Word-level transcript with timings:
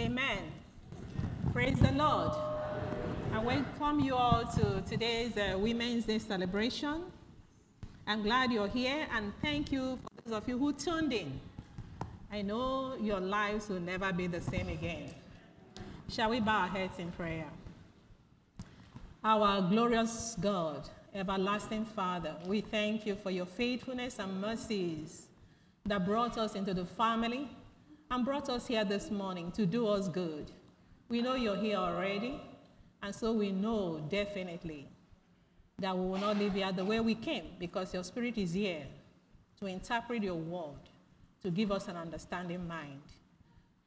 Amen. 0.00 0.38
Praise 1.52 1.78
the 1.78 1.92
Lord. 1.92 2.32
I 3.34 3.38
welcome 3.38 4.00
you 4.00 4.14
all 4.14 4.46
to 4.46 4.82
today's 4.88 5.36
uh, 5.36 5.58
Women's 5.58 6.06
Day 6.06 6.18
celebration. 6.18 7.02
I'm 8.06 8.22
glad 8.22 8.50
you're 8.50 8.66
here 8.66 9.06
and 9.14 9.30
thank 9.42 9.70
you 9.70 9.98
for 10.02 10.10
those 10.24 10.38
of 10.38 10.48
you 10.48 10.56
who 10.56 10.72
tuned 10.72 11.12
in. 11.12 11.38
I 12.32 12.40
know 12.40 12.96
your 12.98 13.20
lives 13.20 13.68
will 13.68 13.80
never 13.80 14.10
be 14.10 14.26
the 14.26 14.40
same 14.40 14.70
again. 14.70 15.12
Shall 16.08 16.30
we 16.30 16.40
bow 16.40 16.62
our 16.62 16.68
heads 16.68 16.98
in 16.98 17.12
prayer? 17.12 17.50
Our 19.22 19.60
glorious 19.68 20.34
God, 20.40 20.88
everlasting 21.14 21.84
Father, 21.84 22.36
we 22.46 22.62
thank 22.62 23.04
you 23.04 23.16
for 23.16 23.30
your 23.30 23.44
faithfulness 23.44 24.18
and 24.18 24.40
mercies 24.40 25.26
that 25.84 26.06
brought 26.06 26.38
us 26.38 26.54
into 26.54 26.72
the 26.72 26.86
family 26.86 27.50
and 28.10 28.24
brought 28.24 28.48
us 28.48 28.66
here 28.66 28.84
this 28.84 29.08
morning 29.10 29.52
to 29.52 29.64
do 29.64 29.86
us 29.86 30.08
good. 30.08 30.50
We 31.08 31.22
know 31.22 31.36
you're 31.36 31.56
here 31.56 31.76
already, 31.76 32.40
and 33.02 33.14
so 33.14 33.32
we 33.32 33.52
know 33.52 34.04
definitely 34.10 34.88
that 35.78 35.96
we 35.96 36.04
will 36.06 36.18
not 36.18 36.36
leave 36.36 36.54
here 36.54 36.72
the 36.72 36.84
way 36.84 36.98
we 36.98 37.14
came 37.14 37.44
because 37.60 37.94
your 37.94 38.02
Spirit 38.02 38.36
is 38.36 38.52
here 38.52 38.84
to 39.60 39.66
interpret 39.66 40.24
your 40.24 40.34
word, 40.34 40.90
to 41.42 41.50
give 41.50 41.70
us 41.70 41.86
an 41.86 41.96
understanding 41.96 42.66
mind. 42.66 43.00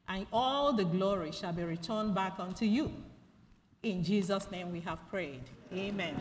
And 0.07 0.25
all 0.31 0.71
the 0.71 0.85
glory 0.85 1.31
shall 1.31 1.53
be 1.53 1.63
returned 1.63 2.15
back 2.15 2.39
unto 2.39 2.65
you. 2.65 2.93
In 3.83 4.03
Jesus' 4.03 4.49
name 4.51 4.71
we 4.71 4.79
have 4.81 4.99
prayed. 5.09 5.43
Amen. 5.73 6.15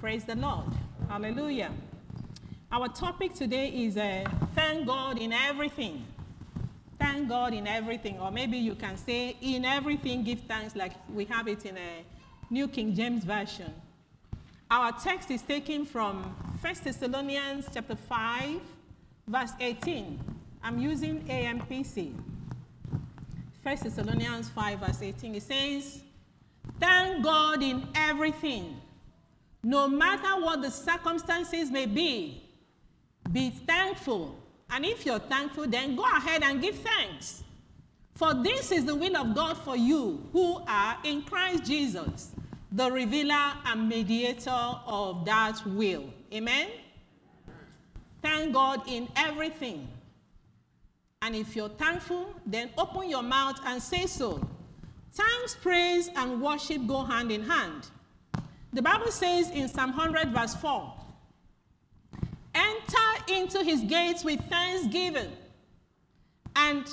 Praise 0.00 0.24
the 0.24 0.36
Lord. 0.36 0.72
Hallelujah. 1.08 1.72
Our 2.70 2.88
topic 2.88 3.34
today 3.34 3.68
is 3.68 3.96
uh, 3.96 4.24
thank 4.54 4.86
God 4.86 5.18
in 5.18 5.32
everything. 5.32 6.04
Thank 7.02 7.28
God 7.28 7.52
in 7.52 7.66
everything. 7.66 8.20
Or 8.20 8.30
maybe 8.30 8.56
you 8.56 8.76
can 8.76 8.96
say, 8.96 9.36
in 9.40 9.64
everything, 9.64 10.22
give 10.22 10.38
thanks, 10.42 10.76
like 10.76 10.92
we 11.12 11.24
have 11.24 11.48
it 11.48 11.66
in 11.66 11.76
a 11.76 12.04
New 12.48 12.68
King 12.68 12.94
James 12.94 13.24
Version. 13.24 13.74
Our 14.70 14.92
text 14.92 15.28
is 15.32 15.42
taken 15.42 15.84
from 15.84 16.22
1 16.60 16.74
Thessalonians 16.84 17.66
chapter 17.74 17.96
5, 17.96 18.60
verse 19.26 19.50
18. 19.58 20.20
I'm 20.62 20.78
using 20.78 21.24
AMPC. 21.24 22.14
1 23.64 23.76
Thessalonians 23.82 24.48
5, 24.50 24.78
verse 24.78 25.02
18. 25.02 25.34
It 25.34 25.42
says, 25.42 26.02
Thank 26.78 27.24
God 27.24 27.64
in 27.64 27.88
everything, 27.96 28.80
no 29.64 29.88
matter 29.88 30.40
what 30.40 30.62
the 30.62 30.70
circumstances 30.70 31.68
may 31.68 31.86
be. 31.86 32.44
Be 33.32 33.50
thankful. 33.50 34.41
And 34.72 34.86
if 34.86 35.04
you're 35.04 35.18
thankful, 35.18 35.66
then 35.66 35.94
go 35.94 36.04
ahead 36.04 36.42
and 36.42 36.60
give 36.60 36.76
thanks. 36.76 37.44
For 38.14 38.32
this 38.34 38.72
is 38.72 38.86
the 38.86 38.94
will 38.94 39.16
of 39.16 39.34
God 39.34 39.58
for 39.58 39.76
you 39.76 40.26
who 40.32 40.62
are 40.66 40.96
in 41.04 41.22
Christ 41.22 41.64
Jesus, 41.64 42.30
the 42.72 42.90
revealer 42.90 43.52
and 43.66 43.88
mediator 43.88 44.50
of 44.50 45.26
that 45.26 45.64
will. 45.66 46.04
Amen? 46.32 46.68
Thank 48.22 48.54
God 48.54 48.82
in 48.86 49.08
everything. 49.14 49.88
And 51.20 51.36
if 51.36 51.54
you're 51.54 51.68
thankful, 51.68 52.32
then 52.46 52.70
open 52.78 53.10
your 53.10 53.22
mouth 53.22 53.60
and 53.66 53.82
say 53.82 54.06
so. 54.06 54.40
Thanks, 55.12 55.54
praise, 55.54 56.08
and 56.16 56.40
worship 56.40 56.86
go 56.86 57.04
hand 57.04 57.30
in 57.30 57.42
hand. 57.42 57.88
The 58.72 58.80
Bible 58.80 59.10
says 59.10 59.50
in 59.50 59.68
Psalm 59.68 59.94
100, 59.94 60.32
verse 60.32 60.54
4 60.54 60.94
Enter 62.54 63.01
into 63.30 63.62
his 63.62 63.82
gates 63.82 64.24
with 64.24 64.40
thanksgiving 64.48 65.32
and 66.56 66.86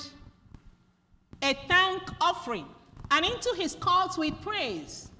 a 1.42 1.54
thank 1.68 2.02
offering, 2.20 2.66
and 3.10 3.24
into 3.24 3.54
his 3.56 3.74
courts 3.74 4.18
with 4.18 4.34
praise. 4.42 5.10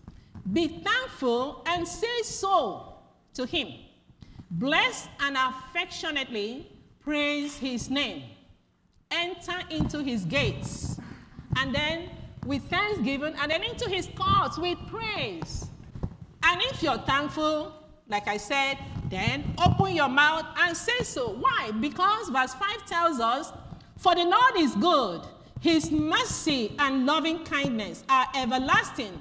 Be 0.52 0.68
thankful 0.68 1.62
and 1.66 1.86
say 1.86 2.22
so 2.22 2.94
to 3.34 3.46
him. 3.46 3.68
Bless 4.50 5.08
and 5.20 5.36
affectionately 5.36 6.70
praise 7.00 7.56
his 7.56 7.88
name. 7.88 8.22
Enter 9.10 9.60
into 9.70 10.02
his 10.02 10.24
gates, 10.24 11.00
and 11.56 11.74
then 11.74 12.10
with 12.46 12.62
thanksgiving, 12.64 13.34
and 13.40 13.50
then 13.50 13.62
into 13.62 13.88
his 13.88 14.08
courts 14.14 14.58
with 14.58 14.78
praise. 14.88 15.66
And 16.42 16.60
if 16.62 16.82
you're 16.82 16.98
thankful, 16.98 17.72
like 18.08 18.28
I 18.28 18.36
said, 18.36 18.78
then 19.10 19.54
open 19.62 19.94
your 19.94 20.08
mouth 20.08 20.46
and 20.58 20.76
say 20.76 21.02
so. 21.02 21.30
Why? 21.30 21.72
Because 21.72 22.28
verse 22.28 22.54
5 22.54 22.86
tells 22.86 23.20
us, 23.20 23.52
For 23.98 24.14
the 24.14 24.24
Lord 24.24 24.56
is 24.56 24.74
good, 24.76 25.22
his 25.60 25.90
mercy 25.90 26.74
and 26.78 27.04
loving 27.04 27.44
kindness 27.44 28.04
are 28.08 28.26
everlasting, 28.34 29.20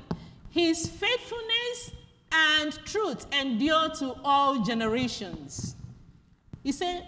his 0.52 0.88
faithfulness 0.88 1.92
and 2.32 2.74
truth 2.86 3.26
endure 3.34 3.90
to 3.96 4.16
all 4.24 4.64
generations. 4.64 5.76
He 6.64 6.72
said, 6.72 7.08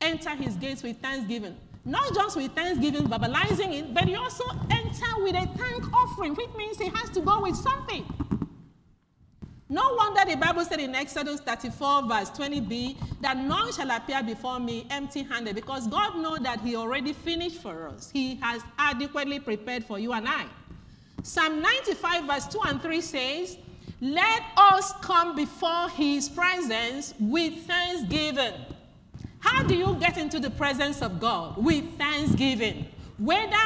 Enter 0.00 0.30
his 0.30 0.56
gates 0.56 0.82
with 0.82 0.98
thanksgiving. 0.98 1.56
Not 1.84 2.14
just 2.14 2.36
with 2.36 2.52
thanksgiving, 2.52 3.08
verbalizing 3.08 3.72
it, 3.72 3.92
but 3.92 4.08
you 4.08 4.16
also 4.16 4.44
enter 4.70 5.22
with 5.22 5.34
a 5.34 5.46
thank 5.56 5.92
offering, 5.92 6.34
which 6.34 6.50
means 6.56 6.78
he 6.78 6.88
has 6.88 7.10
to 7.10 7.20
go 7.20 7.40
with 7.40 7.56
something. 7.56 8.04
No 9.72 9.94
wonder 9.94 10.20
the 10.30 10.36
Bible 10.36 10.66
said 10.66 10.80
in 10.80 10.94
Exodus 10.94 11.40
34, 11.40 12.02
verse 12.02 12.28
20b, 12.28 12.94
that 13.22 13.38
none 13.38 13.72
shall 13.72 13.90
appear 13.90 14.22
before 14.22 14.60
me 14.60 14.86
empty 14.90 15.22
handed, 15.22 15.54
because 15.54 15.86
God 15.86 16.18
knows 16.18 16.40
that 16.40 16.60
He 16.60 16.76
already 16.76 17.14
finished 17.14 17.62
for 17.62 17.88
us. 17.88 18.10
He 18.12 18.34
has 18.42 18.60
adequately 18.76 19.40
prepared 19.40 19.82
for 19.86 19.98
you 19.98 20.12
and 20.12 20.28
I. 20.28 20.44
Psalm 21.22 21.62
95, 21.62 22.24
verse 22.24 22.46
2 22.48 22.60
and 22.66 22.82
3 22.82 23.00
says, 23.00 23.56
Let 24.02 24.42
us 24.58 24.92
come 25.00 25.34
before 25.34 25.88
His 25.88 26.28
presence 26.28 27.14
with 27.18 27.66
thanksgiving. 27.66 28.52
How 29.38 29.62
do 29.62 29.74
you 29.74 29.96
get 29.98 30.18
into 30.18 30.38
the 30.38 30.50
presence 30.50 31.00
of 31.00 31.18
God? 31.18 31.56
With 31.56 31.96
thanksgiving. 31.96 32.88
Whether 33.16 33.56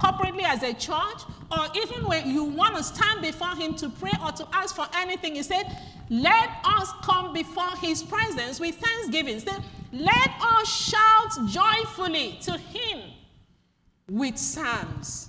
corporately 0.00 0.42
as 0.42 0.62
a 0.62 0.72
church, 0.72 1.22
or 1.52 1.66
even 1.76 2.06
when 2.06 2.28
you 2.28 2.44
want 2.44 2.76
to 2.76 2.82
stand 2.82 3.22
before 3.22 3.54
Him 3.54 3.74
to 3.76 3.88
pray 3.88 4.12
or 4.24 4.32
to 4.32 4.46
ask 4.52 4.74
for 4.74 4.86
anything, 4.96 5.34
He 5.34 5.42
said, 5.42 5.64
Let 6.08 6.48
us 6.64 6.90
come 7.02 7.32
before 7.32 7.76
His 7.76 8.02
presence 8.02 8.58
with 8.58 8.76
thanksgiving. 8.76 9.40
Said, 9.40 9.62
Let 9.92 10.30
us 10.40 10.68
shout 10.68 11.48
joyfully 11.48 12.38
to 12.42 12.52
Him 12.58 13.10
with 14.08 14.36
psalms. 14.38 15.28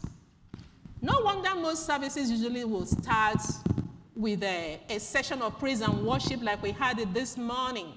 No 1.01 1.19
wonder 1.21 1.53
most 1.55 1.85
services 1.85 2.29
usually 2.31 2.63
will 2.63 2.85
start 2.85 3.41
with 4.15 4.43
a, 4.43 4.79
a 4.89 4.99
session 4.99 5.41
of 5.41 5.57
praise 5.57 5.81
and 5.81 6.05
worship 6.05 6.43
like 6.43 6.61
we 6.61 6.71
had 6.71 6.99
it 6.99 7.13
this 7.13 7.37
morning. 7.37 7.87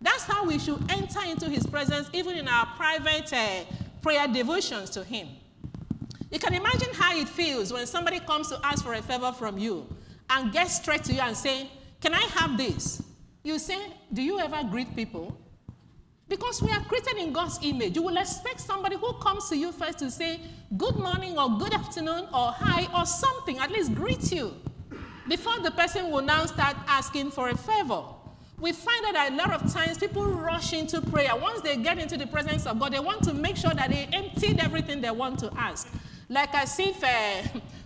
That's 0.00 0.24
how 0.24 0.46
we 0.46 0.58
should 0.58 0.78
enter 0.90 1.20
into 1.26 1.48
His 1.48 1.66
presence, 1.66 2.08
even 2.12 2.36
in 2.36 2.46
our 2.46 2.66
private 2.76 3.32
uh, 3.32 3.64
prayer 4.02 4.28
devotions 4.28 4.90
to 4.90 5.02
Him. 5.02 5.28
You 6.34 6.40
can 6.40 6.52
imagine 6.52 6.88
how 6.94 7.16
it 7.16 7.28
feels 7.28 7.72
when 7.72 7.86
somebody 7.86 8.18
comes 8.18 8.48
to 8.48 8.58
ask 8.64 8.82
for 8.82 8.94
a 8.94 9.00
favor 9.00 9.30
from 9.30 9.56
you 9.56 9.86
and 10.28 10.50
gets 10.52 10.74
straight 10.74 11.04
to 11.04 11.14
you 11.14 11.20
and 11.20 11.36
say, 11.36 11.70
Can 12.00 12.12
I 12.12 12.22
have 12.22 12.58
this? 12.58 13.00
You 13.44 13.56
say, 13.60 13.78
Do 14.12 14.20
you 14.20 14.40
ever 14.40 14.64
greet 14.68 14.96
people? 14.96 15.38
Because 16.28 16.60
we 16.60 16.72
are 16.72 16.80
created 16.86 17.18
in 17.18 17.32
God's 17.32 17.60
image. 17.62 17.94
You 17.94 18.02
will 18.02 18.16
expect 18.16 18.58
somebody 18.58 18.96
who 18.96 19.12
comes 19.20 19.48
to 19.50 19.56
you 19.56 19.70
first 19.70 20.00
to 20.00 20.10
say, 20.10 20.40
Good 20.76 20.96
morning, 20.96 21.38
or 21.38 21.56
good 21.56 21.72
afternoon, 21.72 22.24
or 22.34 22.50
hi, 22.50 22.88
or 22.92 23.06
something, 23.06 23.60
at 23.60 23.70
least 23.70 23.94
greet 23.94 24.32
you, 24.32 24.56
before 25.28 25.60
the 25.60 25.70
person 25.70 26.10
will 26.10 26.22
now 26.22 26.46
start 26.46 26.76
asking 26.88 27.30
for 27.30 27.50
a 27.50 27.56
favor. 27.56 28.02
We 28.58 28.72
find 28.72 29.04
that 29.04 29.30
a 29.30 29.36
lot 29.36 29.52
of 29.52 29.72
times 29.72 29.98
people 29.98 30.24
rush 30.24 30.72
into 30.72 31.00
prayer. 31.00 31.36
Once 31.36 31.60
they 31.60 31.76
get 31.76 31.98
into 31.98 32.16
the 32.16 32.26
presence 32.26 32.66
of 32.66 32.80
God, 32.80 32.92
they 32.92 32.98
want 32.98 33.22
to 33.22 33.34
make 33.34 33.56
sure 33.56 33.72
that 33.72 33.90
they 33.90 34.08
emptied 34.12 34.58
everything 34.58 35.00
they 35.00 35.12
want 35.12 35.38
to 35.38 35.52
ask 35.56 35.88
like 36.28 36.54
as 36.54 36.78
if 36.78 37.02
uh, 37.02 37.42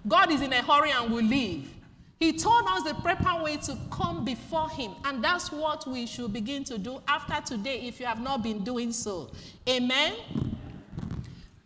God 0.07 0.31
is 0.33 0.41
in 0.43 0.53
a 0.53 0.63
hurry 0.63 0.91
and 0.91 1.13
will 1.13 1.25
leave. 1.25 1.75
He 2.19 2.33
told 2.33 2.65
us 2.67 2.83
the 2.83 2.95
proper 2.95 3.45
way 3.45 3.59
to 3.59 3.77
come 3.91 4.25
before 4.25 4.69
Him, 4.71 4.93
and 5.05 5.23
that's 5.23 5.53
what 5.53 5.87
we 5.87 6.07
should 6.07 6.33
begin 6.33 6.65
to 6.65 6.77
do 6.77 7.01
after 7.07 7.55
today 7.55 7.83
if 7.83 8.01
you 8.01 8.07
have 8.07 8.21
not 8.21 8.43
been 8.43 8.65
doing 8.65 8.91
so. 8.93 9.31
Amen? 9.69 10.15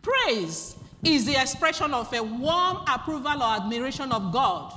Praise 0.01 0.75
is 1.03 1.25
the 1.25 1.35
expression 1.41 1.93
of 1.93 2.13
a 2.13 2.21
warm 2.21 2.77
approval 2.87 3.41
or 3.41 3.55
admiration 3.55 4.11
of 4.11 4.31
God. 4.31 4.73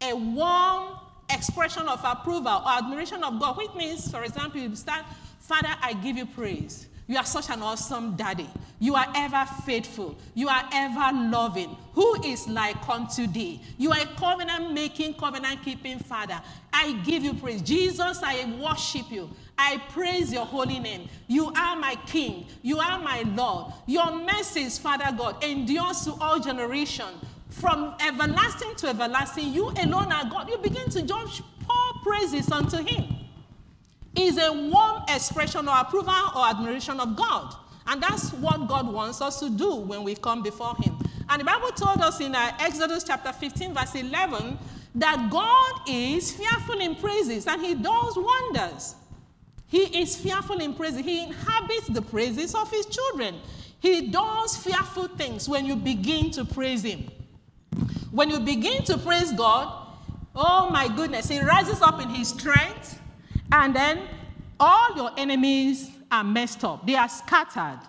A 0.00 0.14
warm 0.14 0.96
expression 1.30 1.86
of 1.86 2.00
approval 2.02 2.62
or 2.64 2.70
admiration 2.70 3.22
of 3.22 3.38
God, 3.38 3.56
which 3.58 3.74
means, 3.74 4.10
for 4.10 4.24
example, 4.24 4.60
you 4.60 4.74
start, 4.74 5.04
Father, 5.40 5.74
I 5.82 5.92
give 5.94 6.16
you 6.16 6.26
praise. 6.26 6.88
You 7.06 7.18
are 7.18 7.24
such 7.26 7.50
an 7.50 7.62
awesome 7.62 8.16
daddy. 8.16 8.48
You 8.78 8.94
are 8.94 9.06
ever 9.14 9.44
faithful. 9.66 10.16
You 10.34 10.48
are 10.48 10.64
ever 10.72 11.16
loving. 11.28 11.76
Who 11.92 12.22
is 12.24 12.48
like 12.48 12.88
unto 12.88 13.26
thee? 13.26 13.60
You 13.76 13.92
are 13.92 14.00
a 14.00 14.06
covenant 14.16 14.72
making, 14.72 15.14
covenant 15.14 15.62
keeping 15.62 15.98
father. 15.98 16.40
I 16.72 16.92
give 17.04 17.22
you 17.22 17.34
praise. 17.34 17.60
Jesus, 17.60 18.20
I 18.22 18.46
worship 18.58 19.10
you. 19.10 19.28
I 19.58 19.82
praise 19.90 20.32
your 20.32 20.46
holy 20.46 20.78
name. 20.78 21.08
You 21.28 21.52
are 21.54 21.76
my 21.76 21.94
King. 22.06 22.46
You 22.62 22.78
are 22.78 22.98
my 22.98 23.22
Lord. 23.34 23.72
Your 23.86 24.10
mercies, 24.10 24.78
Father 24.78 25.14
God, 25.16 25.44
endures 25.44 26.00
to 26.06 26.14
all 26.20 26.40
generation. 26.40 27.06
From 27.50 27.94
everlasting 28.00 28.74
to 28.76 28.88
everlasting, 28.88 29.52
you 29.52 29.68
alone 29.68 30.10
are 30.10 30.28
God. 30.28 30.48
You 30.48 30.56
begin 30.58 30.88
to 30.90 31.02
just 31.02 31.42
pour 31.60 32.02
praises 32.02 32.50
unto 32.50 32.78
Him. 32.78 33.13
Is 34.16 34.38
a 34.38 34.52
warm 34.52 35.02
expression 35.08 35.68
or 35.68 35.76
approval 35.76 36.14
or 36.36 36.46
admiration 36.46 37.00
of 37.00 37.16
God. 37.16 37.54
And 37.86 38.02
that's 38.02 38.32
what 38.34 38.68
God 38.68 38.92
wants 38.92 39.20
us 39.20 39.40
to 39.40 39.50
do 39.50 39.74
when 39.74 40.04
we 40.04 40.14
come 40.14 40.42
before 40.42 40.74
Him. 40.76 40.96
And 41.28 41.40
the 41.40 41.44
Bible 41.44 41.68
told 41.70 42.00
us 42.00 42.20
in 42.20 42.34
uh, 42.34 42.52
Exodus 42.60 43.04
chapter 43.04 43.32
15, 43.32 43.74
verse 43.74 43.94
11, 43.94 44.58
that 44.94 45.28
God 45.30 45.80
is 45.88 46.30
fearful 46.32 46.80
in 46.80 46.94
praises 46.94 47.46
and 47.46 47.60
He 47.60 47.74
does 47.74 48.16
wonders. 48.16 48.94
He 49.74 50.02
is 50.02 50.14
fearful 50.14 50.60
in 50.60 50.74
praises. 50.74 51.04
He 51.04 51.24
inhabits 51.24 51.88
the 51.88 52.00
praises 52.00 52.54
of 52.54 52.70
his 52.70 52.86
children. 52.86 53.40
He 53.80 54.08
does 54.08 54.56
fearful 54.56 55.08
things 55.08 55.48
when 55.48 55.66
you 55.66 55.74
begin 55.74 56.30
to 56.30 56.44
praise 56.44 56.84
him. 56.84 57.10
When 58.12 58.30
you 58.30 58.38
begin 58.38 58.84
to 58.84 58.96
praise 58.96 59.32
God, 59.32 59.88
oh 60.36 60.70
my 60.70 60.86
goodness, 60.86 61.28
he 61.28 61.40
rises 61.40 61.82
up 61.82 62.00
in 62.00 62.08
his 62.08 62.28
strength, 62.28 63.00
and 63.52 63.74
then 63.74 64.00
all 64.58 64.96
your 64.96 65.10
enemies 65.16 65.90
are 66.10 66.24
messed 66.24 66.64
up. 66.64 66.86
They 66.86 66.94
are 66.94 67.08
scattered 67.08 67.80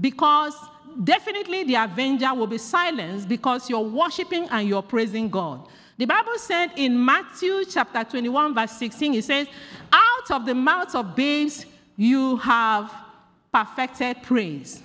because 0.00 0.54
definitely 1.02 1.64
the 1.64 1.76
avenger 1.76 2.32
will 2.34 2.46
be 2.46 2.58
silenced 2.58 3.28
because 3.28 3.68
you're 3.68 3.80
worshiping 3.80 4.48
and 4.50 4.68
you're 4.68 4.82
praising 4.82 5.28
God. 5.28 5.68
The 5.96 6.06
Bible 6.06 6.38
said 6.38 6.72
in 6.76 7.02
Matthew 7.04 7.64
chapter 7.66 8.02
21, 8.02 8.54
verse 8.54 8.72
16, 8.72 9.14
it 9.14 9.24
says, 9.24 9.46
Out 9.92 10.30
of 10.30 10.46
the 10.46 10.54
mouth 10.54 10.94
of 10.94 11.14
babes 11.14 11.66
you 11.96 12.36
have 12.38 12.92
perfected 13.52 14.22
praise. 14.22 14.82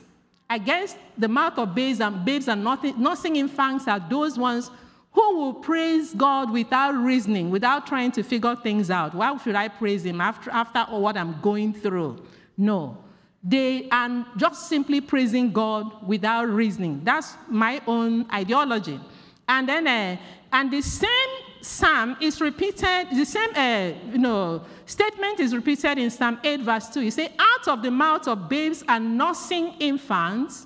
Guess 0.65 0.95
the 1.17 1.27
mouth 1.27 1.57
of 1.57 1.73
babes 1.75 1.99
and 2.01 2.23
babes 2.25 2.47
and 2.47 2.63
nothing, 2.63 2.99
not 3.01 3.17
singing 3.17 3.47
fangs 3.47 3.87
are 3.87 3.99
those 3.99 4.37
ones 4.37 4.69
who 5.11 5.38
will 5.38 5.53
praise 5.53 6.13
God 6.13 6.51
without 6.51 6.91
reasoning, 6.91 7.50
without 7.50 7.88
trying 7.88 8.11
to 8.11 8.23
figure 8.23 8.56
things 8.56 8.91
out. 8.91 9.13
Why 9.15 9.35
should 9.38 9.56
I 9.56 9.67
praise 9.67 10.06
Him 10.06 10.21
after, 10.21 10.51
after 10.51 10.83
what 10.95 11.17
I'm 11.17 11.39
going 11.41 11.73
through? 11.73 12.23
No. 12.57 12.97
They 13.44 13.88
are 13.89 14.25
just 14.35 14.67
simply 14.67 15.01
praising 15.01 15.51
God 15.51 16.06
without 16.06 16.50
reasoning. 16.50 17.01
That's 17.03 17.35
my 17.47 17.81
own 17.88 18.29
ideology. 18.31 19.00
And 19.47 19.67
then 19.67 19.88
uh, 19.88 20.17
and 20.51 20.71
the 20.71 20.81
same 20.81 21.29
psalm 21.62 22.17
is 22.21 22.41
repeated, 22.41 23.07
the 23.12 23.25
same 23.25 23.50
uh, 23.55 23.91
you 24.12 24.17
know, 24.17 24.63
statement 24.85 25.39
is 25.39 25.53
repeated 25.53 25.97
in 25.97 26.09
Psalm 26.09 26.39
8, 26.44 26.62
verse 26.62 26.89
2. 26.89 27.01
He 27.01 27.12
said, 27.12 27.31
Out 27.38 27.67
of 27.67 27.81
the 27.81 27.91
mouth 27.91 28.27
of 28.27 28.50
babes 28.50 28.83
and 28.88 29.17
nursing 29.17 29.75
infants, 29.79 30.65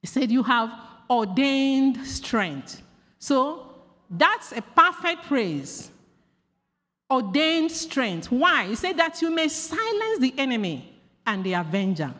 he 0.00 0.06
said, 0.06 0.30
You 0.30 0.42
have 0.42 0.72
ordained 1.08 2.06
strength. 2.06 2.82
So 3.20 3.66
that's 4.10 4.50
a 4.50 4.62
perfect 4.62 5.26
praise. 5.26 5.90
Ordained 7.08 7.70
strength. 7.70 8.32
Why? 8.32 8.66
He 8.66 8.74
said 8.74 8.96
that 8.96 9.22
you 9.22 9.30
may 9.30 9.48
silence 9.48 10.18
the 10.18 10.34
enemy 10.36 10.92
and 11.26 11.44
the 11.44 11.52
avenger. 11.52 12.12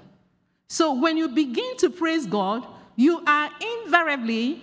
So 0.69 0.95
when 0.95 1.17
you 1.17 1.29
begin 1.29 1.77
to 1.79 1.91
praise 1.91 2.27
God, 2.27 2.67
you 2.95 3.23
are 3.27 3.51
invariably 3.83 4.63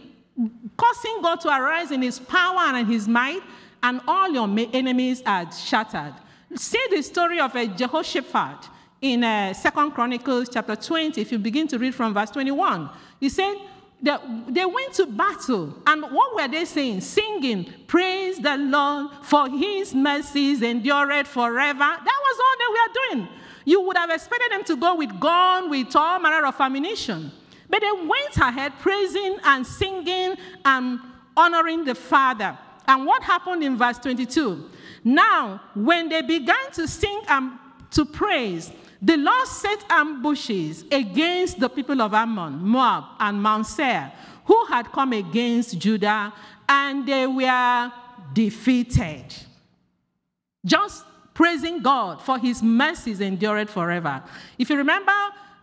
causing 0.78 1.22
God 1.22 1.42
to 1.42 1.50
arise 1.50 1.92
in 1.92 2.02
his 2.02 2.20
power 2.20 2.60
and 2.60 2.78
in 2.78 2.86
his 2.86 3.08
might, 3.08 3.42
and 3.82 4.00
all 4.08 4.30
your 4.30 4.48
enemies 4.74 5.24
are 5.26 5.52
shattered. 5.52 6.14
See 6.56 6.84
the 6.92 7.02
story 7.02 7.40
of 7.40 7.56
a 7.56 7.64
uh, 7.64 7.66
Jehoshaphat 7.66 8.70
in 9.02 9.24
uh, 9.24 9.54
Second 9.54 9.92
Chronicles 9.92 10.50
chapter 10.50 10.76
20, 10.76 11.20
if 11.20 11.32
you 11.32 11.40
begin 11.40 11.68
to 11.68 11.78
read 11.78 11.94
from 11.94 12.14
verse 12.14 12.30
21. 12.32 12.90
He 13.20 13.30
said, 13.30 13.56
that 14.02 14.22
they 14.54 14.66
went 14.66 14.94
to 14.94 15.06
battle, 15.08 15.76
and 15.88 16.04
what 16.04 16.36
were 16.36 16.48
they 16.48 16.66
saying? 16.66 17.02
Singing, 17.02 17.74
Praise 17.88 18.38
the 18.38 18.56
Lord, 18.58 19.12
for 19.24 19.50
his 19.50 19.94
mercies 19.96 20.62
endureth 20.62 21.28
forever. 21.28 21.80
That 21.80 22.04
was 22.06 22.40
all 22.40 22.56
they 22.60 22.74
were 22.74 23.18
doing. 23.18 23.30
You 23.66 23.82
would 23.82 23.98
have 23.98 24.10
expected 24.10 24.52
them 24.52 24.64
to 24.66 24.76
go 24.76 24.96
with 24.96 25.20
gun, 25.20 25.70
with 25.70 25.96
all 25.96 26.20
manner 26.20 26.46
of 26.46 26.60
ammunition. 26.60 27.32
But 27.70 27.82
they 27.82 27.92
went 27.92 28.38
ahead 28.38 28.74
praising 28.80 29.38
and 29.44 29.66
singing 29.66 30.36
and 30.64 31.00
honoring 31.36 31.84
the 31.84 31.96
Father. 31.96 32.58
And 32.88 33.06
what 33.06 33.24
happened 33.24 33.64
in 33.64 33.78
verse 33.78 33.98
22? 33.98 34.70
Now, 35.04 35.62
when 35.76 36.08
they 36.08 36.22
began 36.22 36.72
to 36.74 36.88
sing 36.88 37.22
and 37.28 37.54
to 37.92 38.06
praise, 38.06 38.72
the 39.02 39.18
Lord 39.18 39.48
set 39.48 39.84
ambushes 39.90 40.86
against 40.92 41.60
the 41.60 41.70
people 41.70 42.02
of 42.02 42.14
Ammon, 42.14 42.64
Moab, 42.64 43.04
and 43.20 43.42
Mount 43.42 43.68
Seir, 43.68 44.12
who 44.46 44.66
had 44.66 44.92
come 44.92 45.14
against 45.14 45.78
Judah, 45.78 46.34
and 46.68 47.08
they 47.08 47.28
were 47.28 47.92
defeated. 48.34 49.26
Just 50.66 51.06
praising 51.34 51.82
God 51.82 52.22
for 52.22 52.40
his 52.40 52.64
mercies 52.64 53.22
endured 53.22 53.70
forever. 53.70 54.24
If 54.58 54.70
you 54.70 54.78
remember 54.78 55.14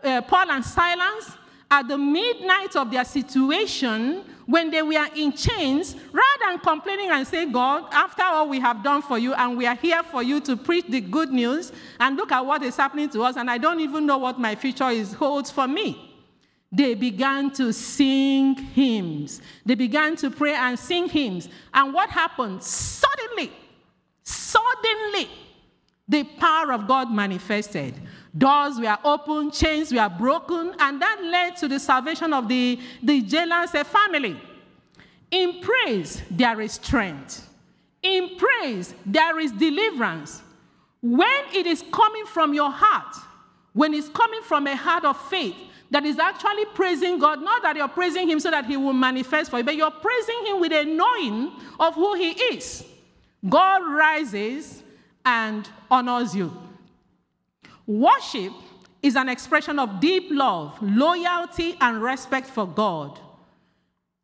uh, 0.02 0.22
Paul 0.22 0.50
and 0.50 0.64
Silas, 0.64 1.36
at 1.74 1.88
the 1.88 1.98
midnight 1.98 2.76
of 2.76 2.88
their 2.90 3.04
situation, 3.04 4.24
when 4.46 4.70
they 4.70 4.82
were 4.82 5.08
in 5.16 5.32
chains, 5.32 5.96
rather 6.12 6.44
than 6.46 6.58
complaining 6.60 7.10
and 7.10 7.26
say, 7.26 7.46
God, 7.46 7.92
after 7.92 8.22
all 8.22 8.48
we 8.48 8.60
have 8.60 8.84
done 8.84 9.02
for 9.02 9.18
you, 9.18 9.34
and 9.34 9.58
we 9.58 9.66
are 9.66 9.74
here 9.74 10.02
for 10.04 10.22
you 10.22 10.38
to 10.42 10.56
preach 10.56 10.86
the 10.88 11.00
good 11.00 11.30
news, 11.30 11.72
and 11.98 12.16
look 12.16 12.30
at 12.30 12.46
what 12.46 12.62
is 12.62 12.76
happening 12.76 13.08
to 13.10 13.22
us, 13.22 13.36
and 13.36 13.50
I 13.50 13.58
don't 13.58 13.80
even 13.80 14.06
know 14.06 14.18
what 14.18 14.38
my 14.38 14.54
future 14.54 14.90
is 14.90 15.14
holds 15.14 15.50
for 15.50 15.66
me. 15.66 16.12
They 16.70 16.94
began 16.94 17.50
to 17.52 17.72
sing 17.72 18.54
hymns. 18.54 19.40
They 19.66 19.74
began 19.74 20.16
to 20.16 20.30
pray 20.30 20.54
and 20.54 20.78
sing 20.78 21.08
hymns. 21.08 21.48
And 21.72 21.92
what 21.94 22.10
happened? 22.10 22.62
Suddenly, 22.62 23.52
suddenly, 24.22 25.28
the 26.08 26.24
power 26.24 26.72
of 26.72 26.86
God 26.86 27.10
manifested. 27.10 27.94
Doors 28.36 28.80
were 28.80 28.98
opened, 29.04 29.52
chains 29.52 29.92
were 29.92 30.08
broken, 30.08 30.74
and 30.80 31.00
that 31.00 31.22
led 31.22 31.56
to 31.58 31.68
the 31.68 31.78
salvation 31.78 32.32
of 32.32 32.48
the, 32.48 32.80
the 33.02 33.20
jailer's 33.20 33.74
eh, 33.74 33.84
family. 33.84 34.36
In 35.30 35.60
praise, 35.60 36.20
there 36.30 36.60
is 36.60 36.72
strength. 36.72 37.48
In 38.02 38.36
praise, 38.36 38.94
there 39.06 39.38
is 39.38 39.52
deliverance. 39.52 40.42
When 41.00 41.44
it 41.52 41.66
is 41.66 41.84
coming 41.92 42.26
from 42.26 42.54
your 42.54 42.70
heart, 42.70 43.16
when 43.72 43.94
it's 43.94 44.08
coming 44.08 44.42
from 44.42 44.66
a 44.66 44.76
heart 44.76 45.04
of 45.04 45.20
faith, 45.28 45.56
that 45.90 46.04
is 46.04 46.18
actually 46.18 46.64
praising 46.74 47.18
God, 47.20 47.40
not 47.40 47.62
that 47.62 47.76
you're 47.76 47.86
praising 47.88 48.28
Him 48.28 48.40
so 48.40 48.50
that 48.50 48.66
He 48.66 48.76
will 48.76 48.92
manifest 48.92 49.50
for 49.50 49.58
you, 49.58 49.64
but 49.64 49.76
you're 49.76 49.90
praising 49.90 50.46
Him 50.46 50.60
with 50.60 50.72
a 50.72 50.84
knowing 50.84 51.52
of 51.78 51.94
who 51.94 52.14
He 52.14 52.30
is. 52.30 52.84
God 53.48 53.82
rises 53.86 54.82
and 55.24 55.68
honors 55.90 56.34
you. 56.34 56.63
Worship 57.86 58.52
is 59.02 59.16
an 59.16 59.28
expression 59.28 59.78
of 59.78 60.00
deep 60.00 60.28
love, 60.30 60.80
loyalty, 60.80 61.76
and 61.80 62.02
respect 62.02 62.46
for 62.46 62.66
God. 62.66 63.20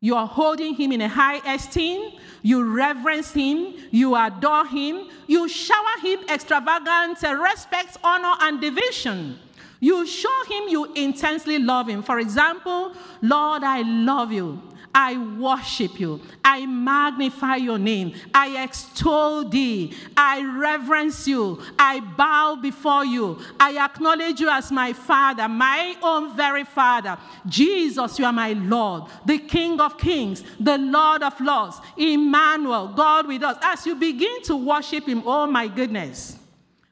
You 0.03 0.15
are 0.15 0.25
holding 0.25 0.73
him 0.73 0.91
in 0.91 1.01
a 1.01 1.07
high 1.07 1.37
esteem, 1.53 2.19
you 2.41 2.63
reverence 2.75 3.31
him, 3.33 3.75
you 3.91 4.15
adore 4.15 4.65
him, 4.65 5.07
you 5.27 5.47
shower 5.47 5.99
him 6.01 6.19
extravagant 6.27 7.21
respect, 7.21 7.97
honor, 8.03 8.33
and 8.41 8.59
devotion. 8.59 9.37
You 9.79 10.07
show 10.07 10.43
him 10.47 10.69
you 10.69 10.91
intensely 10.93 11.59
love 11.59 11.87
him. 11.87 12.01
For 12.01 12.19
example, 12.19 12.93
Lord, 13.21 13.63
I 13.63 13.81
love 13.81 14.31
you. 14.31 14.61
I 14.93 15.17
worship 15.37 15.99
you. 15.99 16.19
I 16.43 16.65
magnify 16.65 17.57
your 17.57 17.77
name. 17.77 18.13
I 18.33 18.63
extol 18.63 19.47
thee. 19.47 19.93
I 20.17 20.43
reverence 20.57 21.27
you. 21.27 21.61
I 21.79 21.99
bow 21.99 22.57
before 22.61 23.05
you. 23.05 23.39
I 23.59 23.77
acknowledge 23.77 24.39
you 24.39 24.49
as 24.49 24.71
my 24.71 24.93
Father, 24.93 25.47
my 25.47 25.95
own 26.01 26.35
very 26.35 26.63
Father. 26.63 27.17
Jesus, 27.47 28.19
you 28.19 28.25
are 28.25 28.33
my 28.33 28.53
Lord, 28.53 29.03
the 29.25 29.37
King 29.37 29.79
of 29.79 29.97
kings, 29.97 30.43
the 30.59 30.77
Lord 30.77 31.23
of 31.23 31.39
lords, 31.39 31.79
Emmanuel, 31.97 32.89
God 32.89 33.27
with 33.27 33.43
us. 33.43 33.57
As 33.61 33.85
you 33.85 33.95
begin 33.95 34.41
to 34.43 34.55
worship 34.55 35.07
him, 35.07 35.23
oh 35.25 35.47
my 35.47 35.67
goodness, 35.67 36.37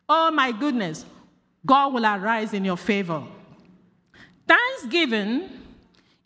oh 0.07 0.31
my 0.31 0.51
goodness, 0.51 1.05
God 1.65 1.93
will 1.93 2.05
arise 2.05 2.53
in 2.53 2.63
your 2.63 2.77
favor. 2.77 3.23
Thanksgiving 4.47 5.58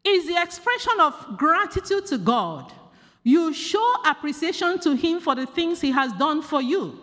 is 0.05 0.27
the 0.27 0.41
expression 0.41 1.00
of 1.00 1.38
gratitude 1.38 2.05
to 2.07 2.17
God. 2.17 2.72
You 3.24 3.53
show 3.53 3.95
appreciation 4.05 4.79
to 4.79 4.95
Him 4.95 5.19
for 5.19 5.36
the 5.36 5.45
things 5.45 5.81
He 5.81 5.91
has 5.91 6.12
done 6.13 6.41
for 6.41 6.62
you. 6.62 7.00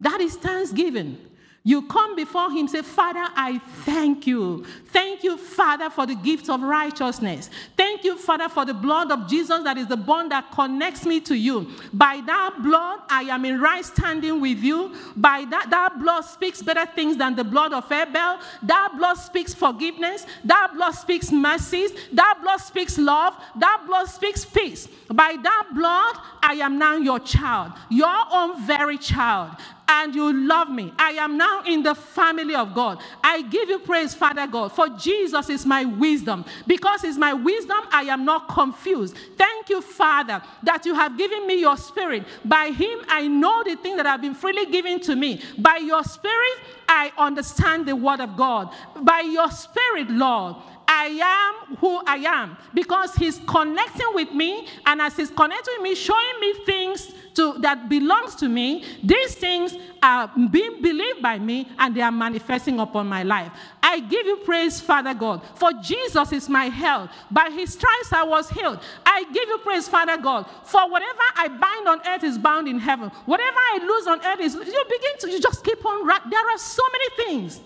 That 0.00 0.20
is 0.20 0.36
thanksgiving. 0.36 1.18
You 1.64 1.82
come 1.82 2.16
before 2.16 2.50
Him, 2.50 2.66
say, 2.66 2.82
Father, 2.82 3.26
I 3.36 3.58
thank 3.84 4.26
you. 4.26 4.64
Thank 4.90 5.22
you, 5.22 5.36
Father, 5.36 5.90
for 5.90 6.06
the 6.06 6.14
gift 6.14 6.48
of 6.48 6.62
righteousness. 6.62 7.50
Thank 7.76 8.04
you, 8.04 8.16
Father, 8.16 8.48
for 8.48 8.64
the 8.64 8.72
blood 8.72 9.12
of 9.12 9.28
Jesus 9.28 9.62
that 9.64 9.76
is 9.76 9.86
the 9.86 9.98
bond 9.98 10.32
that 10.32 10.50
connects 10.52 11.04
me 11.04 11.20
to 11.20 11.34
you. 11.34 11.68
By 11.92 12.22
that 12.24 12.62
blood, 12.62 13.00
I 13.10 13.22
am 13.24 13.44
in 13.44 13.60
right 13.60 13.84
standing 13.84 14.40
with 14.40 14.58
you. 14.58 14.94
By 15.14 15.44
that, 15.50 15.68
that 15.70 15.98
blood 16.00 16.22
speaks 16.22 16.62
better 16.62 16.86
things 16.86 17.18
than 17.18 17.36
the 17.36 17.44
blood 17.44 17.74
of 17.74 17.90
Abel. 17.92 18.38
That 18.62 18.94
blood 18.96 19.14
speaks 19.14 19.52
forgiveness. 19.52 20.24
That 20.44 20.72
blood 20.74 20.92
speaks 20.92 21.30
mercies. 21.30 21.92
That 22.12 22.38
blood 22.42 22.58
speaks 22.58 22.96
love. 22.96 23.34
That 23.56 23.82
blood 23.86 24.06
speaks 24.06 24.46
peace. 24.46 24.88
By 25.08 25.36
that 25.42 25.68
blood, 25.74 26.16
I 26.42 26.54
am 26.62 26.78
now 26.78 26.96
your 26.96 27.20
child, 27.20 27.72
your 27.90 28.24
own 28.32 28.66
very 28.66 28.96
child 28.96 29.50
and 29.88 30.14
you 30.14 30.32
love 30.32 30.68
me. 30.70 30.92
I 30.98 31.12
am 31.12 31.38
now 31.38 31.62
in 31.66 31.82
the 31.82 31.94
family 31.94 32.54
of 32.54 32.74
God. 32.74 33.00
I 33.24 33.42
give 33.42 33.70
you 33.70 33.78
praise, 33.78 34.14
Father 34.14 34.46
God, 34.46 34.70
for 34.78 34.88
Jesus 34.90 35.50
is 35.50 35.66
my 35.66 35.84
wisdom. 35.84 36.44
Because 36.64 37.02
it's 37.02 37.18
my 37.18 37.32
wisdom, 37.32 37.80
I 37.90 38.02
am 38.02 38.24
not 38.24 38.46
confused. 38.48 39.16
Thank 39.36 39.70
you, 39.70 39.80
Father, 39.80 40.40
that 40.62 40.86
you 40.86 40.94
have 40.94 41.18
given 41.18 41.48
me 41.48 41.58
your 41.58 41.76
spirit. 41.76 42.24
By 42.44 42.66
him, 42.66 43.00
I 43.08 43.26
know 43.26 43.64
the 43.64 43.74
things 43.74 43.96
that 43.96 44.06
have 44.06 44.20
been 44.20 44.34
freely 44.34 44.66
given 44.66 45.00
to 45.00 45.16
me. 45.16 45.42
By 45.58 45.78
your 45.78 46.04
spirit, 46.04 46.58
I 46.88 47.10
understand 47.18 47.86
the 47.86 47.96
word 47.96 48.20
of 48.20 48.36
God. 48.36 48.72
By 49.00 49.22
your 49.22 49.50
spirit, 49.50 50.10
Lord, 50.10 50.54
I 50.86 51.06
am 51.06 51.76
who 51.78 52.00
I 52.06 52.18
am 52.18 52.56
because 52.72 53.16
he's 53.16 53.40
connecting 53.48 54.14
with 54.14 54.32
me, 54.32 54.68
and 54.86 55.02
as 55.02 55.16
he's 55.16 55.30
connecting 55.30 55.74
with 55.78 55.82
me, 55.82 55.96
showing 55.96 56.40
me 56.40 56.54
things 56.64 57.12
to, 57.38 57.54
that 57.60 57.88
belongs 57.88 58.34
to 58.34 58.48
me, 58.48 58.84
these 59.02 59.34
things 59.36 59.76
are 60.02 60.30
being 60.50 60.82
believed 60.82 61.22
by 61.22 61.38
me 61.38 61.68
and 61.78 61.94
they 61.94 62.02
are 62.02 62.12
manifesting 62.12 62.80
upon 62.80 63.06
my 63.06 63.22
life. 63.22 63.52
I 63.80 64.00
give 64.00 64.26
you 64.26 64.36
praise, 64.38 64.80
Father 64.80 65.14
God, 65.14 65.42
for 65.54 65.72
Jesus 65.80 66.32
is 66.32 66.48
my 66.48 66.64
health. 66.64 67.10
By 67.30 67.50
his 67.50 67.72
stripes 67.74 68.12
I 68.12 68.24
was 68.24 68.50
healed. 68.50 68.80
I 69.06 69.24
give 69.32 69.48
you 69.48 69.58
praise, 69.58 69.88
Father 69.88 70.16
God, 70.16 70.46
for 70.64 70.90
whatever 70.90 71.22
I 71.36 71.48
bind 71.48 71.88
on 71.88 72.00
earth 72.06 72.24
is 72.24 72.36
bound 72.36 72.66
in 72.66 72.80
heaven. 72.80 73.10
Whatever 73.26 73.56
I 73.56 73.78
lose 73.82 74.06
on 74.08 74.24
earth 74.26 74.40
is, 74.40 74.54
you 74.54 74.84
begin 74.88 75.18
to, 75.20 75.30
you 75.30 75.40
just 75.40 75.64
keep 75.64 75.84
on, 75.84 76.06
there 76.06 76.50
are 76.50 76.58
so 76.58 76.82
many 76.92 77.24
things 77.24 77.60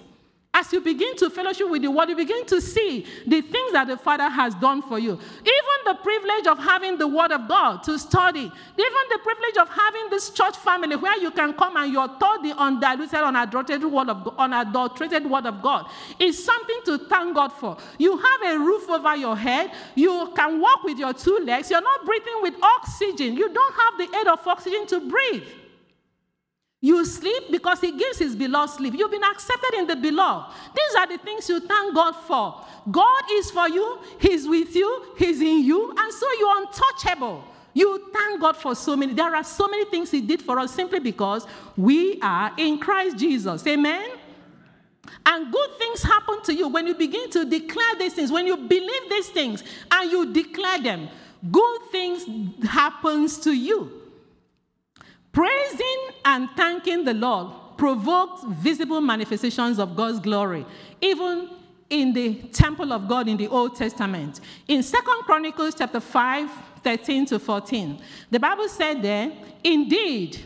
as 0.54 0.70
you 0.70 0.82
begin 0.82 1.16
to 1.16 1.30
fellowship 1.30 1.68
with 1.70 1.80
the 1.80 1.90
word, 1.90 2.10
you 2.10 2.16
begin 2.16 2.44
to 2.44 2.60
see 2.60 3.06
the 3.26 3.40
things 3.40 3.72
that 3.72 3.86
the 3.86 3.96
Father 3.96 4.28
has 4.28 4.54
done 4.56 4.82
for 4.82 4.98
you. 4.98 5.12
Even 5.12 5.78
the 5.86 5.94
privilege 5.94 6.46
of 6.46 6.58
having 6.58 6.98
the 6.98 7.08
word 7.08 7.32
of 7.32 7.48
God 7.48 7.82
to 7.84 7.98
study, 7.98 8.40
even 8.40 9.02
the 9.10 9.18
privilege 9.22 9.56
of 9.58 9.70
having 9.70 10.10
this 10.10 10.28
church 10.28 10.54
family 10.58 10.94
where 10.96 11.18
you 11.18 11.30
can 11.30 11.54
come 11.54 11.78
and 11.78 11.90
you're 11.90 12.06
taught 12.06 12.42
the 12.42 12.54
undiluted, 12.58 13.14
unadulterated 13.14 13.90
word 13.90 14.10
of, 14.10 14.34
unadulterated 14.38 15.24
word 15.24 15.46
of 15.46 15.62
God 15.62 15.86
is 16.18 16.44
something 16.44 16.80
to 16.84 16.98
thank 16.98 17.34
God 17.34 17.48
for. 17.48 17.78
You 17.98 18.18
have 18.18 18.54
a 18.54 18.58
roof 18.58 18.90
over 18.90 19.16
your 19.16 19.36
head. 19.36 19.72
You 19.94 20.32
can 20.36 20.60
walk 20.60 20.84
with 20.84 20.98
your 20.98 21.14
two 21.14 21.40
legs. 21.44 21.70
You're 21.70 21.80
not 21.80 22.04
breathing 22.04 22.42
with 22.42 22.54
oxygen. 22.62 23.34
You 23.38 23.48
don't 23.48 23.74
have 23.74 24.10
the 24.10 24.18
aid 24.18 24.26
of 24.26 24.46
oxygen 24.46 24.86
to 24.88 25.08
breathe. 25.08 25.44
You 26.84 27.04
sleep 27.04 27.44
because 27.48 27.80
He 27.80 27.96
gives 27.96 28.18
His 28.18 28.34
beloved 28.34 28.74
sleep. 28.74 28.94
You've 28.94 29.12
been 29.12 29.22
accepted 29.22 29.74
in 29.74 29.86
the 29.86 29.94
beloved. 29.94 30.52
These 30.74 30.96
are 30.98 31.06
the 31.06 31.16
things 31.16 31.48
you 31.48 31.60
thank 31.60 31.94
God 31.94 32.12
for. 32.26 32.60
God 32.90 33.22
is 33.30 33.52
for 33.52 33.68
you, 33.68 34.00
He's 34.18 34.48
with 34.48 34.74
you, 34.74 35.14
He's 35.16 35.40
in 35.40 35.62
you, 35.62 35.94
and 35.96 36.12
so 36.12 36.26
you're 36.40 36.58
untouchable. 36.58 37.44
You 37.72 38.10
thank 38.12 38.40
God 38.40 38.56
for 38.56 38.74
so 38.74 38.96
many. 38.96 39.14
There 39.14 39.34
are 39.34 39.44
so 39.44 39.68
many 39.68 39.84
things 39.84 40.10
He 40.10 40.20
did 40.20 40.42
for 40.42 40.58
us 40.58 40.74
simply 40.74 40.98
because 40.98 41.46
we 41.76 42.20
are 42.20 42.52
in 42.58 42.80
Christ 42.80 43.16
Jesus. 43.16 43.64
Amen? 43.64 44.18
And 45.24 45.52
good 45.52 45.78
things 45.78 46.02
happen 46.02 46.42
to 46.42 46.54
you 46.54 46.66
when 46.66 46.88
you 46.88 46.94
begin 46.94 47.30
to 47.30 47.44
declare 47.44 47.94
these 47.96 48.14
things, 48.14 48.32
when 48.32 48.44
you 48.44 48.56
believe 48.56 49.08
these 49.08 49.28
things 49.28 49.62
and 49.88 50.10
you 50.10 50.32
declare 50.32 50.80
them. 50.80 51.08
Good 51.48 51.82
things 51.92 52.24
happens 52.64 53.38
to 53.38 53.52
you. 53.52 54.01
Praising 55.32 56.08
and 56.24 56.48
thanking 56.56 57.04
the 57.04 57.14
Lord 57.14 57.52
provokes 57.78 58.42
visible 58.48 59.00
manifestations 59.00 59.78
of 59.78 59.96
God's 59.96 60.20
glory, 60.20 60.64
even 61.00 61.48
in 61.88 62.12
the 62.12 62.34
temple 62.52 62.92
of 62.92 63.08
God 63.08 63.28
in 63.28 63.36
the 63.36 63.48
Old 63.48 63.74
Testament. 63.76 64.40
In 64.68 64.82
Second 64.82 65.22
Chronicles 65.24 65.74
chapter 65.74 66.00
5, 66.00 66.50
13 66.84 67.26
to 67.26 67.38
14, 67.38 68.00
the 68.30 68.38
Bible 68.38 68.68
said 68.68 69.02
there, 69.02 69.32
Indeed, 69.64 70.38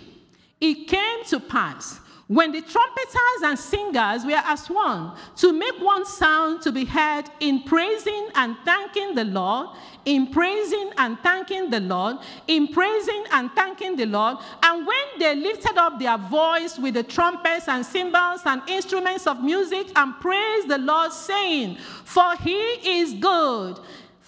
it 0.61 0.89
came 0.89 1.25
to 1.27 1.41
pass 1.41 2.01
when 2.29 2.51
the 2.51 2.61
trumpeters 2.61 3.43
and 3.45 3.57
singers 3.57 4.25
were 4.25 4.43
as 4.45 4.69
one, 4.69 5.13
to 5.37 5.53
make 5.53 5.79
one 5.79 6.05
sound 6.05 6.61
to 6.63 6.73
be 6.73 6.85
heard 6.85 7.25
in 7.39 7.63
praising 7.63 8.29
and 8.35 8.57
thanking 8.65 9.15
the 9.15 9.25
Lord, 9.25 9.69
in 10.05 10.27
praising 10.33 10.91
and 10.99 11.19
thanking 11.21 11.71
the 11.71 11.79
Lord, 11.79 12.17
in 12.49 12.67
praising 12.69 13.25
and 13.31 13.53
thanking 13.53 13.95
the 13.95 14.07
Lord. 14.07 14.39
And 14.61 14.85
when 14.85 15.19
they 15.21 15.37
lifted 15.37 15.79
up 15.79 16.01
their 16.01 16.19
voice 16.19 16.79
with 16.79 16.95
the 16.95 17.05
trumpets 17.05 17.69
and 17.69 17.87
cymbals 17.87 18.41
and 18.45 18.61
instruments 18.69 19.29
of 19.29 19.45
music 19.45 19.87
and 19.95 20.13
praised 20.21 20.69
the 20.69 20.79
Lord, 20.79 21.13
saying, 21.13 21.77
For 21.77 22.35
he 22.39 22.59
is 23.01 23.15
good 23.15 23.79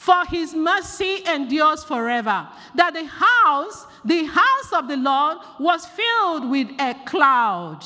for 0.09 0.25
his 0.31 0.55
mercy 0.55 1.23
endures 1.27 1.85
forever. 1.85 2.49
That 2.75 2.95
the 2.95 3.05
house, 3.05 3.85
the 4.07 4.25
house 4.25 4.73
of 4.73 4.88
the 4.88 4.97
Lord, 4.97 5.37
was 5.61 5.85
filled 5.85 6.49
with 6.49 6.71
a 6.81 6.95
cloud, 7.05 7.85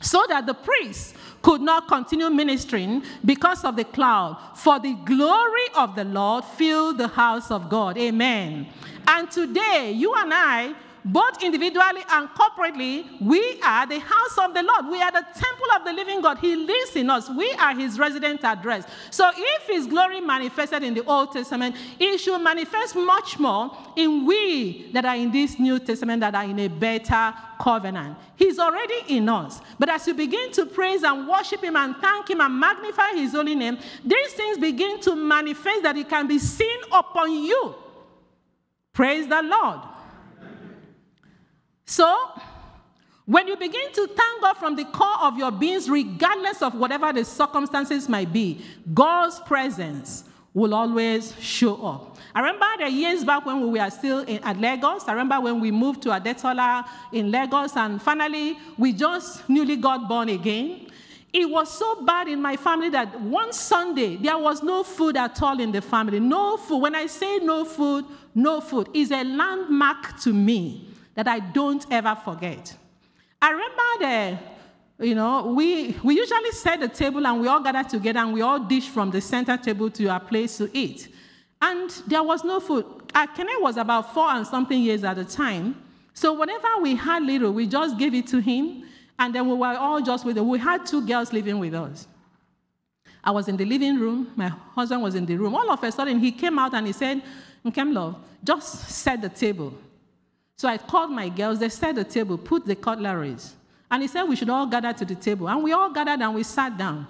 so 0.00 0.24
that 0.30 0.46
the 0.46 0.54
priests 0.54 1.12
could 1.42 1.60
not 1.60 1.86
continue 1.86 2.30
ministering 2.30 3.02
because 3.22 3.62
of 3.62 3.76
the 3.76 3.84
cloud. 3.84 4.38
For 4.54 4.80
the 4.80 4.94
glory 5.04 5.68
of 5.76 5.94
the 5.96 6.04
Lord 6.04 6.46
filled 6.46 6.96
the 6.96 7.08
house 7.08 7.50
of 7.50 7.68
God. 7.68 7.98
Amen. 7.98 8.66
And 9.06 9.30
today, 9.30 9.92
you 9.94 10.14
and 10.14 10.32
I 10.32 10.74
both 11.04 11.42
individually 11.42 12.02
and 12.10 12.28
corporately, 12.30 13.20
we 13.20 13.60
are 13.62 13.86
the 13.86 13.98
house 13.98 14.38
of 14.38 14.54
the 14.54 14.62
Lord. 14.62 14.88
We 14.90 15.00
are 15.00 15.12
the 15.12 15.24
temple 15.34 15.66
of 15.76 15.84
the 15.84 15.92
living 15.92 16.20
God. 16.20 16.38
He 16.38 16.56
lives 16.56 16.96
in 16.96 17.10
us. 17.10 17.30
We 17.30 17.52
are 17.52 17.74
his 17.74 17.98
resident 17.98 18.44
address. 18.44 18.84
So 19.10 19.30
if 19.34 19.68
his 19.68 19.86
glory 19.86 20.20
manifested 20.20 20.82
in 20.82 20.94
the 20.94 21.04
Old 21.04 21.32
Testament, 21.32 21.76
it 21.98 22.18
should 22.18 22.38
manifest 22.38 22.96
much 22.96 23.38
more 23.38 23.76
in 23.96 24.26
we 24.26 24.90
that 24.92 25.04
are 25.04 25.16
in 25.16 25.30
this 25.30 25.58
New 25.58 25.78
Testament 25.78 26.20
that 26.20 26.34
are 26.34 26.44
in 26.44 26.58
a 26.58 26.68
better 26.68 27.34
covenant. 27.60 28.16
He's 28.36 28.58
already 28.58 29.02
in 29.08 29.28
us. 29.28 29.60
But 29.78 29.88
as 29.88 30.06
you 30.06 30.14
begin 30.14 30.52
to 30.52 30.66
praise 30.66 31.02
and 31.02 31.28
worship 31.28 31.62
him 31.62 31.76
and 31.76 31.96
thank 31.96 32.30
him 32.30 32.40
and 32.40 32.58
magnify 32.58 33.12
his 33.14 33.32
holy 33.32 33.54
name, 33.54 33.78
these 34.04 34.32
things 34.32 34.58
begin 34.58 35.00
to 35.00 35.16
manifest 35.16 35.82
that 35.82 35.96
it 35.96 36.08
can 36.08 36.26
be 36.26 36.38
seen 36.38 36.78
upon 36.92 37.32
you. 37.32 37.74
Praise 38.92 39.28
the 39.28 39.42
Lord. 39.42 39.80
So, 41.88 42.38
when 43.24 43.48
you 43.48 43.56
begin 43.56 43.90
to 43.94 44.06
thank 44.08 44.42
God 44.42 44.58
from 44.58 44.76
the 44.76 44.84
core 44.84 45.22
of 45.22 45.38
your 45.38 45.50
beings, 45.50 45.88
regardless 45.88 46.60
of 46.60 46.74
whatever 46.74 47.14
the 47.14 47.24
circumstances 47.24 48.10
might 48.10 48.30
be, 48.30 48.62
God's 48.92 49.40
presence 49.40 50.24
will 50.52 50.74
always 50.74 51.34
show 51.40 51.82
up. 51.86 52.18
I 52.34 52.40
remember 52.40 52.66
the 52.80 52.90
years 52.90 53.24
back 53.24 53.46
when 53.46 53.62
we 53.62 53.80
were 53.80 53.88
still 53.88 54.18
in, 54.18 54.44
at 54.44 54.60
Lagos. 54.60 55.08
I 55.08 55.12
remember 55.12 55.40
when 55.40 55.60
we 55.60 55.70
moved 55.70 56.02
to 56.02 56.10
Adetola 56.10 56.86
in 57.10 57.30
Lagos, 57.30 57.74
and 57.74 58.02
finally 58.02 58.58
we 58.76 58.92
just 58.92 59.48
newly 59.48 59.76
got 59.76 60.06
born 60.06 60.28
again. 60.28 60.88
It 61.32 61.48
was 61.48 61.72
so 61.72 62.04
bad 62.04 62.28
in 62.28 62.42
my 62.42 62.58
family 62.58 62.90
that 62.90 63.18
one 63.18 63.54
Sunday 63.54 64.16
there 64.16 64.36
was 64.36 64.62
no 64.62 64.82
food 64.82 65.16
at 65.16 65.40
all 65.40 65.58
in 65.58 65.72
the 65.72 65.80
family. 65.80 66.20
No 66.20 66.58
food. 66.58 66.82
When 66.82 66.94
I 66.94 67.06
say 67.06 67.38
no 67.38 67.64
food, 67.64 68.04
no 68.34 68.60
food 68.60 68.90
is 68.92 69.10
a 69.10 69.24
landmark 69.24 70.20
to 70.20 70.34
me 70.34 70.87
that 71.18 71.26
I 71.26 71.40
don't 71.40 71.84
ever 71.90 72.14
forget. 72.14 72.76
I 73.42 73.50
remember 73.50 74.38
the, 74.98 75.04
you 75.04 75.16
know, 75.16 75.52
we, 75.52 75.96
we 76.04 76.14
usually 76.14 76.52
set 76.52 76.78
the 76.78 76.86
table 76.86 77.26
and 77.26 77.40
we 77.40 77.48
all 77.48 77.60
gather 77.60 77.82
together 77.82 78.20
and 78.20 78.32
we 78.32 78.40
all 78.40 78.60
dish 78.60 78.88
from 78.88 79.10
the 79.10 79.20
center 79.20 79.56
table 79.56 79.90
to 79.90 80.06
our 80.06 80.20
place 80.20 80.58
to 80.58 80.70
eat. 80.72 81.08
And 81.60 81.90
there 82.06 82.22
was 82.22 82.44
no 82.44 82.60
food. 82.60 82.86
Uh, 83.12 83.26
Kenneth 83.26 83.60
was 83.60 83.78
about 83.78 84.14
four 84.14 84.30
and 84.30 84.46
something 84.46 84.80
years 84.80 85.02
at 85.02 85.16
the 85.16 85.24
time. 85.24 85.82
So 86.14 86.38
whenever 86.38 86.68
we 86.82 86.94
had 86.94 87.24
little, 87.24 87.50
we 87.50 87.66
just 87.66 87.98
gave 87.98 88.14
it 88.14 88.28
to 88.28 88.38
him. 88.38 88.84
And 89.18 89.34
then 89.34 89.48
we 89.48 89.56
were 89.56 89.76
all 89.76 90.00
just 90.00 90.24
with 90.24 90.38
him. 90.38 90.48
We 90.48 90.60
had 90.60 90.86
two 90.86 91.04
girls 91.04 91.32
living 91.32 91.58
with 91.58 91.74
us. 91.74 92.06
I 93.24 93.32
was 93.32 93.48
in 93.48 93.56
the 93.56 93.64
living 93.64 93.98
room. 93.98 94.30
My 94.36 94.52
husband 94.76 95.02
was 95.02 95.16
in 95.16 95.26
the 95.26 95.36
room. 95.36 95.56
All 95.56 95.68
of 95.68 95.82
a 95.82 95.90
sudden, 95.90 96.20
he 96.20 96.30
came 96.30 96.60
out 96.60 96.74
and 96.74 96.86
he 96.86 96.92
said, 96.92 97.20
Nkemlo, 97.64 98.14
just 98.44 98.88
set 98.88 99.20
the 99.20 99.28
table. 99.28 99.74
So 100.58 100.66
I 100.68 100.76
called 100.76 101.12
my 101.12 101.28
girls, 101.28 101.60
they 101.60 101.68
set 101.68 101.94
the 101.94 102.02
table, 102.02 102.36
put 102.36 102.66
the 102.66 102.74
cutleries. 102.74 103.54
And 103.90 104.02
he 104.02 104.08
said 104.08 104.24
we 104.24 104.34
should 104.34 104.50
all 104.50 104.66
gather 104.66 104.92
to 104.92 105.04
the 105.04 105.14
table. 105.14 105.48
And 105.48 105.62
we 105.62 105.72
all 105.72 105.90
gathered 105.90 106.20
and 106.20 106.34
we 106.34 106.42
sat 106.42 106.76
down. 106.76 107.06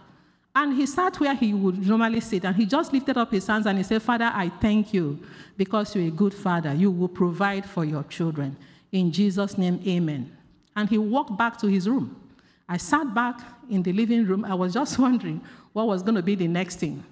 And 0.54 0.74
he 0.74 0.84
sat 0.84 1.18
where 1.18 1.34
he 1.34 1.54
would 1.54 1.86
normally 1.86 2.20
sit. 2.20 2.44
And 2.44 2.54
he 2.54 2.66
just 2.66 2.92
lifted 2.92 3.16
up 3.16 3.32
his 3.32 3.46
hands 3.46 3.64
and 3.66 3.78
he 3.78 3.84
said, 3.84 4.02
Father, 4.02 4.30
I 4.34 4.50
thank 4.60 4.92
you 4.92 5.18
because 5.56 5.96
you're 5.96 6.08
a 6.08 6.10
good 6.10 6.34
father. 6.34 6.74
You 6.74 6.90
will 6.90 7.08
provide 7.08 7.64
for 7.64 7.86
your 7.86 8.02
children. 8.04 8.54
In 8.92 9.10
Jesus' 9.10 9.56
name, 9.56 9.80
amen. 9.86 10.36
And 10.76 10.86
he 10.86 10.98
walked 10.98 11.36
back 11.36 11.56
to 11.58 11.68
his 11.68 11.88
room. 11.88 12.20
I 12.68 12.76
sat 12.76 13.14
back 13.14 13.40
in 13.70 13.82
the 13.82 13.94
living 13.94 14.26
room. 14.26 14.44
I 14.44 14.54
was 14.54 14.74
just 14.74 14.98
wondering 14.98 15.40
what 15.72 15.86
was 15.86 16.02
going 16.02 16.16
to 16.16 16.22
be 16.22 16.34
the 16.34 16.48
next 16.48 16.76
thing. 16.76 17.02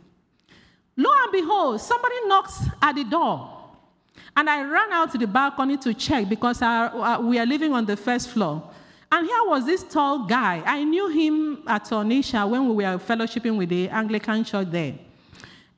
Lo 0.98 1.10
and 1.22 1.32
behold, 1.32 1.80
somebody 1.80 2.14
knocks 2.26 2.62
at 2.82 2.94
the 2.94 3.04
door. 3.04 3.55
And 4.36 4.50
I 4.50 4.62
ran 4.62 4.92
out 4.92 5.12
to 5.12 5.18
the 5.18 5.26
balcony 5.26 5.76
to 5.78 5.94
check 5.94 6.28
because 6.28 6.62
our, 6.62 6.94
uh, 6.94 7.20
we 7.20 7.38
are 7.38 7.46
living 7.46 7.72
on 7.72 7.86
the 7.86 7.96
first 7.96 8.28
floor. 8.28 8.70
And 9.10 9.26
here 9.26 9.44
was 9.44 9.64
this 9.64 9.82
tall 9.84 10.26
guy. 10.26 10.62
I 10.66 10.82
knew 10.84 11.08
him 11.08 11.62
at 11.66 11.84
Onitsha 11.84 12.48
when 12.48 12.68
we 12.68 12.84
were 12.84 12.98
fellowshipping 12.98 13.56
with 13.56 13.68
the 13.68 13.88
Anglican 13.88 14.44
church 14.44 14.68
there. 14.70 14.94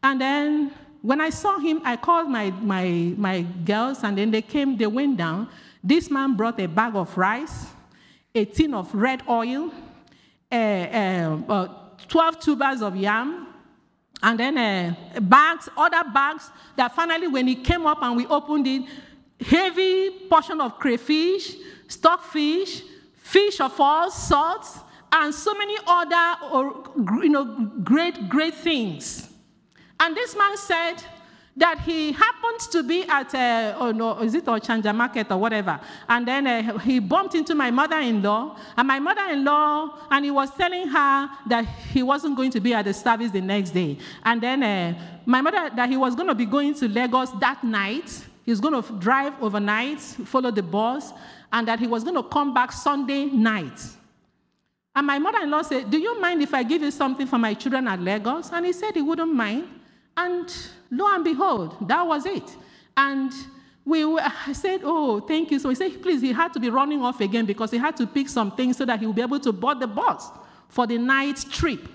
And 0.02 0.20
then 0.20 0.72
when 1.02 1.20
I 1.20 1.30
saw 1.30 1.58
him, 1.58 1.80
I 1.84 1.96
called 1.96 2.28
my, 2.28 2.50
my, 2.50 3.14
my 3.16 3.42
girls, 3.64 4.02
and 4.02 4.16
then 4.16 4.30
they 4.30 4.42
came, 4.42 4.76
they 4.76 4.86
went 4.86 5.16
down. 5.16 5.48
This 5.82 6.10
man 6.10 6.36
brought 6.36 6.58
a 6.58 6.66
bag 6.66 6.96
of 6.96 7.16
rice, 7.16 7.66
a 8.34 8.44
tin 8.44 8.74
of 8.74 8.92
red 8.94 9.22
oil, 9.28 9.72
uh, 10.50 10.54
uh, 10.54 11.68
12 12.08 12.40
tubers 12.40 12.82
of 12.82 12.96
yam, 12.96 13.47
and 14.22 14.38
then 14.38 14.58
uh, 14.58 15.20
bags, 15.20 15.68
other 15.76 16.02
bags 16.12 16.50
that 16.76 16.94
finally, 16.94 17.28
when 17.28 17.46
he 17.46 17.54
came 17.54 17.86
up 17.86 17.98
and 18.02 18.16
we 18.16 18.26
opened 18.26 18.66
it, 18.66 18.82
heavy 19.40 20.10
portion 20.28 20.60
of 20.60 20.78
crayfish, 20.78 21.54
stockfish, 21.86 22.82
fish 23.14 23.60
of 23.60 23.78
all 23.80 24.10
sorts, 24.10 24.78
and 25.12 25.34
so 25.34 25.54
many 25.54 25.76
other 25.86 26.36
you 27.22 27.28
know, 27.28 27.44
great, 27.82 28.28
great 28.28 28.54
things. 28.54 29.30
And 30.00 30.16
this 30.16 30.36
man 30.36 30.56
said 30.56 30.96
that 31.58 31.80
he 31.80 32.12
happened 32.12 32.60
to 32.70 32.82
be 32.84 33.02
at, 33.08 33.34
uh, 33.34 33.74
oh 33.78 33.90
no, 33.90 34.20
is 34.20 34.34
it 34.34 34.44
Ochanja 34.44 34.94
Market 34.94 35.30
or 35.30 35.38
whatever? 35.38 35.80
And 36.08 36.26
then 36.26 36.46
uh, 36.46 36.78
he 36.78 37.00
bumped 37.00 37.34
into 37.34 37.54
my 37.54 37.70
mother 37.70 37.98
in 37.98 38.22
law, 38.22 38.56
and 38.76 38.86
my 38.86 39.00
mother 39.00 39.32
in 39.32 39.44
law, 39.44 39.98
and 40.08 40.24
he 40.24 40.30
was 40.30 40.54
telling 40.54 40.86
her 40.86 41.28
that 41.48 41.64
he 41.92 42.02
wasn't 42.02 42.36
going 42.36 42.52
to 42.52 42.60
be 42.60 42.72
at 42.74 42.84
the 42.84 42.94
service 42.94 43.32
the 43.32 43.40
next 43.40 43.70
day. 43.70 43.98
And 44.24 44.40
then 44.40 44.62
uh, 44.62 44.94
my 45.26 45.40
mother, 45.40 45.70
that 45.74 45.88
he 45.88 45.96
was 45.96 46.14
going 46.14 46.28
to 46.28 46.34
be 46.34 46.46
going 46.46 46.74
to 46.74 46.88
Lagos 46.88 47.30
that 47.40 47.64
night. 47.64 48.24
He's 48.46 48.60
going 48.60 48.80
to 48.80 48.92
drive 48.98 49.34
overnight, 49.42 50.00
follow 50.00 50.52
the 50.52 50.62
bus, 50.62 51.12
and 51.52 51.66
that 51.66 51.80
he 51.80 51.88
was 51.88 52.04
going 52.04 52.16
to 52.16 52.22
come 52.22 52.54
back 52.54 52.70
Sunday 52.70 53.24
night. 53.24 53.80
And 54.94 55.06
my 55.06 55.18
mother 55.18 55.40
in 55.42 55.50
law 55.50 55.62
said, 55.62 55.90
Do 55.90 55.98
you 55.98 56.20
mind 56.20 56.40
if 56.40 56.54
I 56.54 56.62
give 56.62 56.82
you 56.82 56.90
something 56.92 57.26
for 57.26 57.38
my 57.38 57.54
children 57.54 57.88
at 57.88 58.00
Lagos? 58.00 58.50
And 58.52 58.64
he 58.64 58.72
said 58.72 58.94
he 58.94 59.02
wouldn't 59.02 59.34
mind. 59.34 59.77
And 60.18 60.52
lo 60.90 61.06
and 61.14 61.22
behold, 61.22 61.76
that 61.86 62.04
was 62.04 62.26
it. 62.26 62.56
And 62.96 63.32
we 63.84 64.04
were, 64.04 64.20
I 64.20 64.52
said, 64.52 64.80
Oh, 64.82 65.20
thank 65.20 65.52
you. 65.52 65.60
So 65.60 65.68
he 65.68 65.76
said, 65.76 66.02
Please, 66.02 66.20
he 66.20 66.32
had 66.32 66.52
to 66.54 66.60
be 66.60 66.70
running 66.70 67.00
off 67.02 67.20
again 67.20 67.46
because 67.46 67.70
he 67.70 67.78
had 67.78 67.96
to 67.98 68.06
pick 68.06 68.28
some 68.28 68.50
things 68.50 68.76
so 68.76 68.84
that 68.84 68.98
he 68.98 69.06
would 69.06 69.14
be 69.14 69.22
able 69.22 69.38
to 69.38 69.52
board 69.52 69.78
the 69.78 69.86
bus 69.86 70.28
for 70.68 70.88
the 70.88 70.98
night 70.98 71.44
trip. 71.52 71.88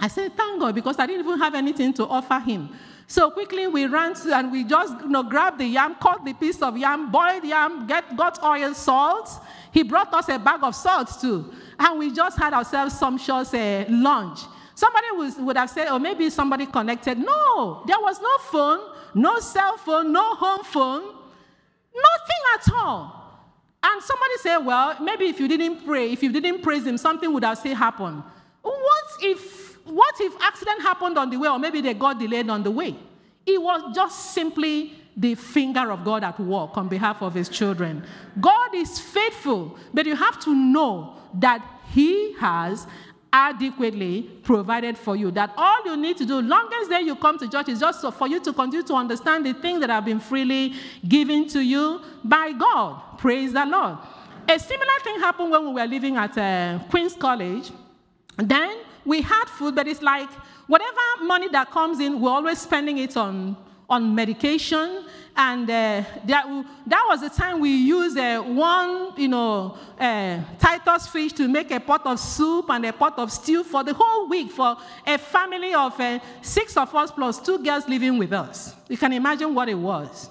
I 0.00 0.08
said, 0.08 0.36
Thank 0.36 0.58
God, 0.58 0.74
because 0.74 0.98
I 0.98 1.06
didn't 1.06 1.24
even 1.24 1.38
have 1.38 1.54
anything 1.54 1.94
to 1.94 2.06
offer 2.08 2.40
him. 2.40 2.70
So 3.06 3.30
quickly 3.30 3.68
we 3.68 3.86
ran 3.86 4.14
to, 4.14 4.36
and 4.36 4.50
we 4.50 4.64
just 4.64 5.00
you 5.00 5.08
know, 5.08 5.22
grabbed 5.22 5.58
the 5.58 5.66
yam, 5.66 5.94
cut 5.94 6.24
the 6.24 6.32
piece 6.34 6.60
of 6.60 6.76
yam, 6.76 7.12
boiled 7.12 7.44
yam, 7.44 7.86
get, 7.86 8.16
got 8.16 8.42
oil, 8.42 8.74
salt. 8.74 9.30
He 9.70 9.84
brought 9.84 10.12
us 10.12 10.28
a 10.28 10.40
bag 10.40 10.60
of 10.64 10.74
salt 10.74 11.08
too. 11.20 11.52
And 11.78 12.00
we 12.00 12.12
just 12.12 12.36
had 12.36 12.52
ourselves 12.52 12.98
sumptuous 12.98 13.54
uh, 13.54 13.84
lunch. 13.88 14.40
Somebody 14.82 15.06
was, 15.12 15.36
would 15.36 15.56
have 15.56 15.70
said, 15.70 15.86
or 15.86 15.92
oh, 15.92 15.98
maybe 16.00 16.28
somebody 16.28 16.66
connected. 16.66 17.16
No, 17.16 17.84
there 17.86 18.00
was 18.00 18.20
no 18.20 18.36
phone, 18.38 18.80
no 19.14 19.38
cell 19.38 19.76
phone, 19.76 20.12
no 20.12 20.34
home 20.34 20.64
phone, 20.64 21.02
nothing 21.04 22.42
at 22.56 22.72
all. 22.74 23.46
And 23.80 24.02
somebody 24.02 24.32
said, 24.38 24.58
well, 24.58 24.96
maybe 25.00 25.26
if 25.26 25.38
you 25.38 25.46
didn't 25.46 25.86
pray, 25.86 26.10
if 26.10 26.20
you 26.20 26.32
didn't 26.32 26.62
praise 26.62 26.84
him, 26.84 26.98
something 26.98 27.32
would 27.32 27.44
have 27.44 27.58
still 27.58 27.76
happened. 27.76 28.24
What 28.62 29.08
if 29.20 29.78
what 29.86 30.16
if 30.20 30.32
accident 30.40 30.82
happened 30.82 31.16
on 31.16 31.30
the 31.30 31.36
way, 31.36 31.48
or 31.48 31.60
maybe 31.60 31.80
they 31.80 31.94
got 31.94 32.18
delayed 32.18 32.50
on 32.50 32.64
the 32.64 32.72
way? 32.72 32.96
It 33.46 33.62
was 33.62 33.94
just 33.94 34.32
simply 34.32 34.94
the 35.16 35.36
finger 35.36 35.92
of 35.92 36.04
God 36.04 36.24
at 36.24 36.40
work 36.40 36.76
on 36.76 36.88
behalf 36.88 37.22
of 37.22 37.34
his 37.34 37.48
children. 37.48 38.04
God 38.40 38.74
is 38.74 38.98
faithful, 38.98 39.78
but 39.94 40.06
you 40.06 40.16
have 40.16 40.40
to 40.40 40.52
know 40.52 41.14
that 41.34 41.64
he 41.92 42.34
has 42.40 42.88
adequately 43.32 44.22
provided 44.42 44.98
for 44.98 45.16
you. 45.16 45.30
That 45.30 45.52
all 45.56 45.84
you 45.84 45.96
need 45.96 46.16
to 46.18 46.26
do, 46.26 46.40
longest 46.40 46.90
day 46.90 47.00
you 47.00 47.16
come 47.16 47.38
to 47.38 47.48
church, 47.48 47.68
is 47.68 47.80
just 47.80 48.04
for 48.12 48.28
you 48.28 48.40
to 48.40 48.52
continue 48.52 48.86
to 48.86 48.94
understand 48.94 49.46
the 49.46 49.54
things 49.54 49.80
that 49.80 49.90
have 49.90 50.04
been 50.04 50.20
freely 50.20 50.74
given 51.06 51.48
to 51.48 51.60
you 51.60 52.00
by 52.22 52.52
God. 52.52 53.18
Praise 53.18 53.52
the 53.52 53.64
Lord. 53.64 53.98
A 54.48 54.58
similar 54.58 54.98
thing 55.02 55.20
happened 55.20 55.50
when 55.50 55.66
we 55.66 55.72
were 55.80 55.86
living 55.86 56.16
at 56.16 56.36
uh, 56.36 56.78
Queen's 56.90 57.14
College. 57.14 57.70
Then 58.36 58.78
we 59.04 59.22
had 59.22 59.44
food, 59.46 59.74
but 59.74 59.86
it's 59.86 60.02
like 60.02 60.28
whatever 60.66 61.24
money 61.24 61.48
that 61.48 61.70
comes 61.70 62.00
in, 62.00 62.20
we're 62.20 62.30
always 62.30 62.60
spending 62.60 62.98
it 62.98 63.16
on, 63.16 63.56
on 63.92 64.14
medication. 64.14 65.04
And 65.34 65.64
uh, 65.68 66.02
that, 66.24 66.64
that 66.86 67.04
was 67.08 67.20
the 67.22 67.30
time 67.30 67.60
we 67.60 67.70
used 67.70 68.18
uh, 68.18 68.42
one, 68.42 69.12
you 69.16 69.28
know, 69.28 69.76
uh, 69.98 70.40
Titus 70.58 71.06
fish 71.06 71.32
to 71.34 71.48
make 71.48 71.70
a 71.70 71.80
pot 71.80 72.04
of 72.06 72.18
soup 72.18 72.66
and 72.68 72.84
a 72.84 72.92
pot 72.92 73.18
of 73.18 73.30
stew 73.32 73.64
for 73.64 73.82
the 73.82 73.94
whole 73.94 74.28
week 74.28 74.50
for 74.50 74.76
a 75.06 75.16
family 75.16 75.72
of 75.72 75.98
uh, 75.98 76.18
six 76.42 76.76
of 76.76 76.94
us 76.94 77.10
plus 77.10 77.38
two 77.40 77.58
girls 77.62 77.88
living 77.88 78.18
with 78.18 78.32
us. 78.32 78.74
You 78.88 78.98
can 78.98 79.12
imagine 79.12 79.54
what 79.54 79.68
it 79.68 79.74
was. 79.74 80.28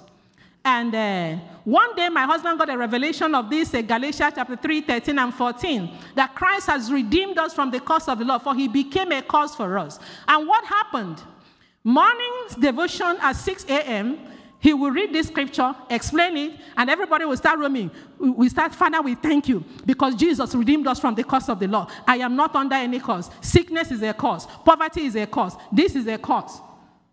And 0.64 0.94
uh, 0.94 1.36
one 1.64 1.96
day, 1.96 2.08
my 2.08 2.22
husband 2.22 2.56
got 2.56 2.70
a 2.70 2.78
revelation 2.78 3.34
of 3.34 3.50
this, 3.50 3.74
uh, 3.74 3.82
Galatians 3.82 4.34
chapter 4.36 4.54
3, 4.54 4.82
13 4.82 5.18
and 5.18 5.34
14, 5.34 5.90
that 6.14 6.34
Christ 6.36 6.68
has 6.68 6.92
redeemed 6.92 7.38
us 7.38 7.52
from 7.52 7.72
the 7.72 7.80
curse 7.80 8.06
of 8.06 8.20
the 8.20 8.24
law, 8.24 8.38
for 8.38 8.54
he 8.54 8.68
became 8.68 9.10
a 9.10 9.22
curse 9.22 9.56
for 9.56 9.76
us. 9.78 9.98
And 10.28 10.46
what 10.46 10.64
happened? 10.64 11.20
Morning 11.84 12.32
devotion 12.60 13.16
at 13.20 13.32
6 13.32 13.64
a.m., 13.64 14.18
he 14.60 14.72
will 14.72 14.92
read 14.92 15.12
this 15.12 15.26
scripture, 15.26 15.74
explain 15.90 16.36
it, 16.36 16.60
and 16.76 16.88
everybody 16.88 17.24
will 17.24 17.36
start 17.36 17.58
roaming. 17.58 17.90
We 18.20 18.48
start, 18.48 18.72
Father, 18.72 19.02
we 19.02 19.16
thank 19.16 19.48
you 19.48 19.64
because 19.84 20.14
Jesus 20.14 20.54
redeemed 20.54 20.86
us 20.86 21.00
from 21.00 21.16
the 21.16 21.24
curse 21.24 21.48
of 21.48 21.58
the 21.58 21.66
law. 21.66 21.88
I 22.06 22.18
am 22.18 22.36
not 22.36 22.54
under 22.54 22.76
any 22.76 23.00
curse. 23.00 23.28
Sickness 23.40 23.90
is 23.90 24.02
a 24.02 24.14
curse. 24.14 24.46
Poverty 24.64 25.06
is 25.06 25.16
a 25.16 25.26
curse. 25.26 25.56
This 25.72 25.96
is 25.96 26.06
a 26.06 26.16
curse. 26.16 26.60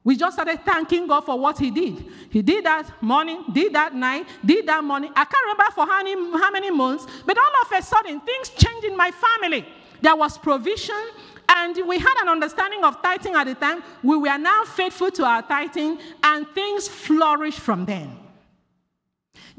We 0.03 0.15
just 0.15 0.35
started 0.35 0.63
thanking 0.63 1.07
God 1.07 1.21
for 1.21 1.39
what 1.39 1.57
He 1.57 1.71
did. 1.71 2.05
He 2.29 2.43
did 2.43 2.65
that 2.65 3.01
morning, 3.01 3.43
did 3.51 3.73
that 3.73 3.95
night, 3.95 4.27
did 4.45 4.67
that 4.67 4.83
morning. 4.83 5.11
I 5.15 5.25
can't 5.25 5.43
remember 5.45 5.71
for 5.73 5.87
how 5.87 6.03
many, 6.03 6.13
how 6.37 6.51
many 6.51 6.69
months, 6.69 7.07
but 7.25 7.35
all 7.35 7.51
of 7.63 7.71
a 7.71 7.81
sudden, 7.81 8.19
things 8.21 8.49
changed 8.49 8.85
in 8.85 8.95
my 8.95 9.09
family. 9.09 9.65
There 10.01 10.15
was 10.15 10.37
provision, 10.37 10.95
and 11.59 11.87
we 11.87 11.99
had 11.99 12.15
an 12.21 12.29
understanding 12.29 12.83
of 12.83 13.01
tithing 13.01 13.35
at 13.35 13.45
the 13.45 13.55
time. 13.55 13.83
We 14.01 14.17
were 14.17 14.37
now 14.37 14.63
faithful 14.63 15.11
to 15.11 15.25
our 15.25 15.41
tithing, 15.41 15.99
and 16.23 16.47
things 16.55 16.87
flourished 16.87 17.59
from 17.59 17.85
then. 17.85 18.17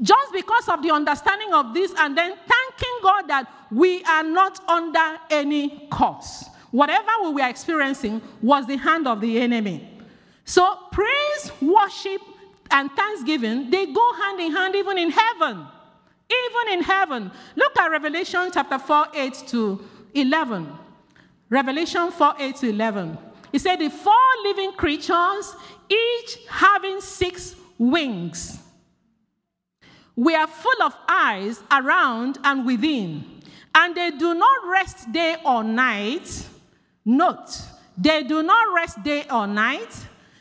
Just 0.01 0.33
because 0.33 0.67
of 0.67 0.81
the 0.81 0.91
understanding 0.91 1.53
of 1.53 1.73
this, 1.73 1.93
and 1.97 2.17
then 2.17 2.31
thanking 2.31 2.97
God 3.03 3.27
that 3.27 3.51
we 3.71 4.03
are 4.03 4.23
not 4.23 4.67
under 4.67 5.19
any 5.29 5.87
curse. 5.91 6.45
Whatever 6.71 7.11
we 7.23 7.29
were 7.31 7.47
experiencing 7.47 8.21
was 8.41 8.65
the 8.65 8.77
hand 8.77 9.07
of 9.07 9.21
the 9.21 9.39
enemy. 9.39 9.87
So 10.45 10.77
praise, 10.91 11.51
worship, 11.61 12.21
and 12.71 12.89
thanksgiving, 12.91 13.69
they 13.69 13.85
go 13.85 14.13
hand 14.13 14.39
in 14.39 14.51
hand 14.51 14.75
even 14.75 14.97
in 14.97 15.11
heaven. 15.11 15.67
Even 16.29 16.73
in 16.79 16.83
heaven. 16.83 17.31
Look 17.55 17.77
at 17.77 17.91
Revelation 17.91 18.49
chapter 18.53 18.79
4, 18.79 19.07
8 19.13 19.33
to 19.47 19.85
11. 20.13 20.80
Revelation 21.51 22.11
4, 22.11 22.35
8 22.39 22.55
to 22.55 22.69
11. 22.69 23.17
He 23.51 23.59
said, 23.59 23.75
The 23.75 23.89
four 23.89 24.13
living 24.43 24.71
creatures, 24.71 25.53
each 25.89 26.37
having 26.49 27.01
six 27.01 27.55
wings, 27.77 28.57
were 30.15 30.47
full 30.47 30.81
of 30.81 30.95
eyes 31.09 31.61
around 31.69 32.39
and 32.45 32.65
within, 32.65 33.25
and 33.75 33.93
they 33.93 34.11
do 34.11 34.33
not 34.33 34.65
rest 34.65 35.11
day 35.11 35.35
or 35.45 35.61
night. 35.61 36.47
Note, 37.03 37.61
they 37.97 38.23
do 38.23 38.41
not 38.41 38.73
rest 38.73 39.03
day 39.03 39.25
or 39.29 39.45
night 39.45 39.93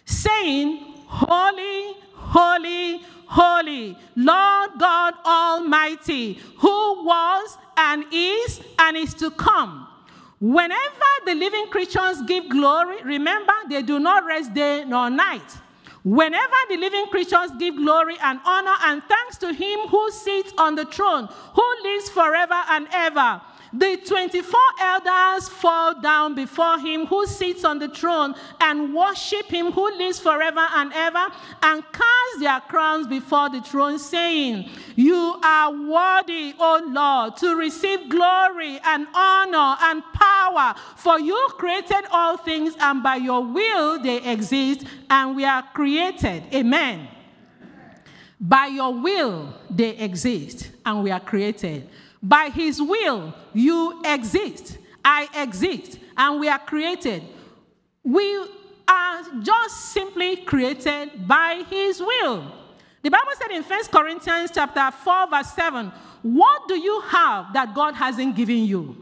saying, 0.04 0.78
Holy, 1.06 1.96
holy, 2.14 3.02
holy, 3.26 3.98
Lord 4.14 4.70
God 4.78 5.14
Almighty, 5.24 6.34
who 6.58 7.04
was 7.04 7.58
and 7.76 8.04
is 8.12 8.60
and 8.78 8.96
is 8.96 9.12
to 9.14 9.32
come. 9.32 9.88
Whenever 10.40 11.10
the 11.26 11.34
living 11.34 11.66
creatures 11.66 12.22
give 12.26 12.48
glory, 12.48 13.02
remember 13.02 13.52
they 13.68 13.82
do 13.82 13.98
not 13.98 14.24
rest 14.24 14.54
day 14.54 14.84
nor 14.86 15.10
night. 15.10 15.58
Whenever 16.02 16.56
the 16.70 16.78
living 16.78 17.06
creatures 17.08 17.50
give 17.58 17.76
glory 17.76 18.16
and 18.22 18.40
honor 18.46 18.74
and 18.84 19.02
thanks 19.04 19.36
to 19.36 19.52
him 19.52 19.80
who 19.88 20.10
sits 20.10 20.50
on 20.56 20.76
the 20.76 20.86
throne, 20.86 21.28
who 21.54 21.74
lives 21.82 22.08
forever 22.08 22.58
and 22.70 22.88
ever, 22.90 23.42
The 23.72 23.98
24 24.04 24.60
elders 24.80 25.48
fall 25.48 26.00
down 26.00 26.34
before 26.34 26.80
him 26.80 27.06
who 27.06 27.24
sits 27.26 27.64
on 27.64 27.78
the 27.78 27.88
throne 27.88 28.34
and 28.60 28.92
worship 28.92 29.46
him 29.46 29.70
who 29.70 29.96
lives 29.96 30.18
forever 30.18 30.66
and 30.74 30.92
ever 30.92 31.26
and 31.62 31.84
cast 31.92 32.40
their 32.40 32.60
crowns 32.62 33.06
before 33.06 33.48
the 33.48 33.60
throne, 33.60 34.00
saying, 34.00 34.68
You 34.96 35.38
are 35.42 35.70
worthy, 35.70 36.52
O 36.58 36.82
Lord, 36.88 37.36
to 37.36 37.54
receive 37.54 38.08
glory 38.08 38.80
and 38.84 39.06
honor 39.14 39.76
and 39.82 40.02
power, 40.14 40.74
for 40.96 41.20
you 41.20 41.48
created 41.52 42.06
all 42.10 42.38
things, 42.38 42.74
and 42.80 43.04
by 43.04 43.16
your 43.16 43.44
will 43.44 44.02
they 44.02 44.20
exist, 44.32 44.84
and 45.08 45.36
we 45.36 45.44
are 45.44 45.62
created. 45.74 46.42
Amen. 46.52 47.06
By 48.40 48.66
your 48.66 48.94
will 48.94 49.54
they 49.68 49.90
exist, 49.90 50.70
and 50.84 51.04
we 51.04 51.12
are 51.12 51.20
created. 51.20 51.88
By 52.22 52.50
his 52.50 52.80
will, 52.80 53.34
you 53.52 54.02
exist. 54.04 54.78
I 55.04 55.28
exist. 55.34 55.98
And 56.16 56.40
we 56.40 56.48
are 56.48 56.58
created. 56.58 57.22
We 58.02 58.46
are 58.86 59.22
just 59.42 59.92
simply 59.92 60.36
created 60.36 61.26
by 61.26 61.64
his 61.70 62.00
will. 62.00 62.52
The 63.02 63.10
Bible 63.10 63.32
said 63.38 63.50
in 63.50 63.62
1 63.62 63.84
Corinthians 63.86 64.50
chapter 64.52 64.90
4, 64.90 65.30
verse 65.30 65.52
7, 65.54 65.90
what 66.22 66.68
do 66.68 66.78
you 66.78 67.00
have 67.08 67.52
that 67.54 67.74
God 67.74 67.94
hasn't 67.94 68.36
given 68.36 68.64
you? 68.64 68.96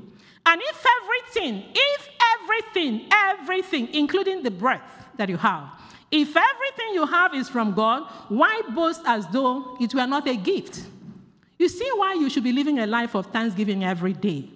And 0.46 0.60
if 0.62 0.86
everything, 1.02 1.64
if 1.74 2.08
everything, 2.40 3.08
everything, 3.12 3.88
including 3.92 4.42
the 4.42 4.50
breath 4.50 5.08
that 5.16 5.28
you 5.28 5.36
have, 5.36 5.68
if 6.10 6.28
everything 6.36 6.94
you 6.94 7.06
have 7.06 7.34
is 7.34 7.48
from 7.48 7.74
God, 7.74 8.10
why 8.28 8.62
boast 8.74 9.02
as 9.04 9.26
though 9.26 9.76
it 9.80 9.94
were 9.94 10.06
not 10.06 10.26
a 10.28 10.36
gift? 10.36 10.86
You 11.58 11.68
see 11.68 11.90
why 11.94 12.14
you 12.14 12.30
should 12.30 12.44
be 12.44 12.52
living 12.52 12.78
a 12.78 12.86
life 12.86 13.14
of 13.14 13.26
thanksgiving 13.26 13.84
every 13.84 14.12
day. 14.12 14.48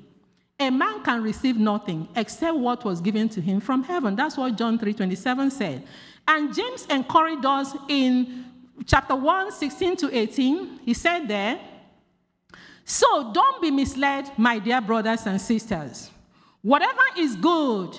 A 0.60 0.70
man 0.70 1.02
can 1.02 1.22
receive 1.22 1.56
nothing 1.56 2.08
except 2.14 2.56
what 2.56 2.84
was 2.84 3.00
given 3.00 3.28
to 3.30 3.40
him 3.40 3.60
from 3.60 3.82
heaven. 3.82 4.14
That's 4.14 4.36
what 4.36 4.56
John 4.56 4.78
3:27 4.78 5.50
said. 5.50 5.84
And 6.28 6.54
James 6.54 6.86
encouraged 6.86 7.44
us 7.44 7.74
in 7.88 8.44
chapter 8.86 9.16
1, 9.16 9.50
16 9.50 9.96
to 9.96 10.16
18. 10.16 10.80
He 10.84 10.94
said 10.94 11.26
there, 11.26 11.58
So 12.84 13.32
don't 13.32 13.60
be 13.60 13.72
misled, 13.72 14.30
my 14.38 14.60
dear 14.60 14.80
brothers 14.80 15.26
and 15.26 15.40
sisters. 15.40 16.10
Whatever 16.62 17.02
is 17.18 17.34
good 17.34 17.98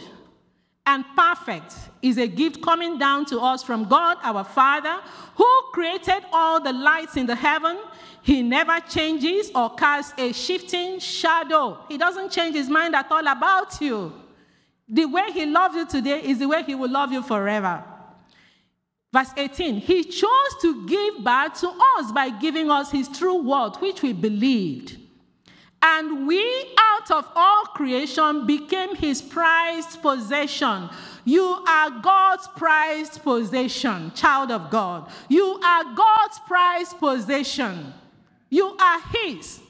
and 0.86 1.04
perfect 1.16 1.74
is 2.02 2.18
a 2.18 2.28
gift 2.28 2.62
coming 2.62 2.98
down 2.98 3.26
to 3.26 3.40
us 3.40 3.64
from 3.64 3.86
God 3.86 4.18
our 4.24 4.44
Father, 4.44 5.02
who 5.36 5.50
created 5.74 6.24
all 6.32 6.62
the 6.62 6.72
lights 6.72 7.18
in 7.18 7.26
the 7.26 7.36
heaven 7.36 7.78
he 8.24 8.42
never 8.42 8.80
changes 8.80 9.52
or 9.54 9.76
casts 9.76 10.14
a 10.18 10.32
shifting 10.32 10.98
shadow. 11.00 11.78
He 11.90 11.98
doesn't 11.98 12.32
change 12.32 12.56
his 12.56 12.70
mind 12.70 12.96
at 12.96 13.12
all 13.12 13.28
about 13.28 13.82
you. 13.82 14.14
The 14.88 15.06
way 15.06 15.32
he 15.34 15.46
loves 15.46 15.76
you 15.76 15.86
today 15.86 16.22
is 16.24 16.40
the 16.40 16.48
way 16.48 16.64
he 16.64 16.74
will 16.74 16.90
love 16.90 17.12
you 17.12 17.22
forever. 17.22 17.84
Verse 19.12 19.30
18, 19.36 19.76
he 19.76 20.06
chose 20.06 20.56
to 20.62 20.88
give 20.88 21.24
back 21.24 21.54
to 21.56 21.70
us 21.98 22.12
by 22.14 22.30
giving 22.30 22.72
us 22.72 22.92
his 22.92 23.10
true 23.10 23.44
word, 23.44 23.76
which 23.76 24.02
we 24.02 24.14
believed. 24.14 24.98
And 25.82 26.26
we, 26.26 26.74
out 26.80 27.12
of 27.12 27.30
all 27.36 27.66
creation, 27.66 28.48
became 28.48 28.96
his 28.96 29.22
prized 29.22 30.02
possession. 30.02 30.90
You 31.26 31.44
are 31.68 31.90
God's 32.02 32.48
prized 32.56 33.22
possession, 33.22 34.14
child 34.16 34.50
of 34.50 34.70
God. 34.70 35.12
You 35.28 35.60
are 35.62 35.84
God's 35.94 36.40
prized 36.48 36.98
possession. 37.00 37.94
You 38.54 38.78
are 38.80 39.02
His. 39.12 39.62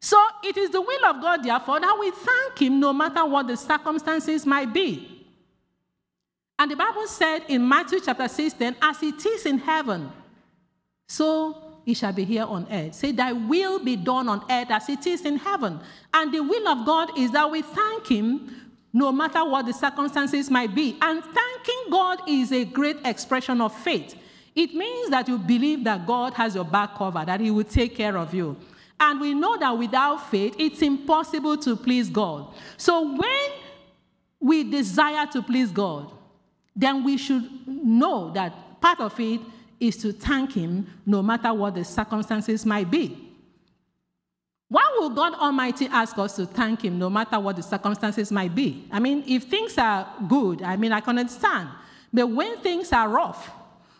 So 0.00 0.18
it 0.42 0.56
is 0.56 0.70
the 0.70 0.80
will 0.80 1.04
of 1.04 1.20
God, 1.20 1.44
therefore, 1.44 1.78
that 1.80 1.96
we 2.00 2.10
thank 2.10 2.58
Him 2.58 2.80
no 2.80 2.90
matter 2.94 3.22
what 3.26 3.46
the 3.46 3.56
circumstances 3.56 4.46
might 4.46 4.72
be. 4.72 5.26
And 6.58 6.70
the 6.70 6.76
Bible 6.76 7.06
said 7.06 7.42
in 7.48 7.68
Matthew 7.68 8.00
chapter 8.02 8.26
16, 8.26 8.76
as 8.80 9.02
it 9.02 9.26
is 9.26 9.44
in 9.44 9.58
heaven, 9.58 10.10
so 11.06 11.82
it 11.84 11.98
shall 11.98 12.14
be 12.14 12.24
here 12.24 12.44
on 12.44 12.66
earth. 12.70 12.94
Say, 12.94 13.12
Thy 13.12 13.32
will 13.32 13.78
be 13.78 13.94
done 13.94 14.26
on 14.30 14.42
earth 14.50 14.70
as 14.70 14.88
it 14.88 15.06
is 15.06 15.26
in 15.26 15.36
heaven. 15.36 15.78
And 16.14 16.32
the 16.32 16.42
will 16.42 16.66
of 16.66 16.86
God 16.86 17.18
is 17.18 17.30
that 17.32 17.50
we 17.50 17.60
thank 17.60 18.06
Him 18.06 18.72
no 18.94 19.12
matter 19.12 19.44
what 19.44 19.66
the 19.66 19.74
circumstances 19.74 20.50
might 20.50 20.74
be. 20.74 20.96
And 21.02 21.22
thanking 21.22 21.90
God 21.90 22.20
is 22.26 22.52
a 22.52 22.64
great 22.64 22.96
expression 23.04 23.60
of 23.60 23.74
faith. 23.74 24.14
It 24.54 24.72
means 24.72 25.10
that 25.10 25.26
you 25.28 25.38
believe 25.38 25.84
that 25.84 26.06
God 26.06 26.34
has 26.34 26.54
your 26.54 26.64
back 26.64 26.96
covered, 26.96 27.26
that 27.26 27.40
He 27.40 27.50
will 27.50 27.64
take 27.64 27.96
care 27.96 28.16
of 28.16 28.32
you. 28.32 28.56
And 29.00 29.20
we 29.20 29.34
know 29.34 29.58
that 29.58 29.76
without 29.76 30.30
faith, 30.30 30.54
it's 30.58 30.80
impossible 30.80 31.56
to 31.58 31.76
please 31.76 32.08
God. 32.08 32.54
So 32.76 33.16
when 33.16 33.50
we 34.40 34.62
desire 34.70 35.26
to 35.26 35.42
please 35.42 35.70
God, 35.70 36.10
then 36.76 37.02
we 37.04 37.16
should 37.16 37.66
know 37.66 38.30
that 38.32 38.80
part 38.80 39.00
of 39.00 39.18
it 39.18 39.40
is 39.80 39.96
to 39.98 40.12
thank 40.12 40.52
Him 40.52 40.86
no 41.04 41.22
matter 41.22 41.52
what 41.52 41.74
the 41.74 41.84
circumstances 41.84 42.64
might 42.64 42.90
be. 42.90 43.20
Why 44.68 44.96
will 44.98 45.10
God 45.10 45.34
Almighty 45.34 45.86
ask 45.86 46.16
us 46.18 46.36
to 46.36 46.46
thank 46.46 46.82
Him 46.82 46.98
no 46.98 47.10
matter 47.10 47.38
what 47.38 47.56
the 47.56 47.62
circumstances 47.62 48.30
might 48.32 48.54
be? 48.54 48.86
I 48.90 49.00
mean, 49.00 49.24
if 49.26 49.44
things 49.44 49.76
are 49.78 50.08
good, 50.28 50.62
I 50.62 50.76
mean, 50.76 50.92
I 50.92 51.00
can 51.00 51.18
understand. 51.18 51.68
But 52.12 52.28
when 52.28 52.56
things 52.58 52.92
are 52.92 53.08
rough, 53.08 53.50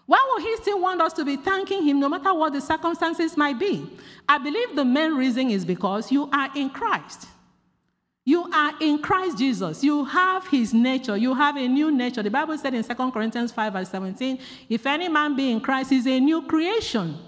why 0.07 0.27
would 0.33 0.43
he 0.43 0.57
still 0.57 0.81
want 0.81 1.01
us 1.01 1.13
to 1.15 1.25
be 1.25 1.37
thanking 1.37 1.83
him 1.83 1.99
no 1.99 2.09
matter 2.09 2.35
what 2.35 2.53
the 2.53 2.61
circumstances 2.61 3.37
might 3.37 3.59
be? 3.59 3.91
I 4.29 4.39
believe 4.39 4.77
the 4.77 4.85
main 4.85 5.15
reason 5.15 5.51
is 5.51 5.65
because 5.65 6.13
you 6.13 6.29
are 6.31 6.51
in 6.55 6.71
Christ. 6.71 7.29
You 8.27 8.51
are 8.53 8.73
in 8.81 9.01
Christ 9.01 9.39
Jesus. 9.39 9.85
You 9.85 10.05
have 10.05 10.47
his 10.49 10.73
nature. 10.73 11.17
You 11.17 11.35
have 11.35 11.57
a 11.57 11.69
new 11.69 11.91
nature. 11.91 12.23
The 12.23 12.31
Bible 12.31 12.57
said 12.57 12.73
in 12.73 12.83
2 12.83 12.95
Corinthians 13.11 13.53
5, 13.53 13.73
verse 13.73 13.91
17, 13.91 14.39
if 14.69 14.87
any 14.87 15.09
man 15.09 15.37
be 15.37 15.51
in 15.51 15.61
Christ, 15.61 15.91
he's 15.91 16.07
a 16.07 16.19
new 16.21 16.43
creation. 16.47 17.19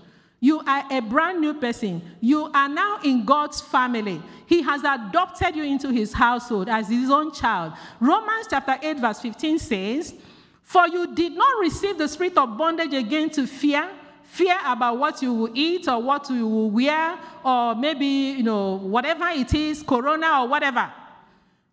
You 0.40 0.60
are 0.60 0.84
a 0.90 1.00
brand 1.00 1.40
new 1.40 1.54
person. 1.54 2.02
You 2.20 2.50
are 2.52 2.68
now 2.68 3.00
in 3.04 3.24
God's 3.24 3.60
family. 3.60 4.22
He 4.46 4.62
has 4.62 4.84
adopted 4.84 5.56
you 5.56 5.64
into 5.64 5.90
his 5.90 6.12
household 6.12 6.68
as 6.68 6.88
his 6.88 7.10
own 7.10 7.32
child. 7.32 7.72
Romans 8.00 8.46
chapter 8.48 8.78
8, 8.82 8.98
verse 8.98 9.20
15 9.20 9.58
says, 9.58 10.14
for 10.66 10.88
you 10.88 11.14
did 11.14 11.32
not 11.32 11.60
receive 11.60 11.96
the 11.96 12.08
spirit 12.08 12.36
of 12.36 12.58
bondage 12.58 12.92
again 12.92 13.30
to 13.30 13.46
fear, 13.46 13.88
fear 14.24 14.56
about 14.66 14.98
what 14.98 15.22
you 15.22 15.32
will 15.32 15.50
eat 15.54 15.86
or 15.86 16.02
what 16.02 16.28
you 16.28 16.46
will 16.46 16.70
wear, 16.70 17.16
or 17.44 17.76
maybe, 17.76 18.04
you 18.04 18.42
know, 18.42 18.74
whatever 18.78 19.28
it 19.28 19.54
is, 19.54 19.84
corona 19.84 20.42
or 20.42 20.48
whatever. 20.48 20.92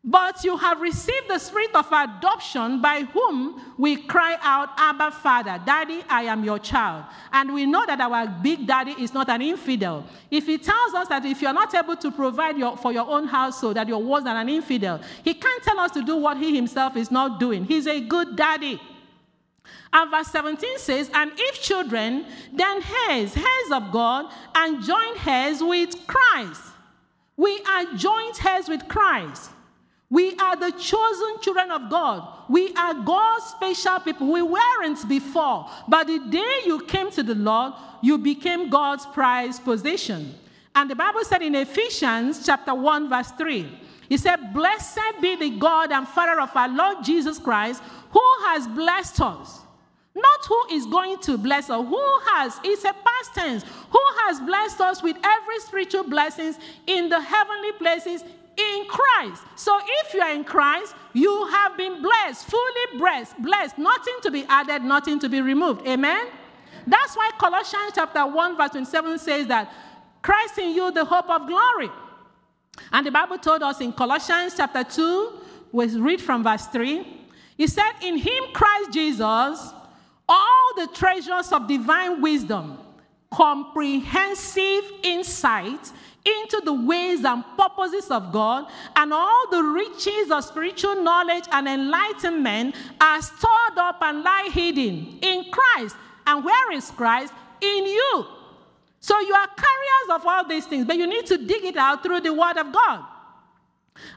But 0.05 0.43
you 0.43 0.57
have 0.57 0.81
received 0.81 1.29
the 1.29 1.39
spirit 1.39 1.73
of 1.73 1.87
adoption 1.89 2.81
by 2.81 3.03
whom 3.03 3.61
we 3.77 3.95
cry 3.95 4.37
out, 4.41 4.69
Abba, 4.75 5.11
Father, 5.11 5.61
Daddy, 5.65 6.03
I 6.09 6.23
am 6.23 6.43
your 6.43 6.59
child. 6.59 7.05
And 7.31 7.53
we 7.53 7.65
know 7.65 7.85
that 7.85 8.01
our 8.01 8.27
big 8.27 8.67
daddy 8.67 8.91
is 8.99 9.13
not 9.13 9.29
an 9.29 9.41
infidel. 9.41 10.05
If 10.29 10.45
he 10.45 10.57
tells 10.57 10.93
us 10.93 11.07
that 11.07 11.23
if 11.23 11.41
you're 11.41 11.53
not 11.53 11.73
able 11.73 11.95
to 11.95 12.11
provide 12.11 12.57
your, 12.57 12.75
for 12.75 12.91
your 12.91 13.07
own 13.07 13.27
household, 13.27 13.77
that 13.77 13.87
you're 13.87 13.97
worse 13.97 14.25
than 14.25 14.35
an 14.35 14.49
infidel, 14.49 14.99
he 15.23 15.33
can't 15.33 15.63
tell 15.63 15.79
us 15.79 15.91
to 15.91 16.03
do 16.03 16.17
what 16.17 16.35
he 16.35 16.53
himself 16.53 16.97
is 16.97 17.09
not 17.09 17.39
doing. 17.39 17.63
He's 17.63 17.87
a 17.87 18.01
good 18.01 18.35
daddy. 18.35 18.81
And 19.93 20.11
verse 20.11 20.27
17 20.27 20.79
says, 20.79 21.09
And 21.13 21.31
if 21.37 21.61
children, 21.61 22.25
then 22.51 22.83
heirs, 23.09 23.37
heirs 23.37 23.71
of 23.71 23.89
God, 23.93 24.25
and 24.53 24.83
joint 24.83 25.25
heirs 25.25 25.63
with 25.63 25.95
Christ. 26.07 26.61
We 27.37 27.63
are 27.69 27.93
joint 27.93 28.45
heirs 28.45 28.67
with 28.67 28.89
Christ. 28.89 29.51
We 30.13 30.35
are 30.35 30.55
the 30.55 30.69
chosen 30.73 31.39
children 31.41 31.71
of 31.71 31.89
God. 31.89 32.27
We 32.47 32.71
are 32.75 32.93
God's 32.93 33.45
special 33.45 33.99
people. 33.99 34.31
We 34.31 34.43
weren't 34.43 35.09
before, 35.09 35.67
but 35.87 36.05
the 36.05 36.19
day 36.29 36.59
you 36.67 36.85
came 36.85 37.09
to 37.13 37.23
the 37.23 37.33
Lord, 37.33 37.73
you 38.03 38.19
became 38.19 38.69
God's 38.69 39.07
prized 39.07 39.63
possession. 39.63 40.35
And 40.75 40.87
the 40.87 40.93
Bible 40.93 41.23
said 41.23 41.41
in 41.41 41.55
Ephesians 41.55 42.45
chapter 42.45 42.75
1, 42.75 43.09
verse 43.09 43.31
3, 43.31 43.67
he 44.07 44.17
said, 44.17 44.53
Blessed 44.53 44.99
be 45.19 45.35
the 45.35 45.49
God 45.57 45.91
and 45.91 46.07
Father 46.07 46.39
of 46.39 46.55
our 46.55 46.69
Lord 46.69 47.03
Jesus 47.03 47.39
Christ, 47.39 47.81
who 48.11 48.35
has 48.45 48.67
blessed 48.67 49.19
us 49.19 49.61
not 50.15 50.45
who 50.45 50.75
is 50.75 50.85
going 50.85 51.17
to 51.17 51.39
bless 51.39 51.71
us, 51.71 51.87
who 51.87 52.19
has, 52.27 52.59
it's 52.63 52.83
a 52.83 52.93
past 52.93 53.33
tense, 53.33 53.63
who 53.89 53.99
has 54.25 54.39
blessed 54.41 54.79
us 54.79 55.01
with 55.01 55.17
every 55.23 55.59
spiritual 55.59 56.03
blessings 56.03 56.59
in 56.85 57.09
the 57.09 57.19
heavenly 57.19 57.71
places 57.73 58.23
in 58.57 58.85
Christ. 58.87 59.43
So 59.55 59.79
if 60.01 60.13
you 60.13 60.21
are 60.21 60.31
in 60.31 60.43
Christ, 60.43 60.95
you 61.13 61.47
have 61.47 61.77
been 61.77 62.01
blessed, 62.01 62.45
fully 62.45 62.97
blessed, 62.97 63.41
blessed, 63.41 63.77
nothing 63.77 64.15
to 64.21 64.31
be 64.31 64.45
added, 64.47 64.83
nothing 64.83 65.19
to 65.19 65.29
be 65.29 65.41
removed. 65.41 65.87
Amen? 65.87 66.27
That's 66.85 67.15
why 67.15 67.31
Colossians 67.37 67.93
chapter 67.95 68.25
1, 68.25 68.57
verse 68.57 68.71
27 68.71 69.19
says 69.19 69.47
that 69.47 69.71
Christ 70.21 70.57
in 70.57 70.75
you, 70.75 70.91
the 70.91 71.05
hope 71.05 71.29
of 71.29 71.47
glory. 71.47 71.89
And 72.91 73.05
the 73.05 73.11
Bible 73.11 73.37
told 73.37 73.63
us 73.63 73.81
in 73.81 73.93
Colossians 73.93 74.53
chapter 74.55 74.83
2, 74.83 75.39
we 75.71 75.87
read 75.97 76.21
from 76.21 76.43
verse 76.43 76.67
3, 76.67 77.05
he 77.57 77.67
said, 77.67 77.91
In 78.01 78.17
him, 78.17 78.43
Christ 78.53 78.91
Jesus, 78.91 79.73
all 80.27 80.73
the 80.75 80.87
treasures 80.93 81.51
of 81.51 81.67
divine 81.67 82.21
wisdom, 82.21 82.77
comprehensive 83.31 84.83
insight 85.03 85.91
into 86.25 86.61
the 86.63 86.73
ways 86.73 87.25
and 87.25 87.43
purposes 87.57 88.09
of 88.09 88.31
God, 88.31 88.71
and 88.95 89.11
all 89.13 89.49
the 89.49 89.61
riches 89.61 90.31
of 90.31 90.43
spiritual 90.43 91.01
knowledge 91.01 91.43
and 91.51 91.67
enlightenment 91.67 92.75
are 93.01 93.21
stored 93.21 93.77
up 93.77 93.97
and 94.01 94.23
lie 94.23 94.49
hidden 94.51 95.19
in 95.21 95.45
Christ. 95.51 95.95
And 96.25 96.45
where 96.45 96.71
is 96.71 96.89
Christ? 96.91 97.33
In 97.61 97.85
you. 97.85 98.25
So 98.99 99.19
you 99.19 99.33
are 99.33 99.47
carriers 99.47 100.21
of 100.21 100.25
all 100.25 100.47
these 100.47 100.65
things, 100.65 100.85
but 100.85 100.95
you 100.95 101.07
need 101.07 101.25
to 101.25 101.37
dig 101.37 101.65
it 101.65 101.75
out 101.75 102.03
through 102.03 102.21
the 102.21 102.33
Word 102.33 102.57
of 102.57 102.71
God. 102.71 103.03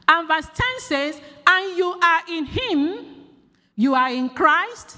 And 0.07 0.27
verse 0.27 0.47
10 0.53 0.65
says, 0.79 1.21
And 1.45 1.77
you 1.77 1.91
are 2.01 2.21
in 2.29 2.45
Him, 2.45 3.05
you 3.75 3.95
are 3.95 4.09
in 4.09 4.29
Christ, 4.29 4.97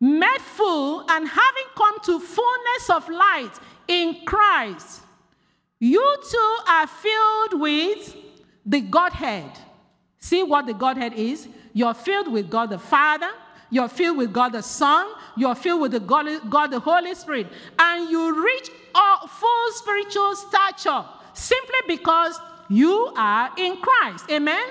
made 0.00 0.40
full, 0.40 1.00
and 1.10 1.26
having 1.26 1.64
come 1.76 2.00
to 2.04 2.20
fullness 2.20 2.90
of 2.90 3.08
light 3.08 3.52
in 3.88 4.24
Christ 4.24 5.02
you 5.80 6.16
too 6.30 6.56
are 6.68 6.86
filled 6.86 7.60
with 7.60 8.16
the 8.66 8.80
Godhead. 8.80 9.50
See 10.18 10.42
what 10.42 10.66
the 10.66 10.74
Godhead 10.74 11.14
is? 11.14 11.48
You're 11.72 11.94
filled 11.94 12.32
with 12.32 12.50
God 12.50 12.70
the 12.70 12.78
Father, 12.78 13.30
you're 13.70 13.88
filled 13.88 14.18
with 14.18 14.32
God 14.32 14.52
the 14.52 14.62
Son, 14.62 15.06
you're 15.36 15.54
filled 15.54 15.80
with 15.82 15.92
the 15.92 16.00
God, 16.00 16.50
God 16.50 16.68
the 16.68 16.80
Holy 16.80 17.14
Spirit, 17.14 17.46
and 17.78 18.10
you 18.10 18.44
reach 18.44 18.70
a 18.94 19.28
full 19.28 19.72
spiritual 19.72 20.34
stature 20.34 21.04
simply 21.34 21.78
because 21.86 22.38
you 22.68 23.12
are 23.16 23.50
in 23.56 23.76
Christ. 23.76 24.24
Amen? 24.30 24.66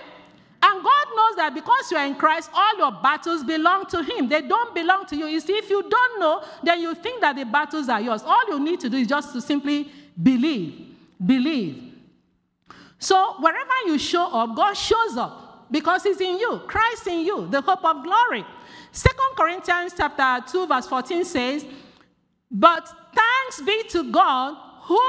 And 0.61 0.83
God 0.83 1.05
knows 1.15 1.35
that 1.37 1.53
because 1.53 1.91
you 1.91 1.97
are 1.97 2.05
in 2.05 2.15
Christ, 2.15 2.49
all 2.53 2.77
your 2.77 2.91
battles 2.91 3.43
belong 3.43 3.85
to 3.87 4.03
Him. 4.03 4.27
They 4.27 4.41
don't 4.41 4.73
belong 4.73 5.05
to 5.07 5.15
you. 5.15 5.27
You 5.27 5.39
see, 5.39 5.53
if 5.53 5.69
you 5.69 5.87
don't 5.87 6.19
know, 6.19 6.43
then 6.63 6.81
you 6.81 6.95
think 6.95 7.21
that 7.21 7.35
the 7.35 7.45
battles 7.45 7.87
are 7.89 8.01
yours. 8.01 8.23
All 8.25 8.43
you 8.49 8.59
need 8.59 8.79
to 8.81 8.89
do 8.89 8.97
is 8.97 9.07
just 9.07 9.33
to 9.33 9.41
simply 9.41 9.91
believe. 10.21 10.86
Believe. 11.23 11.93
So 12.99 13.35
wherever 13.39 13.73
you 13.85 13.97
show 13.97 14.27
up, 14.27 14.55
God 14.55 14.73
shows 14.73 15.17
up 15.17 15.67
because 15.71 16.03
He's 16.03 16.21
in 16.21 16.39
you, 16.39 16.61
Christ 16.67 17.07
in 17.07 17.25
you, 17.25 17.47
the 17.47 17.61
hope 17.61 17.83
of 17.83 18.03
glory. 18.03 18.45
Second 18.91 19.35
Corinthians 19.35 19.93
chapter 19.95 20.43
2, 20.51 20.67
verse 20.67 20.87
14 20.87 21.25
says, 21.25 21.65
But 22.49 22.89
thanks 23.13 23.61
be 23.61 23.83
to 23.89 24.11
God 24.11 24.57
who 24.83 24.99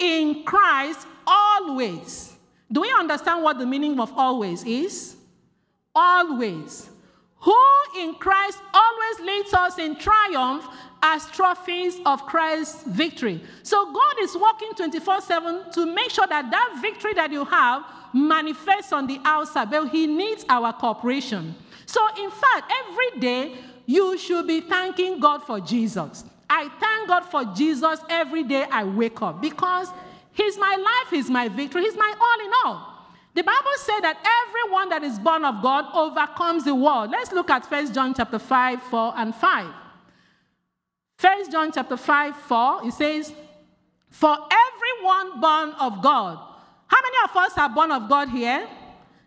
in 0.00 0.44
Christ 0.44 1.06
always. 1.26 2.36
Do 2.70 2.80
we 2.80 2.92
understand 2.92 3.42
what 3.42 3.58
the 3.58 3.66
meaning 3.66 3.98
of 4.00 4.12
always 4.16 4.64
is? 4.64 5.16
Always. 5.94 6.88
Who 7.40 7.56
in 7.98 8.14
Christ 8.14 8.58
always 8.72 9.20
leads 9.20 9.54
us 9.54 9.78
in 9.78 9.96
triumph 9.96 10.66
as 11.02 11.26
trophies 11.26 11.98
of 12.04 12.24
Christ's 12.26 12.82
victory. 12.84 13.40
So 13.62 13.92
God 13.92 14.14
is 14.20 14.36
working 14.36 14.72
24 14.76 15.20
7 15.20 15.72
to 15.72 15.86
make 15.86 16.10
sure 16.10 16.26
that 16.26 16.50
that 16.50 16.78
victory 16.80 17.14
that 17.14 17.30
you 17.30 17.44
have 17.44 17.84
manifests 18.12 18.92
on 18.92 19.06
the 19.06 19.20
outside, 19.24 19.70
but 19.70 19.88
He 19.88 20.06
needs 20.06 20.44
our 20.48 20.72
cooperation. 20.72 21.54
So, 21.84 22.00
in 22.18 22.30
fact, 22.30 22.72
every 22.88 23.20
day 23.20 23.56
you 23.86 24.18
should 24.18 24.46
be 24.46 24.60
thanking 24.60 25.20
God 25.20 25.42
for 25.44 25.60
Jesus. 25.60 26.24
I 26.48 26.68
thank 26.80 27.08
God 27.08 27.20
for 27.20 27.44
Jesus 27.54 28.00
every 28.08 28.42
day 28.42 28.64
I 28.70 28.84
wake 28.84 29.22
up 29.22 29.40
because 29.40 29.88
He's 30.32 30.58
my 30.58 30.76
life, 30.76 31.10
He's 31.10 31.30
my 31.30 31.48
victory, 31.48 31.82
He's 31.82 31.96
my 31.96 32.12
all 32.20 32.46
in 32.46 32.52
all. 32.64 32.92
The 33.34 33.42
Bible 33.42 33.70
said 33.76 34.00
that 34.00 34.16
everyone 34.48 34.88
that 34.88 35.02
is 35.02 35.18
born 35.18 35.44
of 35.44 35.62
God 35.62 35.84
overcomes 35.94 36.64
the 36.64 36.74
world. 36.74 37.10
Let's 37.10 37.32
look 37.32 37.50
at 37.50 37.70
1 37.70 37.92
John 37.92 38.14
chapter 38.14 38.38
5, 38.38 38.82
4, 38.84 39.14
and 39.16 39.34
5. 39.34 39.66
First 41.16 41.50
John 41.50 41.72
chapter 41.72 41.96
5, 41.96 42.36
4, 42.36 42.80
it 42.84 42.92
says, 42.92 43.32
For 44.10 44.36
everyone 44.36 45.40
born 45.40 45.70
of 45.80 46.02
God. 46.02 46.38
How 46.86 46.98
many 47.02 47.16
of 47.24 47.36
us 47.36 47.58
are 47.58 47.68
born 47.68 47.90
of 47.90 48.08
God 48.08 48.28
here? 48.28 48.68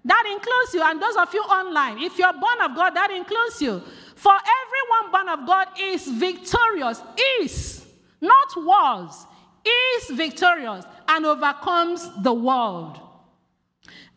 That 0.05 0.23
includes 0.31 0.73
you, 0.73 0.81
and 0.83 1.01
those 1.01 1.15
of 1.15 1.33
you 1.33 1.41
online. 1.41 1.99
If 1.99 2.17
you're 2.17 2.33
born 2.33 2.61
of 2.61 2.75
God, 2.75 2.91
that 2.91 3.11
includes 3.11 3.61
you. 3.61 3.81
For 4.15 4.31
everyone 4.33 5.11
born 5.11 5.39
of 5.39 5.47
God 5.47 5.67
is 5.79 6.07
victorious, 6.07 7.01
is, 7.41 7.85
not 8.21 8.47
was, 8.55 9.25
is 9.65 10.15
victorious 10.15 10.85
and 11.07 11.25
overcomes 11.25 12.07
the 12.21 12.33
world. 12.33 12.99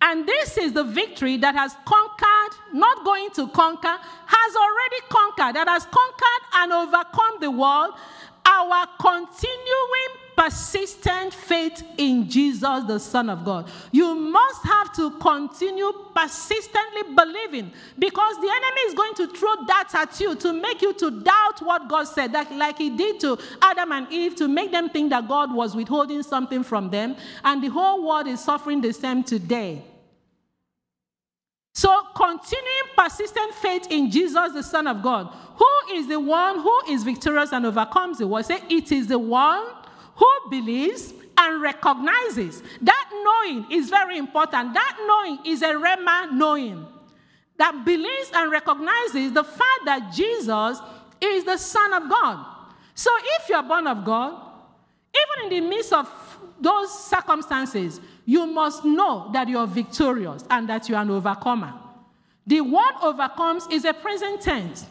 And 0.01 0.27
this 0.27 0.59
is 0.59 0.73
the 0.73 0.85
victory 0.85 1.37
that 1.39 1.55
has 1.55 1.75
conquered, 1.85 2.32
not 2.73 3.05
going 3.05 3.31
to 3.31 3.49
conquer, 3.49 3.97
has 4.27 4.57
already 4.57 5.01
conquered, 5.09 5.57
that 5.57 5.69
has 5.69 5.87
conquered 5.87 6.43
and 6.55 6.73
overcome 6.73 7.41
the 7.41 7.51
world. 7.51 7.95
Our 8.45 8.87
continuing 8.99 10.23
persistent 10.37 11.33
faith 11.33 11.83
in 11.99 12.29
Jesus, 12.29 12.85
the 12.85 12.99
Son 12.99 13.31
of 13.31 13.45
God. 13.45 13.71
You 13.91 14.15
must 14.15 14.65
have 14.65 14.93
to 14.97 15.11
continue 15.19 15.93
persistently 16.15 17.15
believing 17.15 17.73
because 17.99 18.37
the 18.37 18.49
enemy 18.49 18.81
is 18.89 18.95
going 18.95 19.15
to 19.15 19.27
throw 19.29 19.55
darts 19.67 19.95
at 19.95 20.19
you 20.21 20.35
to 20.37 20.53
make 20.53 20.83
you 20.83 20.95
to 20.95 21.11
doubt 21.23 21.61
what 21.61 21.89
God 21.89 22.05
said, 22.05 22.33
like, 22.33 22.51
like 22.51 22.79
he 22.79 22.91
did 22.91 23.21
to 23.21 23.39
Adam 23.61 23.93
and 23.93 24.11
Eve, 24.11 24.35
to 24.37 24.49
make 24.49 24.73
them 24.73 24.89
think 24.89 25.11
that 25.11 25.29
God 25.29 25.55
was 25.55 25.77
withholding 25.77 26.23
something 26.23 26.63
from 26.63 26.91
them. 26.91 27.17
And 27.45 27.63
the 27.63 27.69
whole 27.69 28.07
world 28.07 28.27
is 28.27 28.43
suffering 28.43 28.81
the 28.81 28.93
same 28.93 29.23
today. 29.23 29.85
So, 31.75 32.03
continuing 32.15 32.89
persistent 32.97 33.55
faith 33.55 33.87
in 33.91 34.11
Jesus, 34.11 34.53
the 34.53 34.63
Son 34.63 34.87
of 34.87 35.03
God, 35.03 35.35
who 35.57 35.95
is 35.95 36.07
the 36.07 36.21
one 36.21 36.61
who 36.61 36.81
is 36.89 37.03
victorious 37.03 37.53
and 37.53 37.65
overcomes 37.65 38.19
the 38.19 38.27
world. 38.27 38.45
Say, 38.45 38.61
it 38.69 38.93
is 38.93 39.07
the 39.07 39.19
one 39.19 39.65
who 40.17 40.29
believes 40.51 41.15
and 41.39 41.63
recognizes. 41.63 42.63
That 42.83 43.11
knowing 43.25 43.73
is 43.73 43.89
very 43.89 44.19
important. 44.19 44.75
That 44.75 44.97
knowing 45.07 45.47
is 45.47 45.63
a 45.63 45.69
rhema 45.69 46.31
knowing 46.33 46.87
that 47.57 47.85
believes 47.85 48.31
and 48.35 48.51
recognizes 48.51 49.33
the 49.33 49.45
fact 49.45 49.81
that 49.87 50.13
Jesus 50.15 50.79
is 51.21 51.45
the 51.45 51.57
Son 51.57 51.95
of 51.95 52.09
God. 52.09 52.45
So, 52.95 53.11
if 53.41 53.49
you're 53.49 53.63
born 53.63 53.87
of 53.87 54.05
God, 54.05 54.35
even 55.15 55.53
in 55.53 55.63
the 55.63 55.69
midst 55.69 55.93
of 55.93 56.09
those 56.61 57.07
circumstances, 57.09 58.01
you 58.25 58.47
must 58.47 58.85
know 58.85 59.31
that 59.33 59.49
you're 59.49 59.67
victorious 59.67 60.45
and 60.51 60.69
that 60.69 60.89
you're 60.89 60.99
an 60.99 61.11
overcomer. 61.11 61.73
The 62.47 62.61
word 62.61 62.95
overcomes 63.03 63.67
is 63.71 63.85
a 63.85 63.93
present 63.93 64.41
tense, 64.41 64.87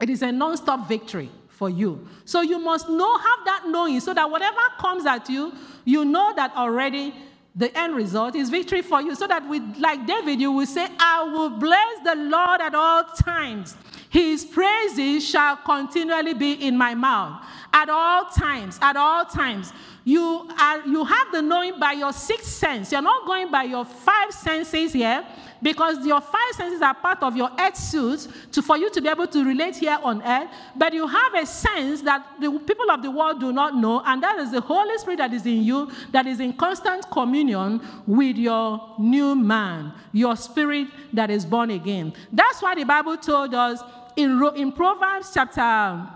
it 0.00 0.10
is 0.10 0.22
a 0.22 0.32
non 0.32 0.56
stop 0.56 0.88
victory 0.88 1.30
for 1.48 1.68
you. 1.68 2.08
So 2.24 2.40
you 2.40 2.58
must 2.58 2.88
know, 2.88 3.18
have 3.18 3.38
that 3.44 3.64
knowing, 3.66 4.00
so 4.00 4.14
that 4.14 4.30
whatever 4.30 4.60
comes 4.78 5.04
at 5.04 5.28
you, 5.28 5.52
you 5.84 6.04
know 6.04 6.32
that 6.34 6.56
already 6.56 7.14
the 7.54 7.76
end 7.76 7.94
result 7.94 8.34
is 8.34 8.48
victory 8.48 8.82
for 8.82 9.02
you. 9.02 9.14
So 9.14 9.26
that 9.26 9.48
with 9.48 9.62
like 9.78 10.06
David, 10.06 10.40
you 10.40 10.52
will 10.52 10.66
say, 10.66 10.88
I 10.98 11.24
will 11.24 11.50
bless 11.50 11.98
the 12.04 12.14
Lord 12.14 12.60
at 12.60 12.74
all 12.74 13.04
times. 13.04 13.76
His 14.08 14.44
praises 14.44 15.28
shall 15.28 15.56
continually 15.56 16.34
be 16.34 16.52
in 16.52 16.76
my 16.76 16.94
mouth. 16.94 17.44
At 17.72 17.88
all 17.88 18.24
times, 18.26 18.78
at 18.82 18.96
all 18.96 19.24
times. 19.24 19.72
You, 20.04 20.48
are, 20.58 20.86
you 20.86 21.04
have 21.04 21.30
the 21.30 21.42
knowing 21.42 21.78
by 21.78 21.92
your 21.92 22.12
sixth 22.12 22.48
sense. 22.48 22.90
You're 22.90 23.02
not 23.02 23.26
going 23.26 23.50
by 23.50 23.64
your 23.64 23.84
five 23.84 24.32
senses 24.32 24.92
here 24.92 25.24
because 25.62 26.04
your 26.06 26.20
five 26.20 26.52
senses 26.54 26.80
are 26.80 26.94
part 26.94 27.22
of 27.22 27.36
your 27.36 27.50
earth 27.58 27.76
suit 27.76 28.26
to, 28.52 28.62
for 28.62 28.76
you 28.76 28.90
to 28.90 29.00
be 29.00 29.08
able 29.08 29.26
to 29.26 29.44
relate 29.44 29.76
here 29.76 29.98
on 30.02 30.22
earth. 30.22 30.48
But 30.74 30.94
you 30.94 31.06
have 31.06 31.34
a 31.34 31.46
sense 31.46 32.00
that 32.02 32.26
the 32.40 32.50
people 32.50 32.90
of 32.90 33.02
the 33.02 33.10
world 33.10 33.40
do 33.40 33.52
not 33.52 33.76
know, 33.76 34.02
and 34.04 34.22
that 34.22 34.38
is 34.38 34.52
the 34.52 34.60
Holy 34.60 34.96
Spirit 34.98 35.18
that 35.18 35.34
is 35.34 35.44
in 35.44 35.62
you, 35.62 35.90
that 36.12 36.26
is 36.26 36.40
in 36.40 36.54
constant 36.54 37.10
communion 37.10 37.80
with 38.06 38.36
your 38.36 38.94
new 38.98 39.34
man, 39.34 39.92
your 40.12 40.34
spirit 40.34 40.88
that 41.12 41.30
is 41.30 41.44
born 41.44 41.70
again. 41.70 42.14
That's 42.32 42.62
why 42.62 42.74
the 42.74 42.84
Bible 42.84 43.16
told 43.18 43.54
us 43.54 43.82
in, 44.16 44.42
in 44.56 44.72
Proverbs 44.72 45.30
chapter 45.32 46.08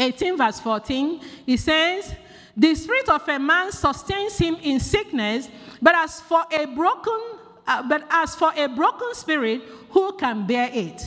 18, 0.00 0.36
verse 0.36 0.60
14, 0.60 1.20
he 1.46 1.56
says, 1.56 2.14
the 2.56 2.74
spirit 2.74 3.08
of 3.08 3.28
a 3.28 3.38
man 3.38 3.70
sustains 3.72 4.36
him 4.36 4.56
in 4.62 4.80
sickness, 4.80 5.48
but 5.80 5.94
as 5.94 6.20
for 6.20 6.44
a 6.52 6.66
broken, 6.66 7.20
uh, 7.66 7.88
but 7.88 8.04
as 8.10 8.34
for 8.34 8.52
a 8.56 8.68
broken 8.68 9.14
spirit, 9.14 9.62
who 9.90 10.12
can 10.16 10.46
bear 10.46 10.70
it? 10.72 11.02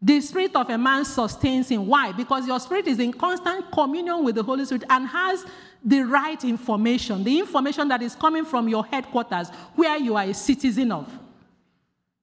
The 0.00 0.20
spirit 0.20 0.54
of 0.54 0.70
a 0.70 0.78
man 0.78 1.04
sustains 1.04 1.68
him. 1.68 1.86
Why? 1.86 2.12
Because 2.12 2.46
your 2.46 2.60
spirit 2.60 2.86
is 2.86 3.00
in 3.00 3.12
constant 3.12 3.70
communion 3.72 4.24
with 4.24 4.36
the 4.36 4.42
Holy 4.42 4.64
Spirit 4.64 4.84
and 4.88 5.06
has 5.08 5.44
the 5.84 6.02
right 6.02 6.42
information, 6.44 7.24
the 7.24 7.38
information 7.38 7.88
that 7.88 8.02
is 8.02 8.14
coming 8.14 8.44
from 8.44 8.68
your 8.68 8.84
headquarters, 8.84 9.50
where 9.74 9.98
you 9.98 10.16
are 10.16 10.24
a 10.24 10.34
citizen 10.34 10.92
of. 10.92 11.12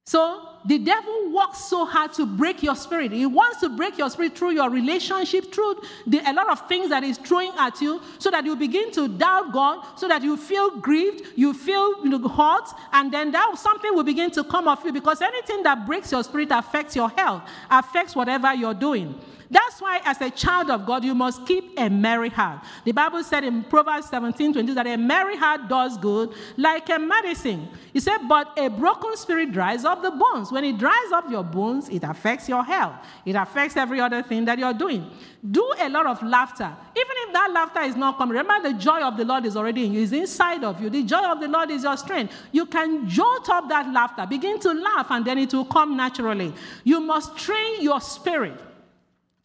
So 0.08 0.50
the 0.66 0.78
devil 0.78 1.32
works 1.32 1.66
so 1.66 1.84
hard 1.84 2.14
to 2.14 2.28
break 2.28 2.62
your 2.62 2.76
spirit. 2.76 3.12
He 3.12 3.26
wants 3.26 3.60
to 3.62 3.70
break 3.70 3.98
your 3.98 4.08
spirit 4.12 4.38
through 4.38 4.52
your 4.52 4.70
relationship, 4.70 5.52
through 5.52 5.82
the, 6.06 6.20
a 6.30 6.32
lot 6.32 6.48
of 6.52 6.68
things 6.68 6.90
that 6.90 7.02
he's 7.02 7.18
throwing 7.18 7.52
at 7.58 7.82
you, 7.82 8.00
so 8.20 8.30
that 8.30 8.46
you 8.46 8.56
begin 8.56 8.92
to 8.92 9.08
doubt 9.08 9.52
God, 9.52 9.84
so 9.96 10.08
that 10.08 10.22
you 10.22 10.38
feel 10.38 10.80
grieved, 10.80 11.26
you 11.36 11.56
feel 11.56 12.04
you 12.04 12.10
know, 12.10 12.28
hurt, 12.28 12.70
and 12.94 13.12
then 13.12 13.32
that 13.32 13.58
something 13.58 13.96
will 13.96 14.04
begin 14.04 14.30
to 14.32 14.44
come 14.44 14.68
off 14.68 14.84
you 14.86 14.94
because 14.94 15.24
anything 15.24 15.64
that 15.64 15.88
breaks 15.88 16.12
your 16.12 16.24
spirit 16.24 16.50
affects 16.52 16.96
your 16.96 17.10
health, 17.10 17.42
affects 17.72 18.16
whatever 18.16 18.54
you're 18.54 18.76
doing. 18.76 19.20
That's 19.50 19.80
why, 19.80 20.02
as 20.04 20.20
a 20.22 20.30
child 20.30 20.70
of 20.70 20.86
God, 20.86 21.04
you 21.04 21.14
must 21.14 21.46
keep 21.46 21.78
a 21.78 21.90
merry 21.90 22.30
heart. 22.30 22.64
The 22.84 22.92
Bible 22.92 23.24
said 23.24 23.44
in 23.44 23.64
Proverbs 23.64 24.10
17 24.10 24.54
20 24.54 24.74
that 24.74 24.88
a 24.88 24.98
merry 24.98 25.38
heart 25.38 25.68
does 25.68 25.98
good 25.98 26.34
like 26.58 26.90
a 26.90 26.98
medicine. 26.98 27.68
He 27.94 28.00
said, 28.00 28.20
But 28.28 28.58
a 28.58 28.70
broken 28.70 29.16
spirit 29.16 29.52
dries 29.52 29.86
up 29.86 30.02
the 30.02 30.12
bones. 30.12 30.52
When 30.52 30.64
it 30.64 30.78
dries 30.78 31.12
up 31.14 31.30
your 31.30 31.44
bones, 31.44 31.90
it 31.90 32.04
affects 32.04 32.50
your 32.50 32.64
health, 32.64 32.96
it 33.26 33.36
affects 33.36 33.78
every 33.78 34.00
other 34.00 34.24
thing 34.24 34.46
that 34.46 34.58
you're 34.58 34.74
doing. 34.74 35.10
Do 35.50 35.74
a 35.80 35.90
lot 35.90 36.08
of 36.08 36.24
laughter. 36.24 36.76
Even 36.96 37.12
if 37.28 37.34
that 37.34 37.52
laughter 37.54 37.82
is 37.82 37.96
not 37.96 38.18
coming, 38.18 38.38
remember 38.38 38.70
the 38.70 38.78
joy 38.78 39.02
of 39.02 39.16
the 39.16 39.26
Lord 39.26 39.46
is 39.46 39.56
already 39.56 39.86
in 39.86 39.94
you, 39.94 40.02
is 40.02 40.12
inside 40.14 40.64
of 40.64 40.82
you. 40.82 40.90
The 40.90 41.04
joy 41.04 41.24
of 41.24 41.40
the 41.40 41.48
Lord 41.48 41.70
is 41.70 41.84
your 41.84 41.98
strength. 41.98 42.34
You 42.52 42.66
can 42.66 43.08
jolt 43.08 43.50
up 43.50 43.70
that 43.70 43.92
laughter, 43.94 44.26
begin 44.26 44.60
to 44.62 44.74
laugh, 44.74 45.08
and 45.12 45.24
then 45.24 45.38
it 45.38 45.54
will 45.54 45.66
come 45.66 45.96
naturally. 45.96 46.54
You 46.84 47.00
must 47.00 47.38
train 47.38 47.82
your 47.82 48.02
spirit 48.02 48.60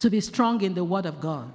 to 0.01 0.09
be 0.09 0.19
strong 0.19 0.61
in 0.61 0.73
the 0.73 0.83
Word 0.83 1.05
of 1.05 1.19
God. 1.19 1.49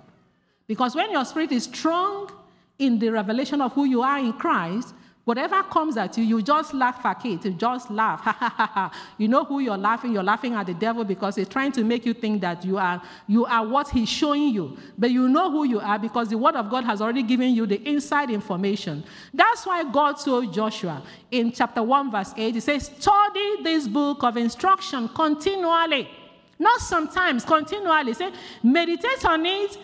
Because 0.66 0.96
when 0.96 1.12
your 1.12 1.24
spirit 1.24 1.52
is 1.52 1.64
strong 1.64 2.32
in 2.78 2.98
the 2.98 3.11
revelation 3.11 3.61
of 3.61 3.72
who 3.74 3.85
you 3.85 4.02
are 4.02 4.18
in 4.18 4.32
Christ, 4.32 4.94
Whatever 5.26 5.61
comes 5.64 5.96
at 5.96 6.16
you, 6.16 6.22
you 6.22 6.40
just 6.40 6.72
laugh 6.72 7.04
at 7.04 7.26
it. 7.26 7.44
You 7.44 7.50
just 7.50 7.90
laugh. 7.90 8.92
You 9.18 9.26
know 9.26 9.42
who 9.42 9.59
you're 9.59 9.76
laughing? 9.76 10.12
You're 10.12 10.22
laughing 10.22 10.54
at 10.54 10.66
the 10.66 10.74
devil 10.74 11.02
because 11.02 11.35
he's 11.35 11.48
trying 11.48 11.72
to 11.72 11.82
make 11.82 12.06
you 12.06 12.14
think 12.14 12.42
that 12.42 12.64
you 12.64 12.78
are, 12.78 13.02
you 13.26 13.44
are 13.44 13.66
what 13.66 13.88
he's 13.88 14.09
showing 14.09 14.54
you. 14.54 14.78
But 14.96 15.11
you 15.11 15.28
know 15.28 15.50
who 15.50 15.64
you 15.64 15.80
are 15.80 15.98
because 15.98 16.28
the 16.28 16.38
word 16.38 16.54
of 16.54 16.70
God 16.70 16.85
has 16.85 17.02
already 17.02 17.24
given 17.24 17.52
you 17.56 17.66
the 17.66 17.82
inside 17.88 18.30
information. 18.30 19.02
That's 19.35 19.66
why 19.66 19.82
God 19.90 20.12
told 20.12 20.54
Joshua 20.54 21.02
in 21.32 21.50
chapter 21.50 21.82
1, 21.82 22.12
verse 22.12 22.32
8, 22.37 22.54
he 22.54 22.61
says, 22.61 22.87
Study 22.96 23.64
this 23.64 23.88
book 23.88 24.22
of 24.22 24.37
instruction 24.37 25.09
continually. 25.09 26.09
Not 26.59 26.81
sometimes, 26.81 27.45
continually. 27.45 28.14
Say, 28.14 28.33
meditate 28.62 29.25
on 29.25 29.45
it 29.45 29.79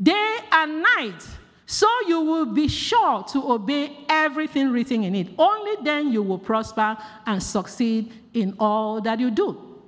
day 0.00 0.38
and 0.52 0.82
night 0.82 1.22
so 1.70 1.86
you 2.06 2.22
will 2.22 2.46
be 2.46 2.66
sure 2.66 3.22
to 3.24 3.52
obey 3.52 3.94
everything 4.08 4.72
written 4.72 5.04
in 5.04 5.14
it. 5.14 5.28
Only 5.36 5.76
then 5.82 6.10
you 6.10 6.22
will 6.22 6.38
prosper 6.38 6.96
and 7.26 7.42
succeed 7.42 8.10
in 8.32 8.56
all 8.58 9.02
that 9.02 9.20
you 9.20 9.30
do. 9.30 9.82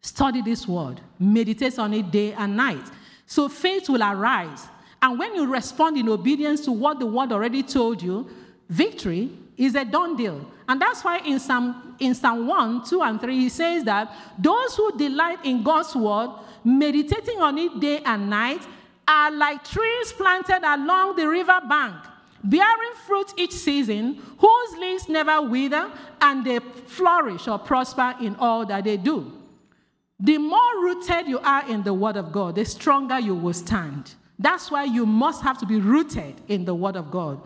Study 0.00 0.42
this 0.42 0.66
word, 0.66 1.00
meditate 1.20 1.78
on 1.78 1.94
it 1.94 2.10
day 2.10 2.32
and 2.32 2.56
night. 2.56 2.84
So 3.26 3.48
faith 3.48 3.88
will 3.88 4.02
arise. 4.02 4.66
And 5.00 5.16
when 5.16 5.36
you 5.36 5.46
respond 5.46 5.98
in 5.98 6.08
obedience 6.08 6.62
to 6.64 6.72
what 6.72 6.98
the 6.98 7.06
word 7.06 7.30
already 7.30 7.62
told 7.62 8.02
you, 8.02 8.28
victory 8.68 9.30
is 9.56 9.74
a 9.74 9.84
done 9.84 10.16
deal. 10.16 10.40
And 10.68 10.80
that's 10.80 11.04
why 11.04 11.18
in 11.18 11.38
Psalm, 11.38 11.96
in 11.98 12.14
Psalm 12.14 12.46
1, 12.46 12.84
2, 12.84 13.02
and 13.02 13.20
3, 13.20 13.36
he 13.38 13.48
says 13.48 13.84
that 13.84 14.12
those 14.38 14.76
who 14.76 14.96
delight 14.96 15.44
in 15.44 15.62
God's 15.62 15.94
word, 15.94 16.30
meditating 16.64 17.40
on 17.40 17.58
it 17.58 17.78
day 17.80 18.00
and 18.04 18.30
night, 18.30 18.62
are 19.06 19.30
like 19.30 19.64
trees 19.64 20.12
planted 20.12 20.62
along 20.62 21.16
the 21.16 21.28
river 21.28 21.60
bank, 21.68 21.96
bearing 22.42 22.92
fruit 23.06 23.32
each 23.36 23.52
season, 23.52 24.20
whose 24.38 24.78
leaves 24.78 25.08
never 25.08 25.42
wither, 25.42 25.90
and 26.20 26.44
they 26.44 26.58
flourish 26.58 27.46
or 27.46 27.58
prosper 27.58 28.14
in 28.20 28.34
all 28.36 28.64
that 28.66 28.84
they 28.84 28.96
do. 28.96 29.30
The 30.18 30.38
more 30.38 30.80
rooted 30.80 31.26
you 31.26 31.38
are 31.40 31.68
in 31.68 31.82
the 31.82 31.92
Word 31.92 32.16
of 32.16 32.32
God, 32.32 32.54
the 32.54 32.64
stronger 32.64 33.18
you 33.18 33.34
will 33.34 33.52
stand. 33.52 34.14
That's 34.38 34.70
why 34.70 34.84
you 34.84 35.06
must 35.06 35.42
have 35.42 35.58
to 35.58 35.66
be 35.66 35.76
rooted 35.76 36.40
in 36.48 36.64
the 36.64 36.74
Word 36.74 36.96
of 36.96 37.10
God. 37.10 37.40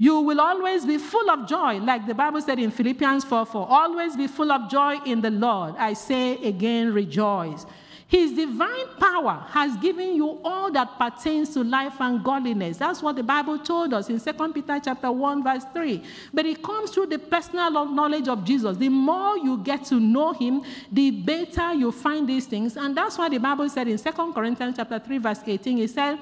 You 0.00 0.20
will 0.20 0.40
always 0.40 0.86
be 0.86 0.96
full 0.96 1.28
of 1.28 1.48
joy, 1.48 1.78
like 1.78 2.06
the 2.06 2.14
Bible 2.14 2.40
said 2.40 2.60
in 2.60 2.70
Philippians 2.70 3.24
4 3.24 3.44
4. 3.44 3.66
Always 3.68 4.16
be 4.16 4.28
full 4.28 4.52
of 4.52 4.70
joy 4.70 4.98
in 5.04 5.20
the 5.20 5.30
Lord. 5.30 5.74
I 5.76 5.94
say 5.94 6.36
again, 6.36 6.94
rejoice. 6.94 7.66
His 8.06 8.32
divine 8.32 8.86
power 8.98 9.44
has 9.48 9.76
given 9.76 10.14
you 10.14 10.40
all 10.42 10.70
that 10.70 10.98
pertains 10.98 11.52
to 11.52 11.62
life 11.62 12.00
and 12.00 12.24
godliness. 12.24 12.78
That's 12.78 13.02
what 13.02 13.16
the 13.16 13.22
Bible 13.22 13.58
told 13.58 13.92
us 13.92 14.08
in 14.08 14.18
2 14.18 14.52
Peter 14.54 14.80
chapter 14.82 15.12
1, 15.12 15.44
verse 15.44 15.64
3. 15.74 16.02
But 16.32 16.46
it 16.46 16.62
comes 16.62 16.90
through 16.90 17.08
the 17.08 17.18
personal 17.18 17.70
knowledge 17.70 18.28
of 18.28 18.44
Jesus. 18.44 18.78
The 18.78 18.88
more 18.88 19.36
you 19.36 19.58
get 19.58 19.84
to 19.86 20.00
know 20.00 20.32
him, 20.32 20.62
the 20.90 21.10
better 21.10 21.74
you 21.74 21.92
find 21.92 22.26
these 22.26 22.46
things. 22.46 22.78
And 22.78 22.96
that's 22.96 23.18
why 23.18 23.28
the 23.28 23.38
Bible 23.38 23.68
said 23.68 23.88
in 23.88 23.98
2 23.98 24.10
Corinthians 24.32 24.76
chapter 24.76 24.98
3, 24.98 25.18
verse 25.18 25.40
18, 25.46 25.78
it 25.78 25.90
said, 25.90 26.18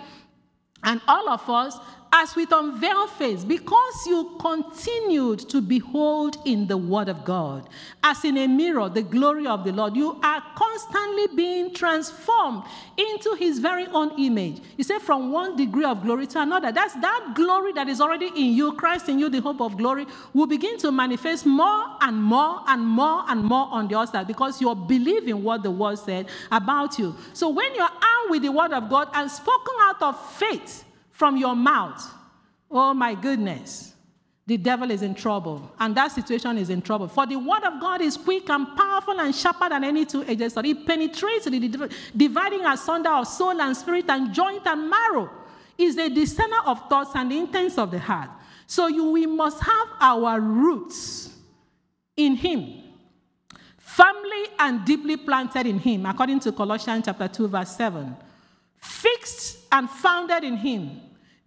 and 0.82 1.00
all 1.06 1.28
of 1.28 1.48
us 1.48 1.78
as 2.18 2.34
with 2.34 2.50
unveiled 2.50 3.10
face, 3.10 3.44
because 3.44 4.06
you 4.06 4.36
continued 4.40 5.38
to 5.38 5.60
behold 5.60 6.38
in 6.46 6.66
the 6.66 6.76
Word 6.76 7.10
of 7.10 7.26
God, 7.26 7.68
as 8.02 8.24
in 8.24 8.38
a 8.38 8.46
mirror, 8.46 8.88
the 8.88 9.02
glory 9.02 9.46
of 9.46 9.64
the 9.64 9.72
Lord, 9.72 9.94
you 9.94 10.18
are 10.22 10.42
constantly 10.56 11.26
being 11.36 11.74
transformed 11.74 12.62
into 12.96 13.34
His 13.34 13.58
very 13.58 13.86
own 13.88 14.18
image. 14.18 14.62
You 14.78 14.84
say, 14.84 14.98
from 14.98 15.30
one 15.30 15.56
degree 15.56 15.84
of 15.84 16.02
glory 16.02 16.26
to 16.28 16.40
another. 16.40 16.72
That's 16.72 16.94
that 16.94 17.32
glory 17.34 17.72
that 17.74 17.86
is 17.86 18.00
already 18.00 18.28
in 18.28 18.54
you, 18.54 18.72
Christ 18.72 19.10
in 19.10 19.18
you, 19.18 19.28
the 19.28 19.42
hope 19.42 19.60
of 19.60 19.76
glory, 19.76 20.06
will 20.32 20.46
begin 20.46 20.78
to 20.78 20.90
manifest 20.90 21.44
more 21.44 21.98
and 22.00 22.16
more 22.16 22.60
and 22.66 22.82
more 22.82 23.24
and 23.28 23.44
more 23.44 23.68
on 23.70 23.88
the 23.88 23.98
outside 23.98 24.26
because 24.26 24.58
you're 24.58 24.74
believing 24.74 25.42
what 25.42 25.62
the 25.62 25.70
Word 25.70 25.98
said 25.98 26.28
about 26.50 26.98
you. 26.98 27.14
So 27.34 27.50
when 27.50 27.74
you're 27.74 27.84
armed 27.84 28.30
with 28.30 28.40
the 28.40 28.52
Word 28.52 28.72
of 28.72 28.88
God 28.88 29.10
and 29.12 29.30
spoken 29.30 29.74
out 29.80 30.00
of 30.00 30.18
faith, 30.32 30.85
from 31.16 31.38
your 31.38 31.56
mouth, 31.56 32.12
oh 32.70 32.92
my 32.92 33.14
goodness, 33.14 33.94
the 34.46 34.58
devil 34.58 34.90
is 34.90 35.00
in 35.00 35.14
trouble. 35.14 35.72
And 35.80 35.96
that 35.96 36.12
situation 36.12 36.58
is 36.58 36.68
in 36.68 36.82
trouble. 36.82 37.08
For 37.08 37.26
the 37.26 37.36
word 37.36 37.64
of 37.64 37.80
God 37.80 38.02
is 38.02 38.18
quick 38.18 38.50
and 38.50 38.76
powerful 38.76 39.18
and 39.18 39.34
sharper 39.34 39.70
than 39.70 39.82
any 39.82 40.04
two 40.04 40.24
edged 40.24 40.52
sword. 40.52 40.66
It 40.66 40.86
penetrates 40.86 41.46
the 41.46 41.90
dividing 42.14 42.66
asunder 42.66 43.10
of 43.10 43.26
soul 43.26 43.58
and 43.60 43.74
spirit 43.74 44.04
and 44.08 44.32
joint 44.32 44.66
and 44.66 44.90
marrow. 44.90 45.30
Is 45.78 45.98
a 45.98 46.08
discerner 46.08 46.60
of 46.64 46.88
thoughts 46.88 47.10
and 47.14 47.30
the 47.30 47.38
intents 47.38 47.76
of 47.76 47.90
the 47.90 47.98
heart. 47.98 48.30
So 48.66 48.86
you, 48.86 49.10
we 49.10 49.26
must 49.26 49.60
have 49.62 49.88
our 50.00 50.40
roots 50.40 51.34
in 52.16 52.34
Him, 52.34 52.82
firmly 53.76 54.44
and 54.58 54.86
deeply 54.86 55.18
planted 55.18 55.66
in 55.66 55.78
Him, 55.78 56.06
according 56.06 56.40
to 56.40 56.52
Colossians 56.52 57.04
chapter 57.04 57.28
2, 57.28 57.48
verse 57.48 57.76
7. 57.76 58.16
Fixed 58.78 59.66
and 59.70 59.90
founded 59.90 60.44
in 60.44 60.56
Him 60.56 61.02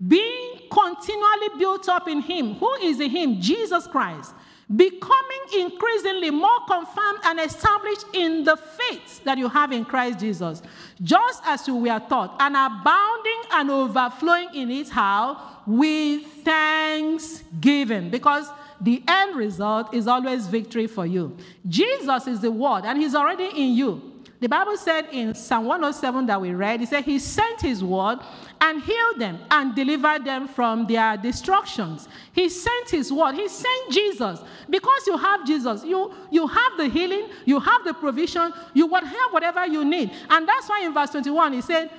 being 0.07 0.59
continually 0.71 1.57
built 1.57 1.89
up 1.89 2.07
in 2.07 2.21
Him. 2.21 2.55
Who 2.55 2.73
is 2.75 2.97
the 2.97 3.07
Him? 3.07 3.41
Jesus 3.41 3.87
Christ. 3.87 4.33
Becoming 4.73 5.39
increasingly 5.57 6.29
more 6.29 6.59
confirmed 6.67 7.19
and 7.23 7.39
established 7.39 8.05
in 8.13 8.43
the 8.43 8.55
faith 8.55 9.23
that 9.23 9.39
you 9.39 9.49
have 9.49 9.71
in 9.71 9.83
Christ 9.83 10.19
Jesus, 10.19 10.61
just 11.01 11.41
as 11.43 11.67
you 11.67 11.75
were 11.75 11.99
taught, 12.07 12.35
and 12.39 12.55
abounding 12.55 13.41
and 13.51 13.71
overflowing 13.71 14.49
in 14.53 14.69
it, 14.69 14.89
how? 14.89 15.61
With 15.65 16.23
thanksgiving. 16.43 18.11
Because 18.11 18.47
the 18.79 19.03
end 19.07 19.35
result 19.35 19.93
is 19.93 20.07
always 20.07 20.45
victory 20.45 20.85
for 20.85 21.05
you. 21.05 21.35
Jesus 21.67 22.27
is 22.27 22.39
the 22.41 22.51
Word, 22.51 22.83
and 22.85 23.01
He's 23.01 23.15
already 23.15 23.45
in 23.45 23.73
you. 23.73 24.08
The 24.39 24.47
Bible 24.47 24.77
said 24.77 25.09
in 25.11 25.35
Psalm 25.35 25.65
107 25.65 26.25
that 26.27 26.39
we 26.39 26.53
read, 26.53 26.79
He 26.79 26.85
said, 26.85 27.03
He 27.03 27.19
sent 27.19 27.61
His 27.61 27.83
word 27.83 28.19
and 28.61 28.81
healed 28.81 29.19
them 29.19 29.39
and 29.51 29.75
delivered 29.75 30.23
them 30.23 30.47
from 30.47 30.87
their 30.87 31.17
destructions. 31.17 32.07
He 32.31 32.47
sent 32.47 32.89
His 32.89 33.11
word. 33.11 33.35
He 33.35 33.49
sent 33.49 33.91
Jesus. 33.91 34.39
Because 34.69 35.07
you 35.07 35.17
have 35.17 35.45
Jesus, 35.45 35.83
you, 35.83 36.13
you 36.31 36.47
have 36.47 36.77
the 36.77 36.87
healing, 36.87 37.27
you 37.43 37.59
have 37.59 37.83
the 37.83 37.93
provision, 37.93 38.53
you 38.73 38.87
will 38.87 39.03
have 39.03 39.31
whatever 39.31 39.65
you 39.67 39.83
need. 39.83 40.11
And 40.29 40.47
that's 40.47 40.69
why 40.69 40.83
in 40.85 40.93
verse 40.93 41.09
21 41.09 41.53
He 41.53 41.61
said, 41.61 41.89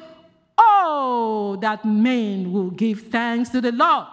Oh, 0.57 1.59
that 1.61 1.85
men 1.85 2.53
will 2.53 2.71
give 2.71 3.09
thanks 3.09 3.51
to 3.51 3.61
the 3.61 3.73
Lord 3.73 4.07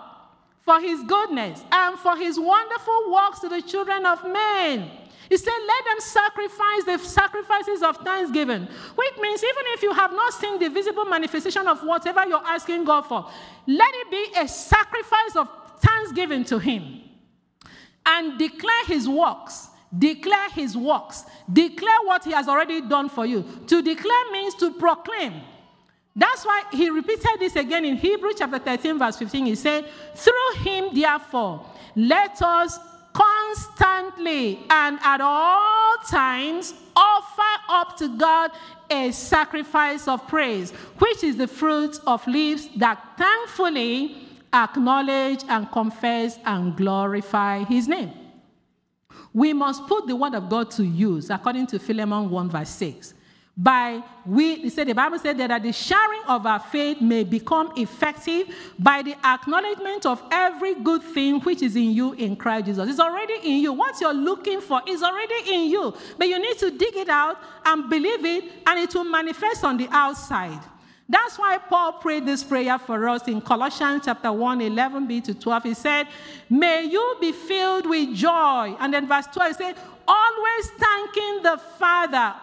for 0.67 0.81
His 0.81 1.01
goodness 1.03 1.63
and 1.71 1.97
for 1.97 2.17
His 2.17 2.37
wonderful 2.37 3.13
works 3.13 3.39
to 3.39 3.47
the 3.47 3.61
children 3.61 4.05
of 4.05 4.21
men. 4.25 4.91
He 5.29 5.37
said, 5.37 5.53
Let 5.67 5.85
them 5.85 5.99
sacrifice 5.99 6.83
the 6.85 6.97
sacrifices 6.99 7.83
of 7.83 7.97
thanksgiving, 7.97 8.67
which 8.95 9.17
means 9.19 9.43
even 9.43 9.63
if 9.67 9.83
you 9.83 9.93
have 9.93 10.11
not 10.11 10.33
seen 10.33 10.59
the 10.59 10.69
visible 10.69 11.05
manifestation 11.05 11.67
of 11.67 11.81
whatever 11.81 12.25
you're 12.25 12.45
asking 12.45 12.85
God 12.85 13.01
for, 13.01 13.29
let 13.67 13.93
it 13.93 14.11
be 14.11 14.39
a 14.39 14.47
sacrifice 14.47 15.35
of 15.35 15.49
thanksgiving 15.79 16.43
to 16.45 16.59
Him 16.59 17.01
and 18.05 18.37
declare 18.39 18.85
His 18.85 19.07
works. 19.07 19.69
Declare 19.97 20.49
His 20.51 20.75
works. 20.75 21.23
Declare 21.51 21.99
what 22.03 22.23
He 22.23 22.31
has 22.31 22.47
already 22.47 22.81
done 22.81 23.09
for 23.09 23.25
you. 23.25 23.43
To 23.67 23.81
declare 23.81 24.31
means 24.31 24.53
to 24.55 24.71
proclaim. 24.73 25.41
That's 26.17 26.43
why 26.43 26.63
he 26.71 26.89
repeated 26.89 27.37
this 27.37 27.55
again 27.55 27.85
in 27.85 27.95
Hebrew 27.95 28.31
chapter 28.35 28.57
13, 28.57 28.97
verse 28.97 29.17
15. 29.17 29.45
He 29.45 29.53
said, 29.53 29.85
Through 30.15 30.63
him, 30.63 30.89
therefore, 30.91 31.63
let 31.95 32.41
us 32.41 32.79
constantly 33.17 34.59
and 34.69 34.99
at 35.01 35.21
all 35.21 35.97
times 36.07 36.73
offer 36.95 37.41
up 37.69 37.97
to 37.97 38.15
God 38.17 38.51
a 38.89 39.11
sacrifice 39.11 40.07
of 40.07 40.27
praise, 40.27 40.71
which 40.99 41.23
is 41.23 41.35
the 41.37 41.47
fruit 41.47 41.99
of 42.05 42.25
lips 42.27 42.67
that 42.77 43.17
thankfully 43.17 44.27
acknowledge 44.53 45.43
and 45.49 45.69
confess 45.71 46.37
and 46.45 46.75
glorify 46.77 47.63
his 47.63 47.87
name. 47.87 48.11
We 49.33 49.53
must 49.53 49.85
put 49.87 50.07
the 50.07 50.15
word 50.15 50.35
of 50.35 50.49
God 50.49 50.71
to 50.71 50.83
use 50.83 51.29
according 51.29 51.67
to 51.67 51.79
Philemon 51.79 52.29
1 52.29 52.49
verse 52.49 52.69
6. 52.69 53.13
By 53.57 54.03
we 54.23 54.69
said 54.69 54.87
the 54.87 54.93
bible 54.93 55.17
said 55.17 55.35
that 55.39 55.63
the 55.63 55.73
sharing 55.73 56.21
of 56.27 56.45
our 56.45 56.59
faith 56.59 57.01
may 57.01 57.23
become 57.23 57.71
effective 57.75 58.47
by 58.77 59.01
the 59.01 59.15
acknowledgement 59.25 60.05
of 60.05 60.21
every 60.29 60.75
good 60.75 61.01
thing 61.01 61.39
which 61.41 61.63
is 61.63 61.75
in 61.75 61.91
you 61.91 62.13
in 62.13 62.35
christ 62.35 62.67
jesus 62.67 62.87
it's 62.87 62.99
already 62.99 63.33
in 63.43 63.59
you 63.59 63.73
what 63.73 63.99
you're 63.99 64.13
looking 64.13 64.61
for 64.61 64.79
is 64.87 65.01
already 65.01 65.51
in 65.51 65.71
you 65.71 65.91
but 66.19 66.27
you 66.27 66.37
need 66.39 66.57
to 66.59 66.69
dig 66.69 66.95
it 66.95 67.09
out 67.09 67.37
and 67.65 67.89
believe 67.89 68.23
it 68.23 68.43
and 68.67 68.79
it 68.79 68.93
will 68.93 69.03
manifest 69.03 69.63
on 69.63 69.75
the 69.75 69.87
outside 69.89 70.59
that's 71.09 71.39
why 71.39 71.57
Paul 71.57 71.93
prayed 71.93 72.25
this 72.25 72.43
prayer 72.43 72.77
for 72.77 73.07
us 73.07 73.29
in 73.29 73.39
Colossians 73.39 74.01
chapter 74.03 74.29
1, 74.29 74.59
11b 74.59 75.23
to 75.23 75.33
12. 75.33 75.63
He 75.63 75.73
said, 75.73 76.07
May 76.49 76.83
you 76.83 77.15
be 77.21 77.31
filled 77.31 77.87
with 77.87 78.13
joy. 78.13 78.75
And 78.77 78.93
then 78.93 79.07
verse 79.07 79.25
12, 79.27 79.47
he 79.47 79.53
said, 79.53 79.75
Always 80.05 80.69
thanking 80.77 81.43
the 81.43 81.61
Father, 81.79 82.35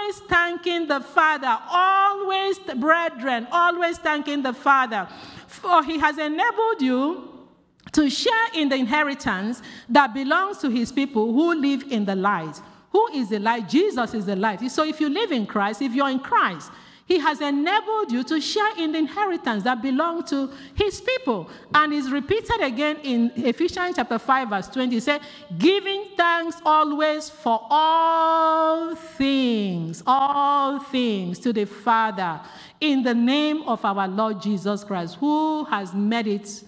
always 0.00 0.18
thanking 0.20 0.86
the 0.86 1.00
Father, 1.00 1.58
always, 1.70 2.58
brethren, 2.58 3.46
always 3.50 3.98
thanking 3.98 4.42
the 4.42 4.52
Father. 4.52 5.08
For 5.46 5.82
he 5.82 5.98
has 5.98 6.18
enabled 6.18 6.80
you 6.80 7.46
to 7.92 8.08
share 8.08 8.48
in 8.54 8.68
the 8.68 8.76
inheritance 8.76 9.62
that 9.88 10.14
belongs 10.14 10.58
to 10.58 10.70
his 10.70 10.92
people 10.92 11.32
who 11.32 11.54
live 11.54 11.84
in 11.90 12.04
the 12.04 12.14
light. 12.14 12.60
Who 12.92 13.08
is 13.12 13.28
the 13.28 13.38
light? 13.38 13.68
Jesus 13.68 14.14
is 14.14 14.26
the 14.26 14.36
light. 14.36 14.68
So 14.70 14.84
if 14.84 15.00
you 15.00 15.08
live 15.08 15.32
in 15.32 15.46
Christ, 15.46 15.82
if 15.82 15.94
you're 15.94 16.10
in 16.10 16.20
Christ, 16.20 16.70
he 17.10 17.18
has 17.18 17.40
enabled 17.40 18.12
you 18.12 18.22
to 18.22 18.40
share 18.40 18.70
in 18.78 18.92
the 18.92 18.98
inheritance 18.98 19.64
that 19.64 19.82
belongs 19.82 20.30
to 20.30 20.48
his 20.76 21.00
people. 21.00 21.50
And 21.74 21.92
is 21.92 22.08
repeated 22.08 22.60
again 22.60 22.98
in 23.02 23.32
Ephesians 23.34 23.96
chapter 23.96 24.16
5, 24.16 24.48
verse 24.48 24.68
20. 24.68 24.94
He 24.94 25.00
said, 25.00 25.20
giving 25.58 26.04
thanks 26.16 26.58
always 26.64 27.28
for 27.28 27.66
all 27.68 28.94
things, 28.94 30.04
all 30.06 30.78
things 30.78 31.40
to 31.40 31.52
the 31.52 31.64
Father 31.64 32.40
in 32.80 33.02
the 33.02 33.14
name 33.14 33.62
of 33.62 33.84
our 33.84 34.06
Lord 34.06 34.40
Jesus 34.40 34.84
Christ, 34.84 35.16
who 35.16 35.64
has 35.64 35.92
made 35.92 36.28
it 36.28 36.62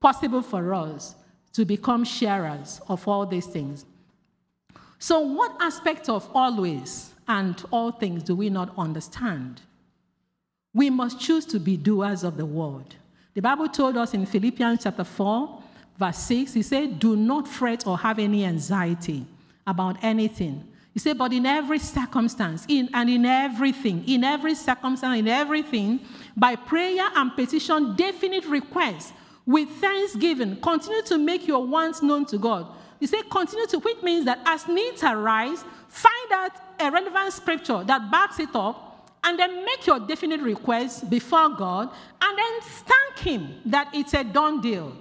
possible 0.00 0.40
for 0.40 0.72
us 0.72 1.14
to 1.52 1.66
become 1.66 2.04
sharers 2.04 2.80
of 2.88 3.06
all 3.06 3.26
these 3.26 3.48
things. 3.48 3.84
So, 4.98 5.20
what 5.20 5.60
aspect 5.60 6.08
of 6.08 6.26
always? 6.32 7.11
And 7.28 7.62
all 7.70 7.92
things 7.92 8.22
do 8.22 8.34
we 8.34 8.50
not 8.50 8.72
understand? 8.76 9.62
We 10.74 10.90
must 10.90 11.20
choose 11.20 11.44
to 11.46 11.60
be 11.60 11.76
doers 11.76 12.24
of 12.24 12.36
the 12.36 12.46
word. 12.46 12.96
The 13.34 13.42
Bible 13.42 13.68
told 13.68 13.96
us 13.96 14.14
in 14.14 14.26
Philippians 14.26 14.82
chapter 14.82 15.04
4, 15.04 15.62
verse 15.98 16.18
6, 16.18 16.54
he 16.54 16.62
said, 16.62 16.98
Do 16.98 17.16
not 17.16 17.48
fret 17.48 17.86
or 17.86 17.98
have 17.98 18.18
any 18.18 18.44
anxiety 18.44 19.24
about 19.66 19.96
anything. 20.02 20.68
He 20.92 20.98
said, 20.98 21.16
But 21.16 21.32
in 21.32 21.46
every 21.46 21.78
circumstance, 21.78 22.66
in, 22.68 22.90
and 22.92 23.08
in 23.08 23.24
everything, 23.24 24.04
in 24.06 24.24
every 24.24 24.54
circumstance, 24.54 25.18
in 25.18 25.28
everything, 25.28 26.00
by 26.36 26.56
prayer 26.56 27.08
and 27.14 27.34
petition, 27.34 27.96
definite 27.96 28.44
requests, 28.46 29.12
with 29.46 29.68
thanksgiving, 29.68 30.56
continue 30.60 31.02
to 31.02 31.18
make 31.18 31.48
your 31.48 31.66
wants 31.66 32.02
known 32.02 32.24
to 32.26 32.38
God. 32.38 32.66
He 33.02 33.08
said, 33.08 33.28
Continue 33.28 33.66
to, 33.66 33.80
which 33.80 34.00
means 34.00 34.26
that 34.26 34.38
as 34.46 34.68
needs 34.68 35.02
arise, 35.02 35.64
find 35.88 36.32
out 36.32 36.52
a 36.78 36.88
relevant 36.88 37.32
scripture 37.32 37.82
that 37.82 38.12
backs 38.12 38.38
it 38.38 38.54
up, 38.54 39.10
and 39.24 39.36
then 39.36 39.64
make 39.64 39.84
your 39.88 39.98
definite 39.98 40.40
request 40.40 41.10
before 41.10 41.48
God, 41.48 41.90
and 42.20 42.38
then 42.38 42.60
thank 42.60 43.18
Him 43.18 43.54
that 43.66 43.88
it's 43.92 44.14
a 44.14 44.22
done 44.22 44.60
deal 44.60 44.96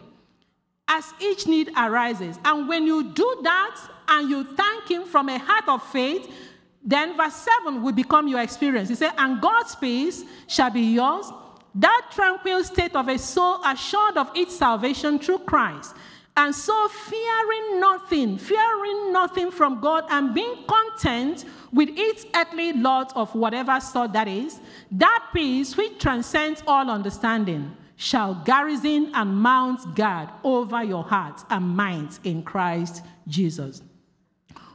as 0.87 1.13
each 1.21 1.45
need 1.45 1.69
arises. 1.77 2.39
And 2.43 2.67
when 2.67 2.87
you 2.87 3.03
do 3.03 3.39
that 3.43 3.79
and 4.07 4.27
you 4.31 4.45
thank 4.45 4.89
Him 4.89 5.03
from 5.05 5.29
a 5.29 5.37
heart 5.37 5.67
of 5.67 5.83
faith, 5.83 6.27
then 6.83 7.15
verse 7.15 7.35
7 7.35 7.83
will 7.83 7.93
become 7.93 8.27
your 8.27 8.41
experience. 8.41 8.89
He 8.89 8.95
said, 8.95 9.11
And 9.15 9.39
God's 9.39 9.75
peace 9.75 10.23
shall 10.47 10.71
be 10.71 10.81
yours, 10.81 11.31
that 11.75 12.09
tranquil 12.09 12.63
state 12.63 12.95
of 12.95 13.07
a 13.07 13.19
soul 13.19 13.63
assured 13.63 14.17
of 14.17 14.31
its 14.35 14.55
salvation 14.55 15.19
through 15.19 15.39
Christ. 15.45 15.93
And 16.37 16.55
so, 16.55 16.87
fearing 16.87 17.79
nothing, 17.79 18.37
fearing 18.37 19.11
nothing 19.11 19.51
from 19.51 19.81
God, 19.81 20.05
and 20.09 20.33
being 20.33 20.63
content 20.65 21.45
with 21.73 21.89
its 21.91 22.25
earthly 22.33 22.73
lot 22.73 23.11
of 23.15 23.33
whatever 23.35 23.79
sort 23.79 24.13
that 24.13 24.27
is, 24.27 24.59
that 24.91 25.29
peace 25.33 25.75
which 25.75 25.99
transcends 25.99 26.63
all 26.65 26.89
understanding 26.89 27.75
shall 27.97 28.33
garrison 28.33 29.11
and 29.13 29.35
mount 29.35 29.95
guard 29.95 30.29
over 30.43 30.83
your 30.83 31.03
hearts 31.03 31.45
and 31.49 31.75
minds 31.75 32.19
in 32.23 32.43
Christ 32.43 33.03
Jesus. 33.27 33.81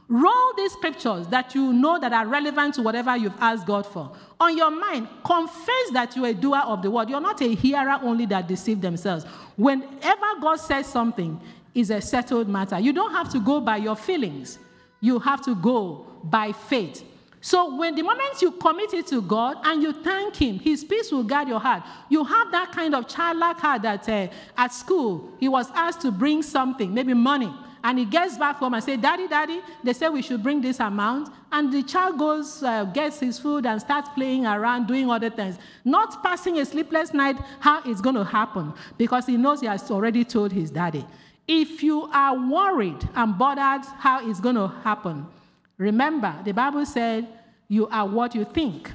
Roll 0.09 0.53
these 0.55 0.71
scriptures 0.71 1.27
that 1.27 1.53
you 1.53 1.73
know 1.73 1.99
that 1.99 2.13
are 2.13 2.25
relevant 2.25 2.75
to 2.75 2.81
whatever 2.81 3.17
you've 3.17 3.33
asked 3.39 3.65
God 3.67 3.85
for 3.85 4.11
on 4.39 4.57
your 4.57 4.71
mind. 4.71 5.07
Confess 5.25 5.89
that 5.91 6.15
you're 6.15 6.27
a 6.27 6.33
doer 6.33 6.61
of 6.65 6.81
the 6.81 6.89
word. 6.89 7.09
You're 7.09 7.19
not 7.19 7.41
a 7.41 7.53
hearer 7.53 7.99
only 8.01 8.25
that 8.27 8.47
deceive 8.47 8.79
themselves. 8.79 9.25
Whenever 9.57 10.39
God 10.39 10.57
says 10.57 10.87
something, 10.87 11.41
is 11.77 11.91
a 11.91 12.01
settled 12.01 12.49
matter. 12.49 12.79
You 12.79 12.91
don't 12.91 13.11
have 13.11 13.31
to 13.33 13.39
go 13.39 13.61
by 13.61 13.77
your 13.77 13.95
feelings. 13.95 14.57
You 14.99 15.19
have 15.19 15.43
to 15.45 15.53
go 15.55 16.07
by 16.23 16.51
faith. 16.51 17.03
So 17.39 17.77
when 17.77 17.93
the 17.93 18.01
moment 18.01 18.41
you 18.41 18.51
commit 18.51 18.93
it 18.95 19.05
to 19.07 19.21
God 19.21 19.57
and 19.63 19.81
you 19.83 19.93
thank 19.93 20.35
Him, 20.35 20.57
His 20.57 20.83
peace 20.83 21.11
will 21.11 21.23
guard 21.23 21.47
your 21.47 21.59
heart. 21.59 21.83
You 22.09 22.23
have 22.23 22.51
that 22.51 22.71
kind 22.71 22.95
of 22.95 23.07
childlike 23.07 23.57
heart 23.57 23.83
that 23.83 24.09
uh, 24.09 24.27
at 24.57 24.73
school 24.73 25.31
he 25.39 25.47
was 25.47 25.69
asked 25.75 26.01
to 26.01 26.11
bring 26.11 26.41
something, 26.41 26.91
maybe 26.91 27.13
money, 27.13 27.53
and 27.87 27.97
he 27.97 28.03
gets 28.03 28.37
back 28.37 28.57
home 28.57 28.73
and 28.73 28.83
says, 28.83 28.97
"Daddy, 28.97 29.29
Daddy," 29.29 29.61
they 29.81 29.93
say 29.93 30.09
we 30.09 30.21
should 30.21 30.43
bring 30.43 30.59
this 30.59 30.81
amount, 30.81 31.33
and 31.53 31.71
the 31.71 31.81
child 31.83 32.19
goes, 32.19 32.61
uh, 32.61 32.83
gets 32.83 33.21
his 33.21 33.39
food 33.39 33.65
and 33.65 33.79
starts 33.79 34.09
playing 34.09 34.45
around, 34.45 34.87
doing 34.87 35.09
other 35.09 35.29
things, 35.29 35.57
not 35.85 36.21
passing 36.21 36.59
a 36.59 36.65
sleepless 36.65 37.13
night. 37.13 37.37
How 37.61 37.81
it's 37.85 38.01
going 38.01 38.17
to 38.17 38.25
happen 38.25 38.73
because 38.97 39.25
he 39.25 39.37
knows 39.37 39.61
he 39.61 39.67
has 39.67 39.89
already 39.89 40.25
told 40.25 40.51
his 40.51 40.69
daddy. 40.69 41.05
If 41.47 41.81
you 41.81 42.09
are 42.11 42.37
worried 42.37 43.07
and 43.15 43.37
bothered 43.37 43.85
how 43.99 44.29
it's 44.29 44.41
going 44.41 44.55
to 44.55 44.67
happen, 44.67 45.25
remember 45.77 46.35
the 46.43 46.51
Bible 46.51 46.85
said 46.85 47.25
you 47.69 47.87
are 47.87 48.05
what 48.05 48.35
you 48.35 48.43
think. 48.43 48.91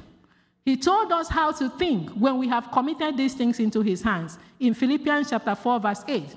He 0.66 0.76
told 0.76 1.11
us 1.12 1.30
how 1.30 1.53
to 1.53 1.70
think 1.70 2.11
when 2.11 2.36
we 2.36 2.47
have 2.49 2.70
committed 2.70 3.16
these 3.16 3.32
things 3.32 3.59
into 3.59 3.80
his 3.80 4.03
hands. 4.03 4.38
In 4.61 4.74
Philippians 4.74 5.30
chapter 5.30 5.55
4, 5.55 5.80
verse 5.80 6.05
8, 6.07 6.36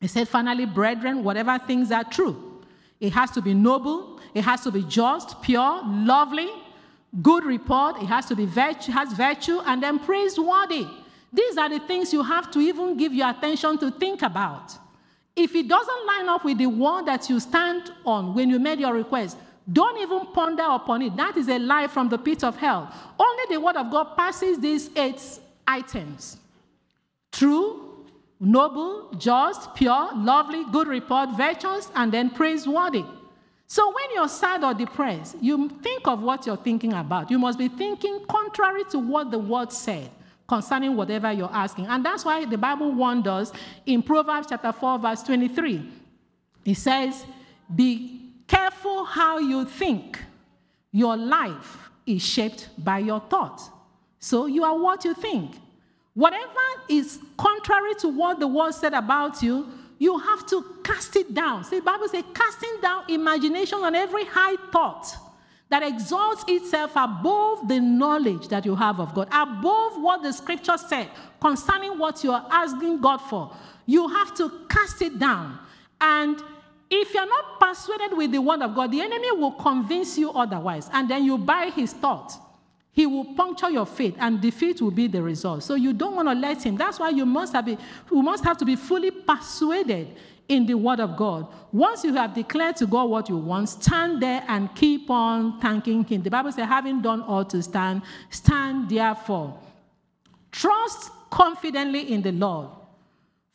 he 0.00 0.06
said, 0.06 0.28
Finally, 0.28 0.66
brethren, 0.66 1.22
whatever 1.22 1.58
things 1.58 1.92
are 1.92 2.04
true, 2.04 2.62
it 3.00 3.12
has 3.12 3.30
to 3.32 3.42
be 3.42 3.54
noble, 3.54 4.20
it 4.34 4.44
has 4.44 4.62
to 4.62 4.70
be 4.70 4.82
just, 4.84 5.40
pure, 5.42 5.82
lovely, 5.84 6.48
good 7.22 7.44
report, 7.44 7.96
it 8.02 8.06
has 8.06 8.26
to 8.26 8.36
be 8.36 8.46
virtue, 8.46 8.92
has 8.92 9.12
virtue, 9.12 9.60
and 9.66 9.82
then 9.82 9.98
praiseworthy. 9.98 10.86
These 11.32 11.56
are 11.56 11.68
the 11.68 11.80
things 11.80 12.12
you 12.12 12.22
have 12.22 12.50
to 12.52 12.60
even 12.60 12.96
give 12.96 13.12
your 13.12 13.30
attention 13.30 13.78
to 13.78 13.90
think 13.90 14.22
about. 14.22 14.76
If 15.36 15.54
it 15.54 15.68
doesn't 15.68 16.06
line 16.06 16.28
up 16.28 16.44
with 16.44 16.58
the 16.58 16.66
word 16.66 17.06
that 17.06 17.28
you 17.30 17.38
stand 17.40 17.90
on 18.04 18.34
when 18.34 18.50
you 18.50 18.58
made 18.58 18.80
your 18.80 18.94
request, 18.94 19.36
don't 19.70 19.98
even 19.98 20.32
ponder 20.32 20.64
upon 20.64 21.02
it. 21.02 21.16
That 21.16 21.36
is 21.36 21.48
a 21.48 21.58
lie 21.58 21.86
from 21.86 22.08
the 22.08 22.18
pit 22.18 22.42
of 22.42 22.56
hell. 22.56 22.92
Only 23.18 23.44
the 23.48 23.60
word 23.60 23.76
of 23.76 23.90
God 23.90 24.16
passes 24.16 24.58
these 24.58 24.90
eight 24.96 25.22
items 25.66 26.38
true, 27.32 27.89
noble, 28.40 29.12
just, 29.18 29.74
pure, 29.74 30.10
lovely, 30.16 30.64
good 30.72 30.88
report, 30.88 31.30
virtuous, 31.36 31.90
and 31.94 32.10
then 32.10 32.30
praiseworthy. 32.30 33.04
So 33.66 33.86
when 33.86 34.06
you're 34.14 34.28
sad 34.28 34.64
or 34.64 34.74
depressed, 34.74 35.36
you 35.40 35.68
think 35.82 36.08
of 36.08 36.22
what 36.22 36.46
you're 36.46 36.56
thinking 36.56 36.92
about. 36.92 37.30
You 37.30 37.38
must 37.38 37.58
be 37.58 37.68
thinking 37.68 38.24
contrary 38.28 38.82
to 38.90 38.98
what 38.98 39.30
the 39.30 39.38
word 39.38 39.70
said 39.70 40.10
concerning 40.48 40.96
whatever 40.96 41.30
you're 41.30 41.52
asking. 41.52 41.86
And 41.86 42.04
that's 42.04 42.24
why 42.24 42.44
the 42.44 42.58
Bible 42.58 42.90
warned 42.90 43.28
us 43.28 43.52
in 43.86 44.02
Proverbs 44.02 44.48
chapter 44.48 44.72
4, 44.72 44.98
verse 44.98 45.22
23. 45.22 45.88
It 46.64 46.74
says, 46.74 47.24
Be 47.72 48.32
careful 48.48 49.04
how 49.04 49.38
you 49.38 49.64
think. 49.64 50.18
Your 50.90 51.16
life 51.16 51.90
is 52.04 52.22
shaped 52.22 52.70
by 52.76 52.98
your 52.98 53.20
thoughts. 53.20 53.70
So 54.18 54.46
you 54.46 54.64
are 54.64 54.76
what 54.76 55.04
you 55.04 55.14
think. 55.14 55.54
Whatever 56.14 56.60
is 56.88 57.18
contrary 57.36 57.94
to 58.00 58.08
what 58.08 58.40
the 58.40 58.46
word 58.46 58.72
said 58.72 58.94
about 58.94 59.42
you, 59.42 59.68
you 59.98 60.18
have 60.18 60.46
to 60.46 60.64
cast 60.82 61.14
it 61.16 61.34
down. 61.34 61.62
See, 61.64 61.80
Bible 61.80 62.08
says, 62.08 62.24
casting 62.34 62.80
down 62.80 63.04
imagination 63.08 63.78
on 63.78 63.94
every 63.94 64.24
high 64.24 64.56
thought 64.72 65.14
that 65.68 65.82
exalts 65.82 66.42
itself 66.48 66.92
above 66.96 67.68
the 67.68 67.78
knowledge 67.78 68.48
that 68.48 68.64
you 68.64 68.74
have 68.74 68.98
of 68.98 69.14
God, 69.14 69.28
above 69.28 70.02
what 70.02 70.22
the 70.22 70.32
scripture 70.32 70.76
said 70.76 71.08
concerning 71.40 71.96
what 71.98 72.24
you 72.24 72.32
are 72.32 72.46
asking 72.50 73.00
God 73.00 73.18
for. 73.18 73.54
You 73.86 74.08
have 74.08 74.34
to 74.38 74.50
cast 74.68 75.00
it 75.02 75.18
down. 75.18 75.58
And 76.00 76.42
if 76.90 77.14
you're 77.14 77.28
not 77.28 77.60
persuaded 77.60 78.16
with 78.16 78.32
the 78.32 78.40
word 78.40 78.62
of 78.62 78.74
God, 78.74 78.90
the 78.90 79.00
enemy 79.00 79.30
will 79.32 79.52
convince 79.52 80.18
you 80.18 80.32
otherwise, 80.32 80.90
and 80.92 81.08
then 81.08 81.24
you 81.24 81.38
buy 81.38 81.70
his 81.70 81.92
thought. 81.92 82.32
He 82.92 83.06
will 83.06 83.34
puncture 83.34 83.70
your 83.70 83.86
faith 83.86 84.16
and 84.18 84.40
defeat 84.40 84.82
will 84.82 84.90
be 84.90 85.06
the 85.06 85.22
result. 85.22 85.62
So 85.62 85.74
you 85.74 85.92
don't 85.92 86.16
want 86.16 86.28
to 86.28 86.34
let 86.34 86.64
him. 86.64 86.76
That's 86.76 86.98
why 86.98 87.10
you 87.10 87.24
must 87.24 87.52
have, 87.52 87.64
be, 87.64 87.78
you 88.10 88.22
must 88.22 88.44
have 88.44 88.58
to 88.58 88.64
be 88.64 88.76
fully 88.76 89.10
persuaded 89.10 90.08
in 90.48 90.66
the 90.66 90.74
word 90.74 90.98
of 90.98 91.16
God. 91.16 91.46
Once 91.70 92.02
you 92.02 92.12
have 92.14 92.34
declared 92.34 92.74
to 92.76 92.86
God 92.86 93.04
what 93.04 93.28
you 93.28 93.36
want, 93.36 93.68
stand 93.68 94.20
there 94.20 94.42
and 94.48 94.74
keep 94.74 95.08
on 95.08 95.60
thanking 95.60 96.04
him. 96.04 96.22
The 96.22 96.30
Bible 96.30 96.50
says, 96.50 96.66
having 96.66 97.00
done 97.00 97.22
all 97.22 97.44
to 97.44 97.62
stand, 97.62 98.02
stand 98.30 98.90
therefore. 98.90 99.56
Trust 100.50 101.12
confidently 101.30 102.12
in 102.12 102.22
the 102.22 102.32
Lord. 102.32 102.68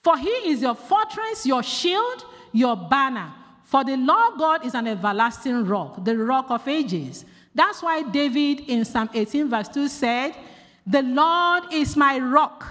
For 0.01 0.17
he 0.17 0.29
is 0.29 0.61
your 0.61 0.75
fortress, 0.75 1.45
your 1.45 1.61
shield, 1.61 2.25
your 2.53 2.77
banner. 2.77 3.33
For 3.65 3.83
the 3.83 3.97
Lord 3.97 4.37
God 4.37 4.65
is 4.65 4.73
an 4.73 4.87
everlasting 4.87 5.65
rock, 5.65 6.05
the 6.05 6.17
rock 6.17 6.45
of 6.49 6.65
ages. 6.67 7.25
That's 7.55 7.81
why 7.81 8.03
David 8.03 8.69
in 8.69 8.83
Psalm 8.83 9.09
18, 9.13 9.49
verse 9.49 9.69
2 9.69 9.87
said, 9.87 10.35
The 10.85 11.01
Lord 11.01 11.73
is 11.73 11.95
my 11.95 12.19
rock, 12.19 12.65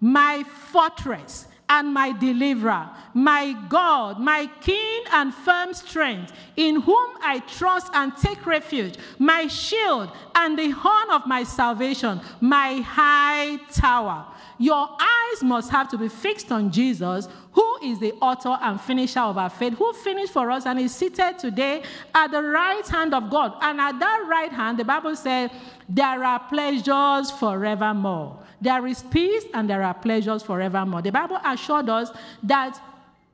my 0.00 0.42
fortress, 0.42 1.46
and 1.68 1.94
my 1.94 2.12
deliverer, 2.12 2.90
my 3.14 3.52
God, 3.68 4.20
my 4.20 4.50
keen 4.60 5.02
and 5.12 5.32
firm 5.32 5.72
strength, 5.72 6.32
in 6.56 6.80
whom 6.82 7.10
I 7.22 7.38
trust 7.38 7.90
and 7.94 8.14
take 8.16 8.44
refuge, 8.44 8.96
my 9.18 9.46
shield 9.46 10.10
and 10.34 10.58
the 10.58 10.70
horn 10.70 11.10
of 11.10 11.26
my 11.26 11.42
salvation, 11.44 12.20
my 12.40 12.80
high 12.80 13.56
tower. 13.72 14.26
Your 14.58 14.88
eyes 15.00 15.42
must 15.42 15.70
have 15.70 15.88
to 15.90 15.98
be 15.98 16.08
fixed 16.08 16.52
on 16.52 16.70
Jesus, 16.70 17.28
who 17.54 17.78
is 17.82 18.00
the 18.00 18.12
author 18.14 18.58
and 18.60 18.80
finisher 18.80 19.20
of 19.20 19.38
our 19.38 19.48
faith, 19.48 19.74
who 19.74 19.92
finished 19.92 20.32
for 20.32 20.50
us 20.50 20.66
and 20.66 20.80
is 20.80 20.94
seated 20.94 21.38
today 21.38 21.82
at 22.14 22.30
the 22.32 22.42
right 22.42 22.86
hand 22.88 23.14
of 23.14 23.30
God. 23.30 23.54
And 23.60 23.80
at 23.80 23.98
that 24.00 24.26
right 24.28 24.52
hand, 24.52 24.78
the 24.78 24.84
Bible 24.84 25.14
says, 25.14 25.50
there 25.88 26.24
are 26.24 26.40
pleasures 26.40 27.30
forevermore. 27.30 28.40
There 28.60 28.86
is 28.88 29.02
peace 29.04 29.44
and 29.54 29.70
there 29.70 29.82
are 29.82 29.94
pleasures 29.94 30.42
forevermore. 30.42 31.02
The 31.02 31.12
Bible 31.12 31.38
assured 31.44 31.88
us 31.88 32.10
that 32.42 32.80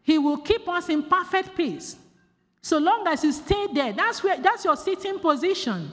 He 0.02 0.18
will 0.18 0.38
keep 0.38 0.68
us 0.68 0.90
in 0.90 1.04
perfect 1.04 1.56
peace. 1.56 1.96
So 2.60 2.76
long 2.76 3.06
as 3.06 3.24
you 3.24 3.32
stay 3.32 3.68
there, 3.72 3.94
that's, 3.94 4.22
where, 4.22 4.38
that's 4.38 4.66
your 4.66 4.76
sitting 4.76 5.18
position. 5.18 5.90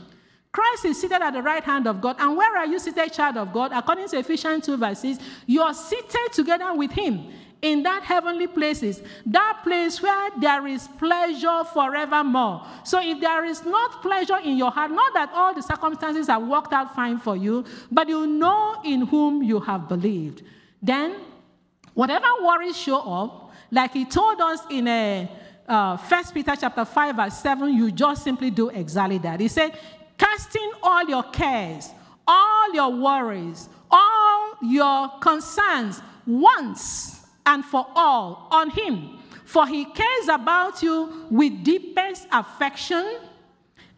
Christ 0.51 0.86
is 0.86 0.99
seated 0.99 1.21
at 1.21 1.32
the 1.32 1.41
right 1.41 1.63
hand 1.63 1.88
of 1.88 2.01
God. 2.01 2.17
And 2.19 2.36
where 2.36 2.57
are 2.57 2.65
you 2.65 2.80
seated, 2.80 3.13
child 3.13 3.38
of 3.38 3.53
God? 3.53 3.71
According 3.73 4.09
to 4.09 4.17
Ephesians 4.17 4.65
2 4.65 4.75
verses, 4.75 5.19
you 5.45 5.61
are 5.61 5.73
seated 5.73 6.34
together 6.34 6.73
with 6.73 6.91
Him 6.91 7.32
in 7.62 7.84
that 7.84 8.03
heavenly 8.03 8.47
places, 8.47 9.01
that 9.26 9.62
place 9.64 10.01
where 10.01 10.30
there 10.39 10.68
is 10.68 10.88
pleasure 10.99 11.64
forevermore. 11.74 12.66
So 12.84 13.01
if 13.01 13.20
there 13.20 13.45
is 13.45 13.66
not 13.66 14.01
pleasure 14.01 14.38
in 14.38 14.58
your 14.58 14.72
heart, 14.72 14.91
not 14.91 15.14
that 15.14 15.32
all 15.34 15.53
the 15.53 15.64
circumstances 15.64 16.28
have 16.28 16.43
worked 16.43 16.74
out 16.74 16.93
fine 16.93 17.18
for 17.18 17.36
you, 17.36 17.66
but 17.91 18.08
you 18.10 18.28
know 18.28 18.80
in 18.86 19.01
whom 19.01 19.41
you 19.41 19.60
have 19.60 19.89
believed, 19.89 20.43
then 20.82 21.16
whatever 21.93 22.28
worries 22.43 22.78
show 22.78 22.99
up, 22.99 23.51
like 23.72 23.93
he 23.93 24.05
told 24.05 24.39
us 24.39 24.62
in 24.70 24.88
a 24.88 25.30
uh, 25.68 25.97
1 25.97 26.24
Peter 26.34 26.53
chapter 26.58 26.86
5, 26.86 27.16
verse 27.16 27.38
7, 27.39 27.74
you 27.74 27.91
just 27.91 28.24
simply 28.24 28.49
do 28.51 28.70
exactly 28.70 29.18
that. 29.18 29.39
He 29.39 29.47
said, 29.47 29.78
casting 30.18 30.72
all 30.82 31.03
your 31.10 31.24
cares, 31.24 31.89
all 32.26 32.74
your 32.74 32.89
worries, 32.91 33.68
all 33.91 34.53
your 34.62 35.10
concerns 35.20 36.01
once 36.26 37.16
and 37.48 37.66
for 37.66 37.88
all 37.95 38.48
on 38.52 38.70
Him. 38.70 39.18
For 39.45 39.66
He 39.66 39.86
cares 39.86 40.28
about 40.30 40.84
you 40.84 41.26
with 41.32 41.64
deepest 41.64 42.28
affection 42.32 43.22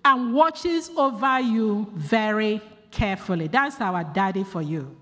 and 0.05 0.33
watches 0.33 0.89
over 0.95 1.39
you 1.41 1.91
very 1.95 2.61
carefully. 2.91 3.47
That's 3.47 3.81
our 3.81 4.03
daddy 4.03 4.43
for 4.43 4.61
you. 4.61 4.95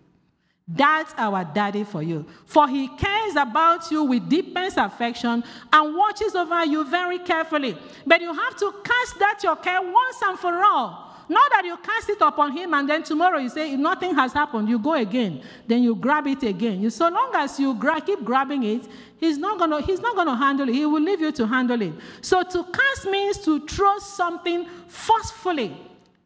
That's 0.68 1.14
our 1.18 1.46
daddy 1.46 1.86
for 1.86 2.04
you. 2.04 2.26
For 2.46 2.68
he 2.68 2.90
cares 2.90 3.36
about 3.38 3.90
you 3.90 4.04
with 4.04 4.28
deepest 4.28 4.76
affection 4.78 5.44
and 5.72 5.96
watches 5.96 6.36
over 6.36 6.66
you 6.66 6.84
very 6.90 7.20
carefully. 7.20 7.78
But 8.06 8.20
you 8.20 8.34
have 8.34 8.58
to 8.58 8.74
cast 8.84 9.20
that 9.20 9.40
your 9.44 9.56
care 9.56 9.82
once 9.82 10.22
and 10.24 10.38
for 10.38 10.62
all 10.62 11.07
not 11.30 11.52
that 11.52 11.66
you 11.66 11.76
cast 11.78 12.10
it 12.10 12.22
upon 12.22 12.56
him 12.56 12.74
and 12.74 12.90
then 12.90 13.04
tomorrow 13.04 13.38
you 13.40 13.50
say, 13.50 13.76
nothing 13.76 14.16
has 14.16 14.34
happened, 14.34 14.70
you 14.70 14.80
go 14.80 14.94
again. 14.94 15.42
Then 15.68 15.84
you 15.84 15.96
grab 15.96 16.28
it 16.28 16.44
again. 16.44 16.90
So 16.90 17.10
long 17.10 17.32
as 17.36 17.60
you 17.60 17.74
gra- 17.74 18.02
keep 18.02 18.24
grabbing 18.24 18.64
it, 18.64 18.88
he's 19.18 19.38
not 19.38 19.58
going 19.58 19.72
to 19.72 19.82
he's 19.82 20.00
not 20.00 20.16
going 20.16 20.28
to 20.28 20.36
handle 20.36 20.70
it. 20.70 20.76
He 20.76 20.86
will 20.86 21.02
leave 21.02 21.20
you 21.20 21.32
to 21.34 21.48
handle 21.48 21.82
it. 21.82 21.94
So 22.22 22.44
to 22.44 22.64
cast 22.64 23.06
means 23.06 23.38
to 23.40 23.66
throw 23.68 24.00
something 24.00 24.68
forcefully 24.88 25.76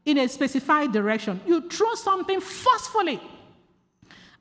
in 0.05 0.17
a 0.19 0.27
specified 0.27 0.91
direction. 0.91 1.41
You 1.45 1.67
throw 1.67 1.95
something 1.95 2.39
forcefully. 2.39 3.19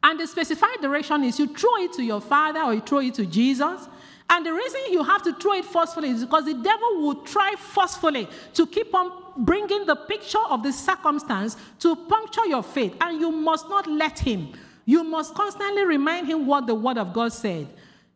And 0.03 0.19
the 0.19 0.27
specified 0.27 0.81
direction 0.81 1.25
is 1.25 1.39
you 1.39 1.47
throw 1.47 1.77
it 1.77 1.93
to 1.95 2.03
your 2.03 2.21
father 2.21 2.61
or 2.61 2.75
you 2.75 2.81
throw 2.81 3.01
it 3.01 3.15
to 3.15 3.27
Jesus. 3.27 3.87
And 4.31 4.47
the 4.47 4.55
reason 4.55 4.81
you 4.91 5.03
have 5.03 5.23
to 5.25 5.35
throw 5.35 5.55
it 5.55 5.65
forcefully 5.65 6.11
is 6.11 6.25
because 6.25 6.45
the 6.45 6.55
devil 6.55 7.03
will 7.03 7.17
try 7.17 7.55
forcefully 7.59 8.29
to 8.55 8.67
keep 8.67 8.95
on 8.95 9.11
bringing 9.37 9.85
the 9.87 9.97
picture 9.97 10.39
of 10.49 10.63
the 10.63 10.73
circumstance 10.73 11.57
to 11.81 11.97
puncture 11.97 12.47
your 12.47 12.63
faith. 12.63 12.97
And 13.01 13.21
you 13.21 13.33
must 13.33 13.69
not 13.69 13.89
let 13.89 14.21
him. 14.21 14.53
You 14.87 15.03
must 15.03 15.35
constantly 15.35 15.85
remind 15.85 16.29
him 16.29 16.47
what 16.47 16.69
the 16.69 16.75
word 16.75 16.97
of 16.97 17.13
God 17.13 17.33
said 17.33 17.69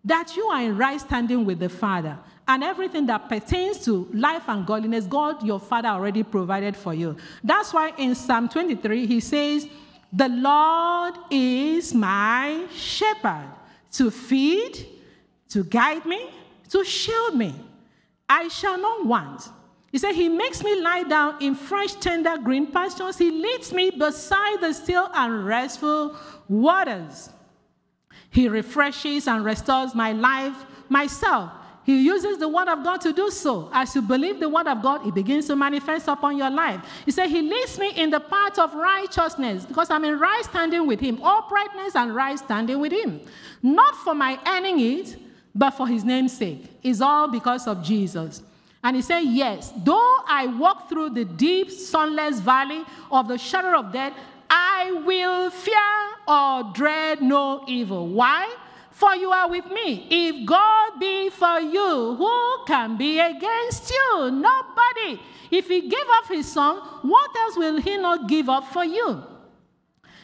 that 0.05 0.37
you 0.37 0.45
are 0.49 0.63
in 0.63 0.77
right 0.77 1.01
standing 1.01 1.45
with 1.45 1.59
the 1.59 1.69
Father. 1.69 2.19
And 2.47 2.63
everything 2.63 3.07
that 3.07 3.29
pertains 3.29 3.83
to 3.87 4.07
life 4.13 4.49
and 4.49 4.67
godliness, 4.67 5.07
God, 5.07 5.43
your 5.43 5.59
Father, 5.59 5.89
already 5.89 6.23
provided 6.23 6.77
for 6.77 6.93
you. 6.93 7.17
That's 7.43 7.73
why 7.73 7.93
in 7.97 8.15
Psalm 8.15 8.51
23, 8.51 9.07
he 9.07 9.21
says, 9.21 9.67
The 10.13 10.29
Lord 10.29 11.15
is 11.31 11.95
my 11.95 12.67
shepherd 12.71 13.49
to 13.93 14.11
feed 14.11 14.94
to 15.55 15.63
guide 15.63 16.05
me, 16.05 16.31
to 16.69 16.85
shield 16.85 17.37
me. 17.37 17.55
I 18.29 18.49
shall 18.49 18.77
not 18.77 19.07
want. 19.07 19.49
He 19.93 19.99
said, 19.99 20.17
He 20.17 20.29
makes 20.29 20.65
me 20.65 20.81
lie 20.81 21.05
down 21.05 21.41
in 21.41 21.55
fresh, 21.55 21.95
tender 21.95 22.37
green 22.39 22.73
pastures. 22.73 23.19
He 23.19 23.31
leads 23.31 23.73
me 23.73 23.91
beside 23.91 24.61
the 24.61 24.73
still 24.73 25.09
and 25.15 25.47
restful 25.47 26.17
waters. 26.49 27.31
He 28.31 28.49
refreshes 28.49 29.29
and 29.29 29.45
restores 29.45 29.95
my 29.95 30.11
life, 30.11 30.57
myself. 30.89 31.53
He 31.85 32.03
uses 32.03 32.39
the 32.39 32.49
word 32.49 32.67
of 32.67 32.83
God 32.83 33.01
to 33.03 33.13
do 33.13 33.31
so. 33.31 33.71
As 33.73 33.95
you 33.95 34.03
believe 34.03 34.41
the 34.41 34.49
word 34.49 34.67
of 34.67 34.83
God, 34.83 35.07
it 35.07 35.15
begins 35.15 35.47
to 35.47 35.55
manifest 35.55 36.09
upon 36.09 36.37
your 36.37 36.51
life. 36.51 36.81
He 37.05 37.13
said, 37.13 37.29
He 37.29 37.43
leads 37.43 37.79
me 37.79 37.93
in 37.95 38.11
the 38.11 38.19
path 38.19 38.59
of 38.59 38.75
righteousness 38.75 39.67
because 39.67 39.89
I'm 39.89 40.05
in 40.05 40.19
right 40.19 40.45
standing 40.45 40.85
with 40.85 40.99
Him, 40.99 41.23
uprightness 41.23 41.95
and 41.95 42.13
right 42.13 42.37
standing 42.41 42.81
with 42.81 42.91
Him. 42.91 43.21
Not 43.63 43.95
for 43.95 44.17
my 44.17 44.41
earning 44.49 44.81
it, 44.81 45.17
but 45.55 45.71
for 45.71 45.87
his 45.87 46.05
name's 46.05 46.37
sake. 46.37 46.65
It's 46.83 47.01
all 47.01 47.29
because 47.29 47.67
of 47.67 47.83
Jesus. 47.83 48.43
And 48.83 48.97
he 48.97 49.03
said, 49.03 49.21
Yes, 49.21 49.73
though 49.77 50.17
I 50.27 50.47
walk 50.47 50.89
through 50.89 51.11
the 51.11 51.25
deep, 51.25 51.71
sunless 51.71 52.41
valley 52.41 52.83
of 53.11 53.29
the 53.29 53.39
shadow 53.39 53.79
of 53.79 53.93
death, 53.93 54.13
I 54.51 54.93
will 55.07 55.51
fear 55.51 55.75
or 56.29 56.73
dread 56.75 57.23
no 57.23 57.65
evil. 57.67 58.09
Why? 58.09 58.55
For 58.91 59.17
you 59.17 59.31
are 59.33 59.49
with 59.49 59.67
me. 59.71 60.07
If 60.09 60.47
God 60.47 61.01
be 61.01 61.31
for 61.31 61.59
you, 61.59 62.15
who 62.17 62.65
can 62.67 62.97
be 62.97 63.19
against 63.19 63.91
you? 63.91 64.31
Nobody. 64.31 65.21
If 65.51 65.69
he 65.69 65.89
gave 65.89 66.07
up 66.11 66.29
his 66.29 66.51
son, 66.53 66.77
what 67.03 67.31
else 67.37 67.57
will 67.57 67.81
he 67.81 67.97
not 67.97 68.29
give 68.29 68.49
up 68.49 68.73
for 68.73 68.85
you? 68.85 69.25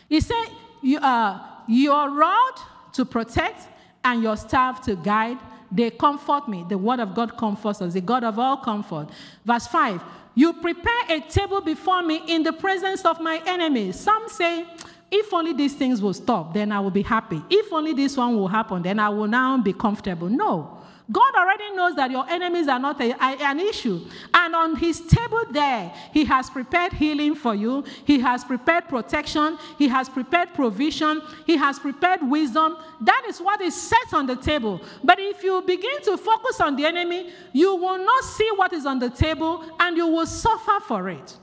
He 0.08 0.20
said, 0.20 0.46
you, 0.82 0.98
uh, 0.98 1.40
Your 1.66 2.10
rod 2.10 2.60
to 2.92 3.04
protect 3.04 3.66
and 4.04 4.22
your 4.22 4.36
staff 4.36 4.82
to 4.86 4.96
guide. 4.96 5.38
They 5.72 5.90
comfort 5.90 6.48
me. 6.48 6.64
The 6.68 6.76
word 6.76 7.00
of 7.00 7.14
God 7.14 7.36
comforts 7.36 7.80
us, 7.80 7.92
the 7.92 8.00
God 8.00 8.24
of 8.24 8.38
all 8.38 8.56
comfort. 8.56 9.08
Verse 9.44 9.66
5 9.68 10.02
You 10.34 10.52
prepare 10.54 11.02
a 11.08 11.20
table 11.20 11.60
before 11.60 12.02
me 12.02 12.22
in 12.26 12.42
the 12.42 12.52
presence 12.52 13.04
of 13.04 13.20
my 13.20 13.40
enemies. 13.46 13.98
Some 13.98 14.28
say, 14.28 14.66
if 15.10 15.32
only 15.32 15.52
these 15.52 15.74
things 15.74 16.00
will 16.00 16.14
stop, 16.14 16.54
then 16.54 16.72
I 16.72 16.80
will 16.80 16.90
be 16.90 17.02
happy. 17.02 17.42
If 17.50 17.72
only 17.72 17.92
this 17.92 18.16
one 18.16 18.36
will 18.36 18.48
happen, 18.48 18.82
then 18.82 18.98
I 18.98 19.08
will 19.08 19.26
now 19.26 19.58
be 19.58 19.72
comfortable. 19.72 20.28
No. 20.28 20.79
God 21.10 21.34
already 21.34 21.70
knows 21.74 21.96
that 21.96 22.10
your 22.10 22.28
enemies 22.28 22.68
are 22.68 22.78
not 22.78 23.00
a, 23.00 23.12
an 23.20 23.58
issue. 23.58 24.00
And 24.32 24.54
on 24.54 24.76
his 24.76 25.00
table 25.00 25.42
there, 25.50 25.92
he 26.12 26.24
has 26.26 26.50
prepared 26.50 26.92
healing 26.92 27.34
for 27.34 27.54
you. 27.54 27.84
He 28.04 28.20
has 28.20 28.44
prepared 28.44 28.86
protection. 28.88 29.58
He 29.78 29.88
has 29.88 30.08
prepared 30.08 30.54
provision. 30.54 31.22
He 31.46 31.56
has 31.56 31.78
prepared 31.78 32.22
wisdom. 32.22 32.76
That 33.00 33.24
is 33.28 33.40
what 33.40 33.60
is 33.60 33.74
set 33.74 34.12
on 34.12 34.26
the 34.26 34.36
table. 34.36 34.80
But 35.02 35.18
if 35.18 35.42
you 35.42 35.62
begin 35.62 36.02
to 36.02 36.16
focus 36.16 36.60
on 36.60 36.76
the 36.76 36.84
enemy, 36.84 37.32
you 37.52 37.74
will 37.74 37.98
not 37.98 38.24
see 38.24 38.48
what 38.54 38.72
is 38.72 38.86
on 38.86 38.98
the 38.98 39.10
table 39.10 39.64
and 39.80 39.96
you 39.96 40.06
will 40.06 40.26
suffer 40.26 40.80
for 40.86 41.08
it. 41.08 41.36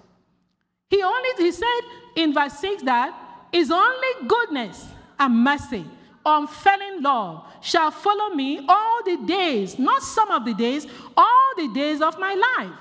He 0.90 1.04
only, 1.04 1.30
he 1.38 1.52
said 1.52 1.82
in 2.16 2.34
verse 2.34 2.54
6 2.60 2.84
that 2.84 3.14
is 3.52 3.72
only 3.72 4.28
goodness 4.28 4.88
and 5.20 5.44
mercy 5.44 5.86
unfailing 6.28 7.02
love 7.02 7.46
shall 7.62 7.90
follow 7.90 8.36
me 8.36 8.60
all 8.68 9.04
the 9.04 9.18
days, 9.26 9.80
not 9.80 10.04
some 10.04 10.30
of 10.30 10.46
the 10.46 10.54
days, 10.54 10.86
all 11.16 11.52
the 11.56 11.70
days 11.70 12.02
of 12.02 12.20
my 12.20 12.36
life. 12.36 12.74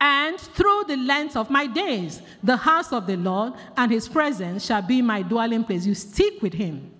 and 0.00 0.38
through 0.38 0.84
the 0.86 0.96
length 0.96 1.34
of 1.36 1.48
my 1.48 1.66
days, 1.66 2.20
the 2.42 2.56
house 2.56 2.92
of 2.92 3.06
the 3.06 3.16
Lord 3.16 3.54
and 3.76 3.90
his 3.90 4.06
presence 4.06 4.66
shall 4.66 4.82
be 4.82 5.00
my 5.00 5.22
dwelling 5.22 5.64
place. 5.64 5.86
You 5.86 5.94
stick 5.94 6.42
with 6.42 6.52
him. 6.52 6.90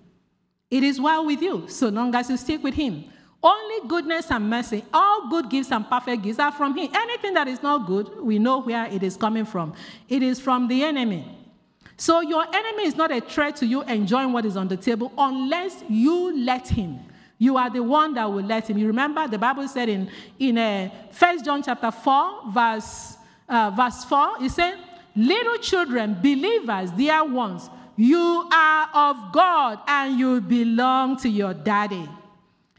It 0.71 0.81
is 0.81 0.99
well 0.99 1.23
with 1.25 1.41
you, 1.41 1.67
so 1.67 1.89
long 1.89 2.15
as 2.15 2.29
you 2.29 2.37
stick 2.37 2.63
with 2.63 2.73
him. 2.73 3.03
Only 3.43 3.87
goodness 3.87 4.31
and 4.31 4.49
mercy, 4.49 4.83
all 4.91 5.29
good 5.29 5.51
gifts 5.51 5.71
and 5.71 5.87
perfect 5.87 6.23
gifts 6.23 6.39
are 6.39 6.51
from 6.51 6.75
him. 6.75 6.89
Anything 6.95 7.35
that 7.35 7.47
is 7.47 7.61
not 7.61 7.85
good, 7.85 8.09
we 8.19 8.39
know 8.39 8.61
where 8.61 8.85
it 8.87 9.03
is 9.03 9.15
coming 9.15 9.45
from. 9.45 9.73
It 10.09 10.23
is 10.23 10.39
from 10.39 10.67
the 10.67 10.83
enemy. 10.83 11.34
So 11.97 12.21
your 12.21 12.45
enemy 12.53 12.85
is 12.85 12.95
not 12.95 13.11
a 13.11 13.21
threat 13.21 13.55
to 13.57 13.65
you 13.65 13.81
enjoying 13.83 14.33
what 14.33 14.45
is 14.45 14.57
on 14.57 14.67
the 14.67 14.77
table 14.77 15.11
unless 15.17 15.83
you 15.89 16.37
let 16.37 16.67
him. 16.67 16.99
You 17.37 17.57
are 17.57 17.69
the 17.69 17.83
one 17.83 18.13
that 18.15 18.25
will 18.25 18.43
let 18.43 18.69
him. 18.69 18.77
You 18.77 18.87
remember 18.87 19.27
the 19.27 19.37
Bible 19.37 19.67
said 19.67 19.89
in, 19.89 20.09
in 20.39 20.57
uh, 20.57 20.89
1 21.17 21.43
John 21.43 21.63
chapter 21.63 21.91
4, 21.91 22.51
verse, 22.51 23.17
uh, 23.47 23.71
verse 23.75 24.03
4, 24.05 24.43
it 24.43 24.51
said, 24.51 24.77
Little 25.15 25.57
children, 25.57 26.17
believers, 26.21 26.91
dear 26.91 27.23
ones, 27.23 27.69
you 27.95 28.47
are 28.51 28.89
of 28.93 29.31
God 29.31 29.79
and 29.87 30.19
you 30.19 30.41
belong 30.41 31.17
to 31.17 31.29
your 31.29 31.53
daddy. 31.53 32.07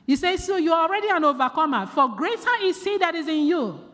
He 0.07 0.17
says, 0.17 0.45
So 0.45 0.57
you're 0.57 0.75
already 0.77 1.09
an 1.09 1.25
overcomer, 1.25 1.87
for 1.87 2.09
greater 2.09 2.51
is 2.62 2.83
he 2.83 2.99
that 2.99 3.14
is 3.14 3.29
in 3.29 3.47
you 3.47 3.86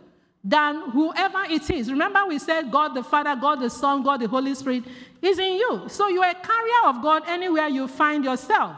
than 0.44 0.90
whoever 0.90 1.44
it 1.48 1.70
is. 1.70 1.90
Remember, 1.90 2.26
we 2.26 2.38
said 2.38 2.70
God 2.70 2.94
the 2.94 3.02
Father, 3.02 3.36
God 3.36 3.60
the 3.60 3.70
Son, 3.70 4.02
God 4.02 4.20
the 4.20 4.28
Holy 4.28 4.54
Spirit 4.54 4.84
is 5.20 5.38
in 5.38 5.54
you. 5.54 5.84
So 5.88 6.08
you're 6.08 6.24
a 6.24 6.34
carrier 6.34 6.86
of 6.86 7.02
God 7.02 7.22
anywhere 7.28 7.68
you 7.68 7.86
find 7.86 8.24
yourself. 8.24 8.76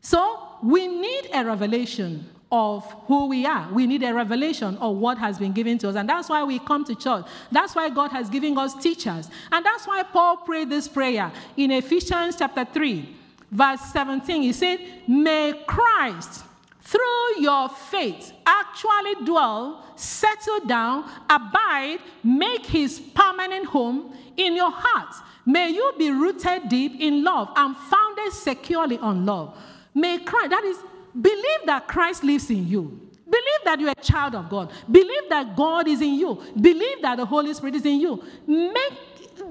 So 0.00 0.58
we 0.62 0.86
need 0.86 1.28
a 1.34 1.44
revelation 1.44 2.28
of 2.50 2.90
who 3.06 3.26
we 3.26 3.44
are. 3.44 3.70
We 3.72 3.86
need 3.86 4.02
a 4.02 4.14
revelation 4.14 4.76
of 4.78 4.96
what 4.96 5.18
has 5.18 5.38
been 5.38 5.52
given 5.52 5.76
to 5.78 5.88
us. 5.88 5.96
And 5.96 6.08
that's 6.08 6.28
why 6.28 6.44
we 6.44 6.58
come 6.58 6.84
to 6.84 6.94
church. 6.94 7.26
That's 7.52 7.74
why 7.74 7.90
God 7.90 8.10
has 8.12 8.30
given 8.30 8.56
us 8.56 8.74
teachers. 8.74 9.28
And 9.52 9.66
that's 9.66 9.86
why 9.86 10.02
Paul 10.02 10.38
prayed 10.38 10.70
this 10.70 10.88
prayer 10.88 11.30
in 11.56 11.72
Ephesians 11.72 12.36
chapter 12.38 12.64
3, 12.64 13.16
verse 13.50 13.80
17. 13.92 14.42
He 14.42 14.52
said, 14.52 14.78
May 15.06 15.62
Christ, 15.66 16.44
through 16.90 17.42
your 17.42 17.68
faith, 17.68 18.32
actually 18.46 19.24
dwell, 19.24 19.84
settle 19.96 20.60
down, 20.66 21.04
abide, 21.28 21.98
make 22.22 22.66
his 22.66 23.00
permanent 23.14 23.66
home 23.66 24.14
in 24.36 24.56
your 24.56 24.70
hearts. 24.70 25.20
May 25.44 25.70
you 25.70 25.92
be 25.98 26.10
rooted 26.10 26.68
deep 26.68 27.00
in 27.00 27.24
love 27.24 27.50
and 27.56 27.76
founded 27.76 28.32
securely 28.32 28.98
on 28.98 29.26
love 29.26 29.56
May 29.98 30.18
Christ, 30.18 30.50
that 30.50 30.64
is, 30.64 30.78
believe 31.20 31.66
that 31.66 31.88
Christ 31.88 32.22
lives 32.22 32.48
in 32.50 32.68
you. 32.68 33.00
Believe 33.24 33.64
that 33.64 33.80
you're 33.80 33.90
a 33.90 33.94
child 33.96 34.34
of 34.36 34.48
God. 34.48 34.70
Believe 34.90 35.28
that 35.28 35.56
God 35.56 35.88
is 35.88 36.00
in 36.00 36.14
you. 36.14 36.40
Believe 36.58 37.02
that 37.02 37.16
the 37.16 37.26
Holy 37.26 37.52
Spirit 37.52 37.74
is 37.74 37.84
in 37.84 38.00
you. 38.00 38.22
Make, 38.46 38.92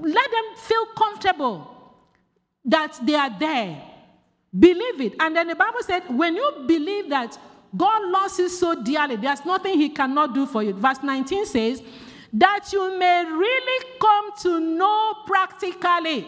let 0.00 0.30
them 0.30 0.44
feel 0.56 0.86
comfortable 0.96 1.94
that 2.64 2.98
they 3.04 3.14
are 3.14 3.38
there. 3.38 3.82
Believe 4.56 5.00
it. 5.00 5.14
And 5.20 5.34
then 5.36 5.48
the 5.48 5.54
Bible 5.54 5.80
said, 5.82 6.02
when 6.08 6.36
you 6.36 6.64
believe 6.66 7.08
that 7.10 7.38
God 7.76 8.10
loves 8.10 8.38
you 8.38 8.48
so 8.48 8.82
dearly, 8.82 9.16
there's 9.16 9.44
nothing 9.44 9.78
He 9.78 9.90
cannot 9.90 10.34
do 10.34 10.46
for 10.46 10.62
you. 10.62 10.72
Verse 10.72 11.02
19 11.02 11.46
says, 11.46 11.82
that 12.32 12.72
you 12.72 12.98
may 12.98 13.24
really 13.24 13.84
come 14.00 14.30
to 14.42 14.60
know 14.60 15.14
practically 15.26 16.26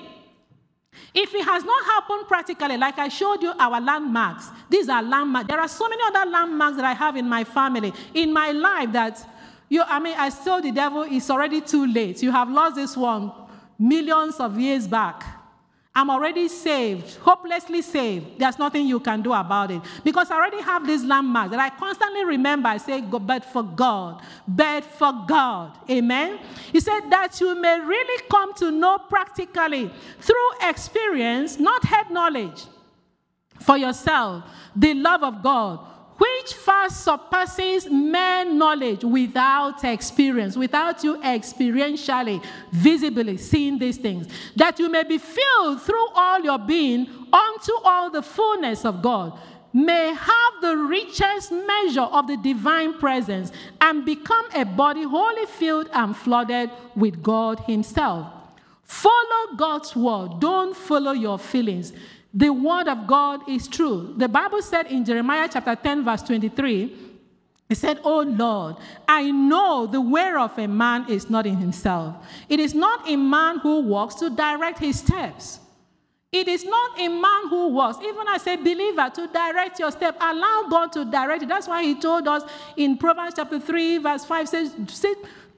if 1.15 1.35
it 1.35 1.45
has 1.45 1.65
not 1.65 1.85
happened 1.85 2.27
practically, 2.29 2.77
like 2.77 2.99
I 2.99 3.09
showed 3.09 3.43
you 3.43 3.53
our 3.59 3.81
landmarks, 3.81 4.49
these 4.69 4.89
are 4.89 5.03
landmarks. 5.03 5.49
There 5.49 5.61
are 5.61 5.69
so 5.69 5.89
many 5.89 6.03
other 6.07 6.31
landmarks 6.31 6.77
that 6.77 6.85
I 6.85 6.95
have 6.95 7.17
in 7.17 7.29
my 7.29 7.45
family, 7.45 7.93
in 8.15 8.33
my 8.33 8.53
life 8.53 8.93
that 8.93 9.27
you, 9.69 9.83
I 9.83 10.01
mean, 10.01 10.15
I 10.19 10.31
told 10.31 10.65
the 10.65 10.73
devil 10.73 11.07
it's 11.09 11.31
already 11.31 11.61
too 11.61 11.87
late. 11.87 12.23
You 12.23 12.33
have 12.33 12.51
lost 12.51 12.77
this 12.77 12.97
one 12.97 13.33
millions 13.79 14.41
of 14.41 14.59
years 14.59 14.87
back. 14.87 15.25
I'm 15.93 16.09
already 16.09 16.47
saved, 16.47 17.17
hopelessly 17.17 17.83
saved. 17.83 18.39
There's 18.39 18.59
nothing 18.59 18.87
you 18.87 19.01
can 19.01 19.23
do 19.23 19.33
about 19.33 19.73
it. 19.73 19.83
Because 20.05 20.31
I 20.31 20.37
already 20.37 20.63
have 20.63 20.87
these 20.87 21.03
landmarks 21.03 21.51
that 21.51 21.59
I 21.59 21.71
constantly 21.71 22.25
remember. 22.25 22.69
I 22.69 22.77
say, 22.77 23.01
but 23.01 23.45
for 23.45 23.65
God, 23.65 24.23
but 24.47 24.85
for 24.85 25.13
God. 25.27 25.77
Amen. 25.91 26.39
He 26.73 26.79
said 26.79 27.11
that 27.11 27.41
you 27.41 27.61
may 27.61 27.81
really 27.81 28.23
come 28.31 28.55
to 28.55 28.71
know 28.71 28.99
practically 28.99 29.91
through 30.21 30.51
experience, 30.63 31.59
not 31.59 31.85
head 31.85 32.11
knowledge, 32.11 32.63
for 33.59 33.77
yourself, 33.77 34.45
the 34.75 34.95
love 34.95 35.23
of 35.25 35.43
God 35.43 35.81
which 36.21 36.53
far 36.53 36.91
surpasses 36.91 37.89
man 37.91 38.59
knowledge 38.59 39.03
without 39.03 39.83
experience, 39.85 40.55
without 40.55 41.03
you 41.03 41.17
experientially, 41.23 42.45
visibly 42.71 43.39
seeing 43.39 43.79
these 43.79 43.97
things, 43.97 44.29
that 44.55 44.79
you 44.79 44.91
may 44.91 45.03
be 45.03 45.17
filled 45.17 45.81
through 45.81 46.09
all 46.15 46.39
your 46.41 46.59
being 46.59 47.07
unto 47.33 47.73
all 47.85 48.11
the 48.11 48.21
fullness 48.21 48.85
of 48.85 49.01
God, 49.01 49.39
may 49.73 50.13
have 50.13 50.53
the 50.61 50.77
richest 50.77 51.53
measure 51.53 52.03
of 52.03 52.27
the 52.27 52.37
divine 52.37 52.99
presence, 52.99 53.51
and 53.81 54.05
become 54.05 54.47
a 54.55 54.67
body 54.67 55.05
wholly 55.05 55.47
filled 55.47 55.89
and 55.95 56.15
flooded 56.15 56.71
with 56.95 57.23
God 57.23 57.61
Himself. 57.61 58.27
Follow 58.85 59.57
God's 59.57 59.97
word, 59.97 60.39
don't 60.39 60.77
follow 60.77 61.13
your 61.13 61.39
feelings. 61.39 61.95
The 62.33 62.51
word 62.51 62.89
of 62.89 63.07
God 63.07 63.49
is 63.49 63.67
true. 63.67 64.15
The 64.17 64.29
Bible 64.29 64.63
said 64.63 64.87
in 64.87 65.05
Jeremiah 65.05 65.49
chapter 65.53 65.75
10, 65.75 66.05
verse 66.05 66.23
23, 66.23 66.97
it 67.69 67.77
said, 67.77 68.01
Oh 68.05 68.23
Lord, 68.23 68.77
I 69.07 69.31
know 69.31 69.87
the 69.87 70.01
way 70.01 70.33
of 70.37 70.59
a 70.59 70.67
man 70.67 71.09
is 71.09 71.31
not 71.31 71.47
in 71.47 71.57
himself. 71.57 72.17
It 72.49 72.61
is 72.61 72.75
not 72.75 73.09
a 73.09 73.17
man 73.17 73.59
who 73.61 73.81
walks 73.81 74.17
to 74.17 74.31
direct 74.31 74.79
his 74.79 74.99
steps. 74.99 75.61
It 76.33 76.47
is 76.47 76.65
not 76.65 77.01
a 77.01 77.09
man 77.09 77.49
who 77.49 77.69
walks, 77.69 77.99
even 78.05 78.27
as 78.29 78.47
a 78.47 78.57
believer, 78.57 79.11
to 79.15 79.27
direct 79.27 79.81
your 79.81 79.91
step. 79.91 80.17
Allow 80.21 80.67
God 80.71 80.93
to 80.93 81.05
direct 81.05 81.43
you. 81.43 81.49
That's 81.49 81.67
why 81.67 81.83
he 81.83 81.99
told 81.99 82.29
us 82.29 82.45
in 82.77 82.97
Proverbs 82.97 83.35
chapter 83.35 83.59
3, 83.59 83.99
verse 83.99 84.25
5 84.25 84.49
says, 84.49 84.77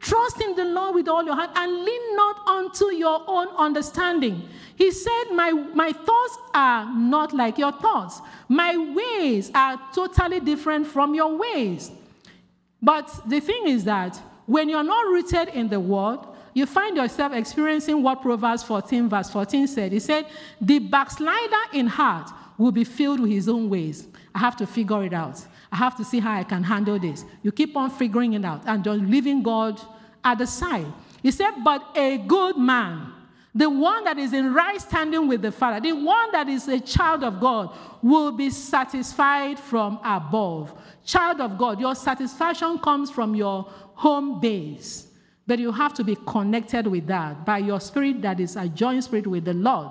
Trust 0.02 0.40
in 0.40 0.56
the 0.56 0.64
Lord 0.64 0.96
with 0.96 1.08
all 1.08 1.24
your 1.24 1.36
heart 1.36 1.50
and 1.54 1.84
lean 1.84 2.16
not 2.16 2.48
unto 2.48 2.86
your 2.86 3.22
own 3.28 3.46
understanding. 3.56 4.42
He 4.74 4.90
said, 4.90 5.24
my, 5.32 5.52
my 5.52 5.92
thoughts 5.92 6.38
are 6.52 6.92
not 6.92 7.32
like 7.32 7.56
your 7.56 7.70
thoughts. 7.70 8.20
My 8.48 8.76
ways 8.76 9.52
are 9.54 9.80
totally 9.94 10.40
different 10.40 10.88
from 10.88 11.14
your 11.14 11.36
ways. 11.36 11.92
But 12.82 13.16
the 13.28 13.38
thing 13.38 13.68
is 13.68 13.84
that 13.84 14.20
when 14.46 14.68
you're 14.68 14.82
not 14.82 15.06
rooted 15.06 15.48
in 15.54 15.68
the 15.68 15.78
word, 15.78 16.18
you 16.52 16.66
find 16.66 16.96
yourself 16.96 17.32
experiencing 17.32 18.02
what 18.02 18.22
Proverbs 18.22 18.64
14, 18.64 19.08
verse 19.08 19.30
14 19.30 19.68
said. 19.68 19.92
He 19.92 20.00
said, 20.00 20.26
The 20.60 20.80
backslider 20.80 21.62
in 21.72 21.86
heart 21.86 22.28
will 22.58 22.72
be 22.72 22.82
filled 22.82 23.20
with 23.20 23.30
his 23.30 23.48
own 23.48 23.70
ways. 23.70 24.08
I 24.34 24.40
have 24.40 24.56
to 24.56 24.66
figure 24.66 25.04
it 25.04 25.12
out. 25.12 25.46
I 25.72 25.76
have 25.76 25.96
to 25.96 26.04
see 26.04 26.20
how 26.20 26.34
I 26.34 26.44
can 26.44 26.62
handle 26.62 26.98
this. 26.98 27.24
You 27.42 27.50
keep 27.50 27.74
on 27.76 27.90
figuring 27.90 28.34
it 28.34 28.44
out 28.44 28.62
and 28.66 28.84
just 28.84 29.00
leaving 29.00 29.42
God 29.42 29.80
at 30.22 30.36
the 30.36 30.46
side. 30.46 30.86
He 31.22 31.30
said, 31.30 31.52
But 31.64 31.82
a 31.96 32.18
good 32.18 32.58
man, 32.58 33.10
the 33.54 33.70
one 33.70 34.04
that 34.04 34.18
is 34.18 34.34
in 34.34 34.52
right 34.52 34.78
standing 34.78 35.26
with 35.26 35.40
the 35.40 35.50
Father, 35.50 35.80
the 35.80 35.94
one 35.94 36.30
that 36.32 36.46
is 36.46 36.68
a 36.68 36.78
child 36.78 37.24
of 37.24 37.40
God, 37.40 37.74
will 38.02 38.32
be 38.32 38.50
satisfied 38.50 39.58
from 39.58 39.98
above. 40.04 40.74
Child 41.06 41.40
of 41.40 41.56
God, 41.56 41.80
your 41.80 41.94
satisfaction 41.94 42.78
comes 42.78 43.10
from 43.10 43.34
your 43.34 43.62
home 43.94 44.40
base, 44.40 45.06
but 45.46 45.58
you 45.58 45.72
have 45.72 45.94
to 45.94 46.04
be 46.04 46.16
connected 46.26 46.86
with 46.86 47.06
that 47.06 47.46
by 47.46 47.58
your 47.58 47.80
spirit 47.80 48.20
that 48.20 48.40
is 48.40 48.56
a 48.56 48.68
joint 48.68 49.04
spirit 49.04 49.26
with 49.26 49.46
the 49.46 49.54
Lord. 49.54 49.90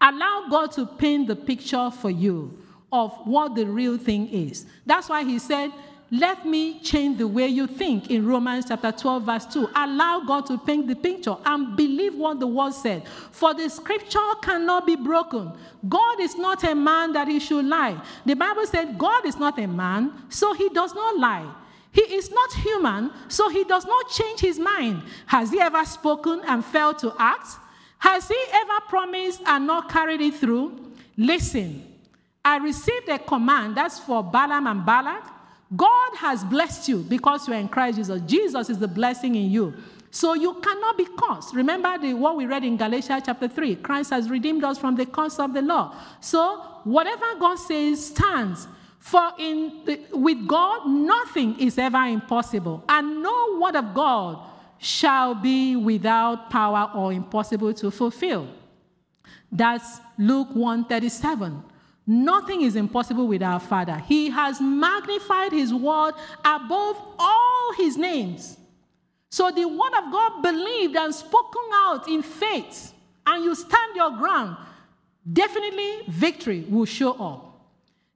Allow 0.00 0.46
God 0.48 0.70
to 0.72 0.86
paint 0.86 1.26
the 1.26 1.36
picture 1.36 1.90
for 1.90 2.10
you 2.10 2.56
of 2.92 3.12
what 3.24 3.54
the 3.54 3.66
real 3.66 3.98
thing 3.98 4.28
is. 4.28 4.66
That's 4.86 5.08
why 5.08 5.24
he 5.24 5.38
said, 5.38 5.70
let 6.12 6.44
me 6.44 6.80
change 6.80 7.18
the 7.18 7.28
way 7.28 7.46
you 7.46 7.68
think 7.68 8.10
in 8.10 8.26
Romans 8.26 8.64
chapter 8.66 8.90
12, 8.90 9.22
verse 9.22 9.46
2. 9.46 9.68
Allow 9.76 10.24
God 10.26 10.44
to 10.46 10.58
paint 10.58 10.88
the 10.88 10.96
picture 10.96 11.36
and 11.44 11.76
believe 11.76 12.16
what 12.16 12.40
the 12.40 12.48
word 12.48 12.74
said. 12.74 13.06
For 13.06 13.54
the 13.54 13.68
scripture 13.68 14.18
cannot 14.42 14.86
be 14.86 14.96
broken. 14.96 15.52
God 15.88 16.20
is 16.20 16.36
not 16.36 16.64
a 16.64 16.74
man 16.74 17.12
that 17.12 17.28
he 17.28 17.38
should 17.38 17.64
lie. 17.64 18.02
The 18.26 18.34
Bible 18.34 18.66
said 18.66 18.98
God 18.98 19.24
is 19.24 19.36
not 19.36 19.56
a 19.60 19.68
man, 19.68 20.12
so 20.28 20.52
he 20.52 20.68
does 20.70 20.94
not 20.94 21.16
lie. 21.16 21.48
He 21.92 22.02
is 22.02 22.30
not 22.30 22.52
human, 22.54 23.12
so 23.28 23.48
he 23.48 23.62
does 23.62 23.84
not 23.84 24.10
change 24.10 24.40
his 24.40 24.58
mind. 24.58 25.02
Has 25.26 25.52
he 25.52 25.60
ever 25.60 25.84
spoken 25.84 26.42
and 26.44 26.64
failed 26.64 26.98
to 27.00 27.14
act? 27.18 27.56
Has 27.98 28.26
he 28.26 28.44
ever 28.52 28.80
promised 28.88 29.42
and 29.46 29.64
not 29.66 29.88
carried 29.88 30.20
it 30.20 30.34
through? 30.34 30.92
Listen, 31.16 31.86
I 32.44 32.58
received 32.58 33.08
a 33.08 33.18
command 33.18 33.76
that's 33.76 33.98
for 33.98 34.22
Balaam 34.22 34.66
and 34.66 34.84
Balak 34.84 35.40
God 35.74 36.16
has 36.16 36.42
blessed 36.42 36.88
you 36.88 36.98
because 36.98 37.46
you 37.46 37.54
are 37.54 37.58
in 37.58 37.68
Christ 37.68 37.98
Jesus. 37.98 38.20
Jesus 38.22 38.70
is 38.70 38.78
the 38.78 38.88
blessing 38.88 39.36
in 39.36 39.50
you. 39.50 39.74
So 40.10 40.34
you 40.34 40.54
cannot 40.54 40.98
be 40.98 41.06
cursed. 41.16 41.54
Remember 41.54 41.96
the, 41.96 42.14
what 42.14 42.36
we 42.36 42.46
read 42.46 42.64
in 42.64 42.76
Galatians 42.76 43.22
chapter 43.24 43.46
3. 43.46 43.76
Christ 43.76 44.10
has 44.10 44.28
redeemed 44.28 44.64
us 44.64 44.78
from 44.78 44.96
the 44.96 45.06
curse 45.06 45.38
of 45.38 45.54
the 45.54 45.62
law. 45.62 45.94
So 46.20 46.80
whatever 46.82 47.26
God 47.38 47.56
says 47.56 48.06
stands. 48.06 48.66
For 48.98 49.32
in 49.38 49.84
the, 49.86 50.00
with 50.12 50.46
God, 50.46 50.86
nothing 50.86 51.58
is 51.58 51.78
ever 51.78 52.04
impossible, 52.04 52.84
and 52.86 53.22
no 53.22 53.58
word 53.58 53.74
of 53.74 53.94
God 53.94 54.46
shall 54.76 55.34
be 55.34 55.74
without 55.74 56.50
power 56.50 56.90
or 56.94 57.10
impossible 57.10 57.72
to 57.74 57.90
fulfill. 57.90 58.46
That's 59.50 60.00
Luke 60.18 60.48
137. 60.52 61.64
Nothing 62.12 62.62
is 62.62 62.74
impossible 62.74 63.28
with 63.28 63.40
our 63.40 63.60
Father. 63.60 63.96
He 63.98 64.30
has 64.30 64.60
magnified 64.60 65.52
His 65.52 65.72
word 65.72 66.14
above 66.44 67.00
all 67.16 67.72
His 67.76 67.96
names. 67.96 68.56
So 69.30 69.52
the 69.52 69.64
word 69.64 69.92
of 69.96 70.10
God 70.10 70.42
believed 70.42 70.96
and 70.96 71.14
spoken 71.14 71.62
out 71.72 72.08
in 72.08 72.22
faith, 72.22 72.92
and 73.24 73.44
you 73.44 73.54
stand 73.54 73.94
your 73.94 74.10
ground, 74.10 74.56
definitely 75.32 76.00
victory 76.08 76.66
will 76.68 76.84
show 76.84 77.12
up. 77.12 77.60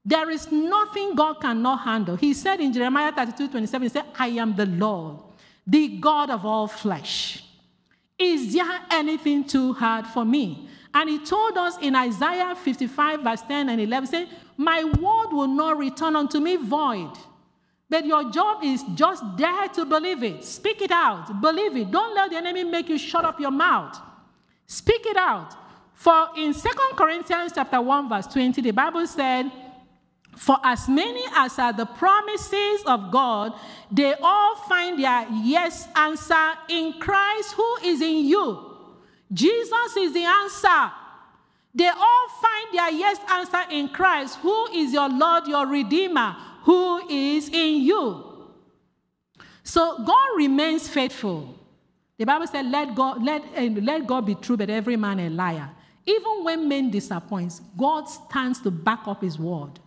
There 0.04 0.28
is 0.28 0.50
nothing 0.50 1.14
God 1.14 1.34
cannot 1.34 1.82
handle. 1.82 2.16
He 2.16 2.34
said 2.34 2.58
in 2.58 2.72
Jeremiah 2.72 3.12
32 3.12 3.46
27, 3.46 3.82
He 3.84 3.88
said, 3.90 4.06
I 4.18 4.26
am 4.26 4.56
the 4.56 4.66
Lord, 4.66 5.20
the 5.64 6.00
God 6.00 6.30
of 6.30 6.44
all 6.44 6.66
flesh. 6.66 7.44
Is 8.18 8.54
there 8.54 8.80
anything 8.90 9.44
too 9.44 9.72
hard 9.72 10.08
for 10.08 10.24
me? 10.24 10.68
And 10.94 11.10
he 11.10 11.18
told 11.18 11.58
us 11.58 11.76
in 11.80 11.96
Isaiah 11.96 12.54
55, 12.54 13.22
verse 13.22 13.42
10 13.42 13.68
and 13.68 13.80
11, 13.80 14.06
saying, 14.06 14.28
My 14.56 14.84
word 14.84 15.32
will 15.32 15.48
not 15.48 15.76
return 15.76 16.14
unto 16.14 16.38
me 16.38 16.54
void. 16.54 17.10
But 17.90 18.06
your 18.06 18.30
job 18.30 18.62
is 18.62 18.82
just 18.94 19.22
dare 19.36 19.68
to 19.68 19.84
believe 19.84 20.22
it. 20.22 20.44
Speak 20.44 20.80
it 20.80 20.92
out. 20.92 21.40
Believe 21.40 21.76
it. 21.76 21.90
Don't 21.90 22.14
let 22.14 22.30
the 22.30 22.36
enemy 22.36 22.62
make 22.62 22.88
you 22.88 22.96
shut 22.96 23.24
up 23.24 23.40
your 23.40 23.50
mouth. 23.50 24.00
Speak 24.66 25.04
it 25.04 25.16
out. 25.16 25.54
For 25.94 26.28
in 26.36 26.54
Second 26.54 26.96
Corinthians 26.96 27.52
chapter 27.54 27.80
1, 27.80 28.08
verse 28.08 28.26
20, 28.28 28.62
the 28.62 28.70
Bible 28.70 29.06
said, 29.06 29.50
For 30.36 30.58
as 30.62 30.88
many 30.88 31.24
as 31.34 31.58
are 31.58 31.72
the 31.72 31.86
promises 31.86 32.82
of 32.86 33.10
God, 33.10 33.52
they 33.90 34.14
all 34.22 34.54
find 34.56 34.98
their 35.02 35.26
yes 35.42 35.88
answer 35.96 36.52
in 36.68 36.94
Christ 37.00 37.54
who 37.54 37.76
is 37.82 38.00
in 38.00 38.26
you 38.26 38.73
Jesus 39.34 39.96
is 39.98 40.14
the 40.14 40.24
answer. 40.24 40.92
They 41.74 41.88
all 41.88 42.28
find 42.40 42.66
their 42.72 42.90
yes 42.92 43.18
answer 43.28 43.62
in 43.70 43.88
Christ, 43.88 44.38
who 44.38 44.72
is 44.72 44.92
your 44.92 45.08
Lord, 45.08 45.48
your 45.48 45.66
Redeemer, 45.66 46.36
who 46.62 47.08
is 47.10 47.48
in 47.48 47.82
you. 47.82 48.52
So 49.64 50.04
God 50.04 50.28
remains 50.36 50.88
faithful. 50.88 51.58
The 52.16 52.24
Bible 52.24 52.46
said, 52.46 52.66
let 52.66 52.94
God, 52.94 53.24
let, 53.24 53.42
uh, 53.56 53.62
let 53.80 54.06
God 54.06 54.26
be 54.26 54.36
true, 54.36 54.56
but 54.56 54.70
every 54.70 54.96
man 54.96 55.18
a 55.18 55.28
liar. 55.28 55.68
Even 56.06 56.44
when 56.44 56.68
men 56.68 56.90
disappoint, 56.90 57.60
God 57.76 58.04
stands 58.04 58.60
to 58.60 58.70
back 58.70 59.00
up 59.06 59.22
his 59.22 59.38
word. 59.38 59.80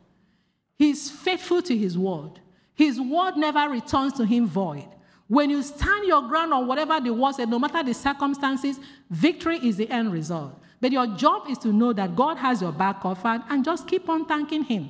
He's 0.78 1.10
faithful 1.10 1.62
to 1.62 1.78
his 1.78 1.98
word. 1.98 2.40
His 2.74 3.00
word 3.00 3.38
never 3.38 3.70
returns 3.70 4.14
to 4.14 4.26
him 4.26 4.46
void. 4.46 4.88
When 5.28 5.50
you 5.50 5.62
stand 5.64 6.06
your 6.08 6.28
ground 6.28 6.54
on 6.54 6.68
whatever 6.68 7.00
the 7.00 7.14
word 7.14 7.36
said, 7.36 7.50
no 7.50 7.60
matter 7.60 7.84
the 7.84 7.94
circumstances, 7.94 8.80
victory 9.10 9.58
is 9.58 9.78
the 9.78 9.90
end 9.90 10.12
result. 10.12 10.60
But 10.80 10.92
your 10.92 11.08
job 11.08 11.50
is 11.50 11.58
to 11.60 11.74
know 11.74 11.94
that 11.94 12.16
God 12.16 12.38
has 12.38 12.62
your 12.62 12.72
back 12.72 13.02
covered 13.02 13.44
and 13.50 13.66
just 13.66 13.88
keep 13.88 14.08
on 14.10 14.26
thanking 14.26 14.64
Him. 14.64 14.90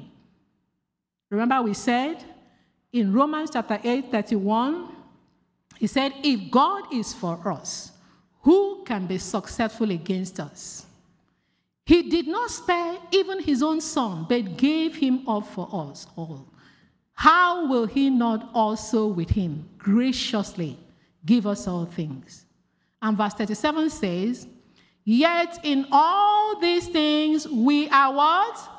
Remember, 1.30 1.62
we 1.62 1.74
said 1.74 2.24
in 2.92 3.14
Romans 3.14 3.50
chapter 3.52 3.80
8, 3.84 4.12
31, 4.12 4.90
He 5.78 5.88
said, 5.88 6.14
If 6.24 6.52
God 6.52 6.94
is 6.94 7.14
for 7.14 7.48
us, 7.50 7.92
who 8.42 8.84
can 8.86 9.08
be 9.08 9.18
successful 9.18 9.92
against 9.92 10.40
us? 10.40 10.86
He 11.86 12.10
did 12.10 12.28
not 12.28 12.50
spare 12.50 12.98
even 13.12 13.42
His 13.42 13.64
own 13.64 13.80
Son, 13.80 14.26
but 14.28 14.58
gave 14.58 14.96
Him 14.98 15.28
up 15.28 15.48
for 15.48 15.70
us 15.72 16.08
all 16.16 16.48
how 17.18 17.66
will 17.66 17.88
he 17.88 18.12
not 18.12 18.48
also 18.54 19.08
with 19.08 19.32
him 19.32 19.68
graciously 19.80 20.78
give 21.26 21.48
us 21.48 21.68
all 21.68 21.86
things? 21.86 22.46
And 23.02 23.18
verse 23.18 23.34
37 23.34 23.90
says, 23.90 24.48
Yet 25.04 25.60
in 25.64 25.88
all 25.92 26.60
these 26.60 26.88
things 26.88 27.48
we 27.48 27.88
are 27.90 28.14
what? 28.14 28.70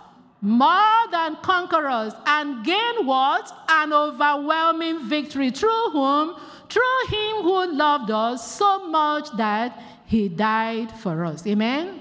More 0.41 1.11
than 1.11 1.37
conquerors, 1.37 2.13
and 2.25 2.65
gain 2.65 3.07
what? 3.07 3.51
An 3.69 3.93
overwhelming 3.93 5.09
victory 5.09 5.51
through 5.51 5.91
whom? 5.91 6.37
Through 6.69 7.07
him 7.09 7.43
who 7.43 7.73
loved 7.75 8.11
us 8.11 8.57
so 8.57 8.89
much 8.89 9.37
that 9.37 9.83
he 10.05 10.29
died 10.29 10.93
for 10.93 11.25
us. 11.25 11.47
Amen? 11.47 12.01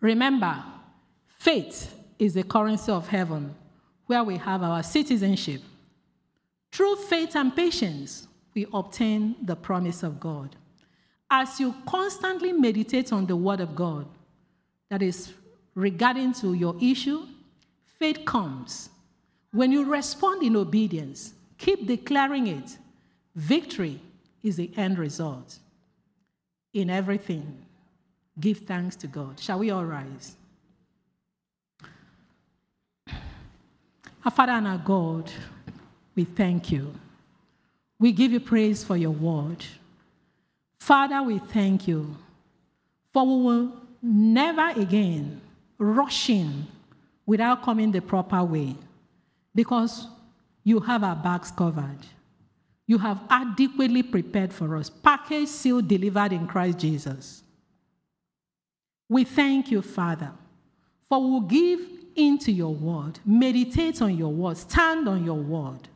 Remember, 0.00 0.62
faith 1.26 1.94
is 2.18 2.34
the 2.34 2.44
currency 2.44 2.92
of 2.92 3.08
heaven 3.08 3.54
where 4.06 4.22
we 4.22 4.36
have 4.36 4.62
our 4.62 4.82
citizenship. 4.82 5.62
Through 6.72 6.96
faith 6.96 7.34
and 7.34 7.54
patience, 7.54 8.28
we 8.54 8.66
obtain 8.72 9.36
the 9.42 9.56
promise 9.56 10.02
of 10.02 10.20
God. 10.20 10.56
As 11.30 11.60
you 11.60 11.74
constantly 11.86 12.52
meditate 12.52 13.12
on 13.12 13.26
the 13.26 13.36
Word 13.36 13.60
of 13.60 13.74
God, 13.74 14.06
that 14.88 15.02
is 15.02 15.32
regarding 15.74 16.32
to 16.34 16.54
your 16.54 16.74
issue, 16.80 17.26
faith 17.98 18.24
comes. 18.24 18.90
When 19.52 19.70
you 19.70 19.84
respond 19.84 20.42
in 20.42 20.56
obedience, 20.56 21.34
keep 21.58 21.86
declaring 21.86 22.46
it. 22.46 22.78
Victory 23.34 24.00
is 24.42 24.56
the 24.56 24.70
end 24.76 24.98
result. 24.98 25.58
In 26.72 26.90
everything, 26.90 27.58
give 28.40 28.58
thanks 28.58 28.96
to 28.96 29.06
God. 29.06 29.38
Shall 29.38 29.58
we 29.58 29.70
all 29.70 29.84
rise? 29.84 30.36
Our 34.24 34.30
Father 34.30 34.52
and 34.52 34.66
our 34.66 34.78
God, 34.78 35.30
we 36.14 36.24
thank 36.24 36.70
you. 36.70 36.94
We 37.98 38.12
give 38.12 38.32
you 38.32 38.40
praise 38.40 38.84
for 38.84 38.96
your 38.96 39.10
word. 39.10 39.64
Father, 40.78 41.22
we 41.22 41.38
thank 41.38 41.86
you. 41.86 42.16
For 43.12 43.24
we 43.24 43.42
will 43.42 43.72
never 44.02 44.80
again 44.80 45.40
rush 45.78 46.30
in 46.30 46.66
without 47.26 47.62
coming 47.62 47.92
the 47.92 48.00
proper 48.00 48.42
way. 48.44 48.76
Because 49.54 50.06
you 50.64 50.80
have 50.80 51.02
our 51.02 51.16
backs 51.16 51.50
covered. 51.50 51.98
You 52.86 52.98
have 52.98 53.20
adequately 53.28 54.02
prepared 54.02 54.52
for 54.52 54.76
us, 54.76 54.88
package, 54.88 55.48
sealed, 55.48 55.88
delivered 55.88 56.32
in 56.32 56.46
Christ 56.46 56.78
Jesus. 56.78 57.42
We 59.08 59.24
thank 59.24 59.70
you, 59.70 59.82
Father, 59.82 60.32
for 61.08 61.22
we 61.22 61.30
will 61.30 61.40
give 61.40 61.80
into 62.16 62.50
your 62.50 62.74
word, 62.74 63.20
meditate 63.24 64.02
on 64.02 64.16
your 64.16 64.32
word, 64.32 64.56
stand 64.56 65.08
on 65.08 65.24
your 65.24 65.36
word. 65.36 65.88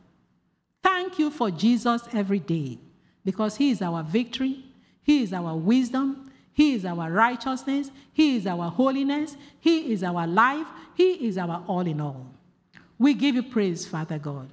Thank 0.81 1.19
you 1.19 1.29
for 1.29 1.51
Jesus 1.51 2.03
every 2.13 2.39
day. 2.39 2.77
Because 3.25 3.57
he 3.57 3.71
is 3.71 3.81
our 3.81 4.03
victory, 4.03 4.63
he 5.03 5.23
is 5.23 5.33
our 5.33 5.55
wisdom, 5.55 6.31
he 6.53 6.73
is 6.73 6.85
our 6.85 7.11
righteousness, 7.11 7.91
he 8.11 8.37
is 8.37 8.47
our 8.47 8.69
holiness, 8.69 9.35
he 9.59 9.91
is 9.91 10.03
our 10.03 10.25
life, 10.25 10.67
he 10.95 11.27
is 11.27 11.37
our 11.37 11.63
all 11.67 11.85
in 11.85 11.99
all. 11.99 12.25
We 12.97 13.13
give 13.13 13.35
you 13.35 13.43
praise, 13.43 13.85
Father 13.85 14.19
God, 14.19 14.49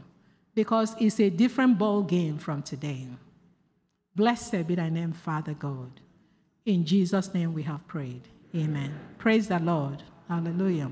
because 0.54 0.94
it's 0.98 1.20
a 1.20 1.30
different 1.30 1.78
ball 1.78 2.02
game 2.02 2.38
from 2.38 2.62
today. 2.62 3.06
Blessed 4.16 4.66
be 4.66 4.74
thy 4.74 4.88
name, 4.88 5.12
Father 5.12 5.54
God. 5.54 6.00
In 6.66 6.84
Jesus' 6.84 7.32
name 7.32 7.54
we 7.54 7.62
have 7.62 7.86
prayed. 7.86 8.22
Amen. 8.54 8.98
Praise 9.18 9.48
the 9.48 9.58
Lord. 9.58 10.02
Hallelujah. 10.28 10.90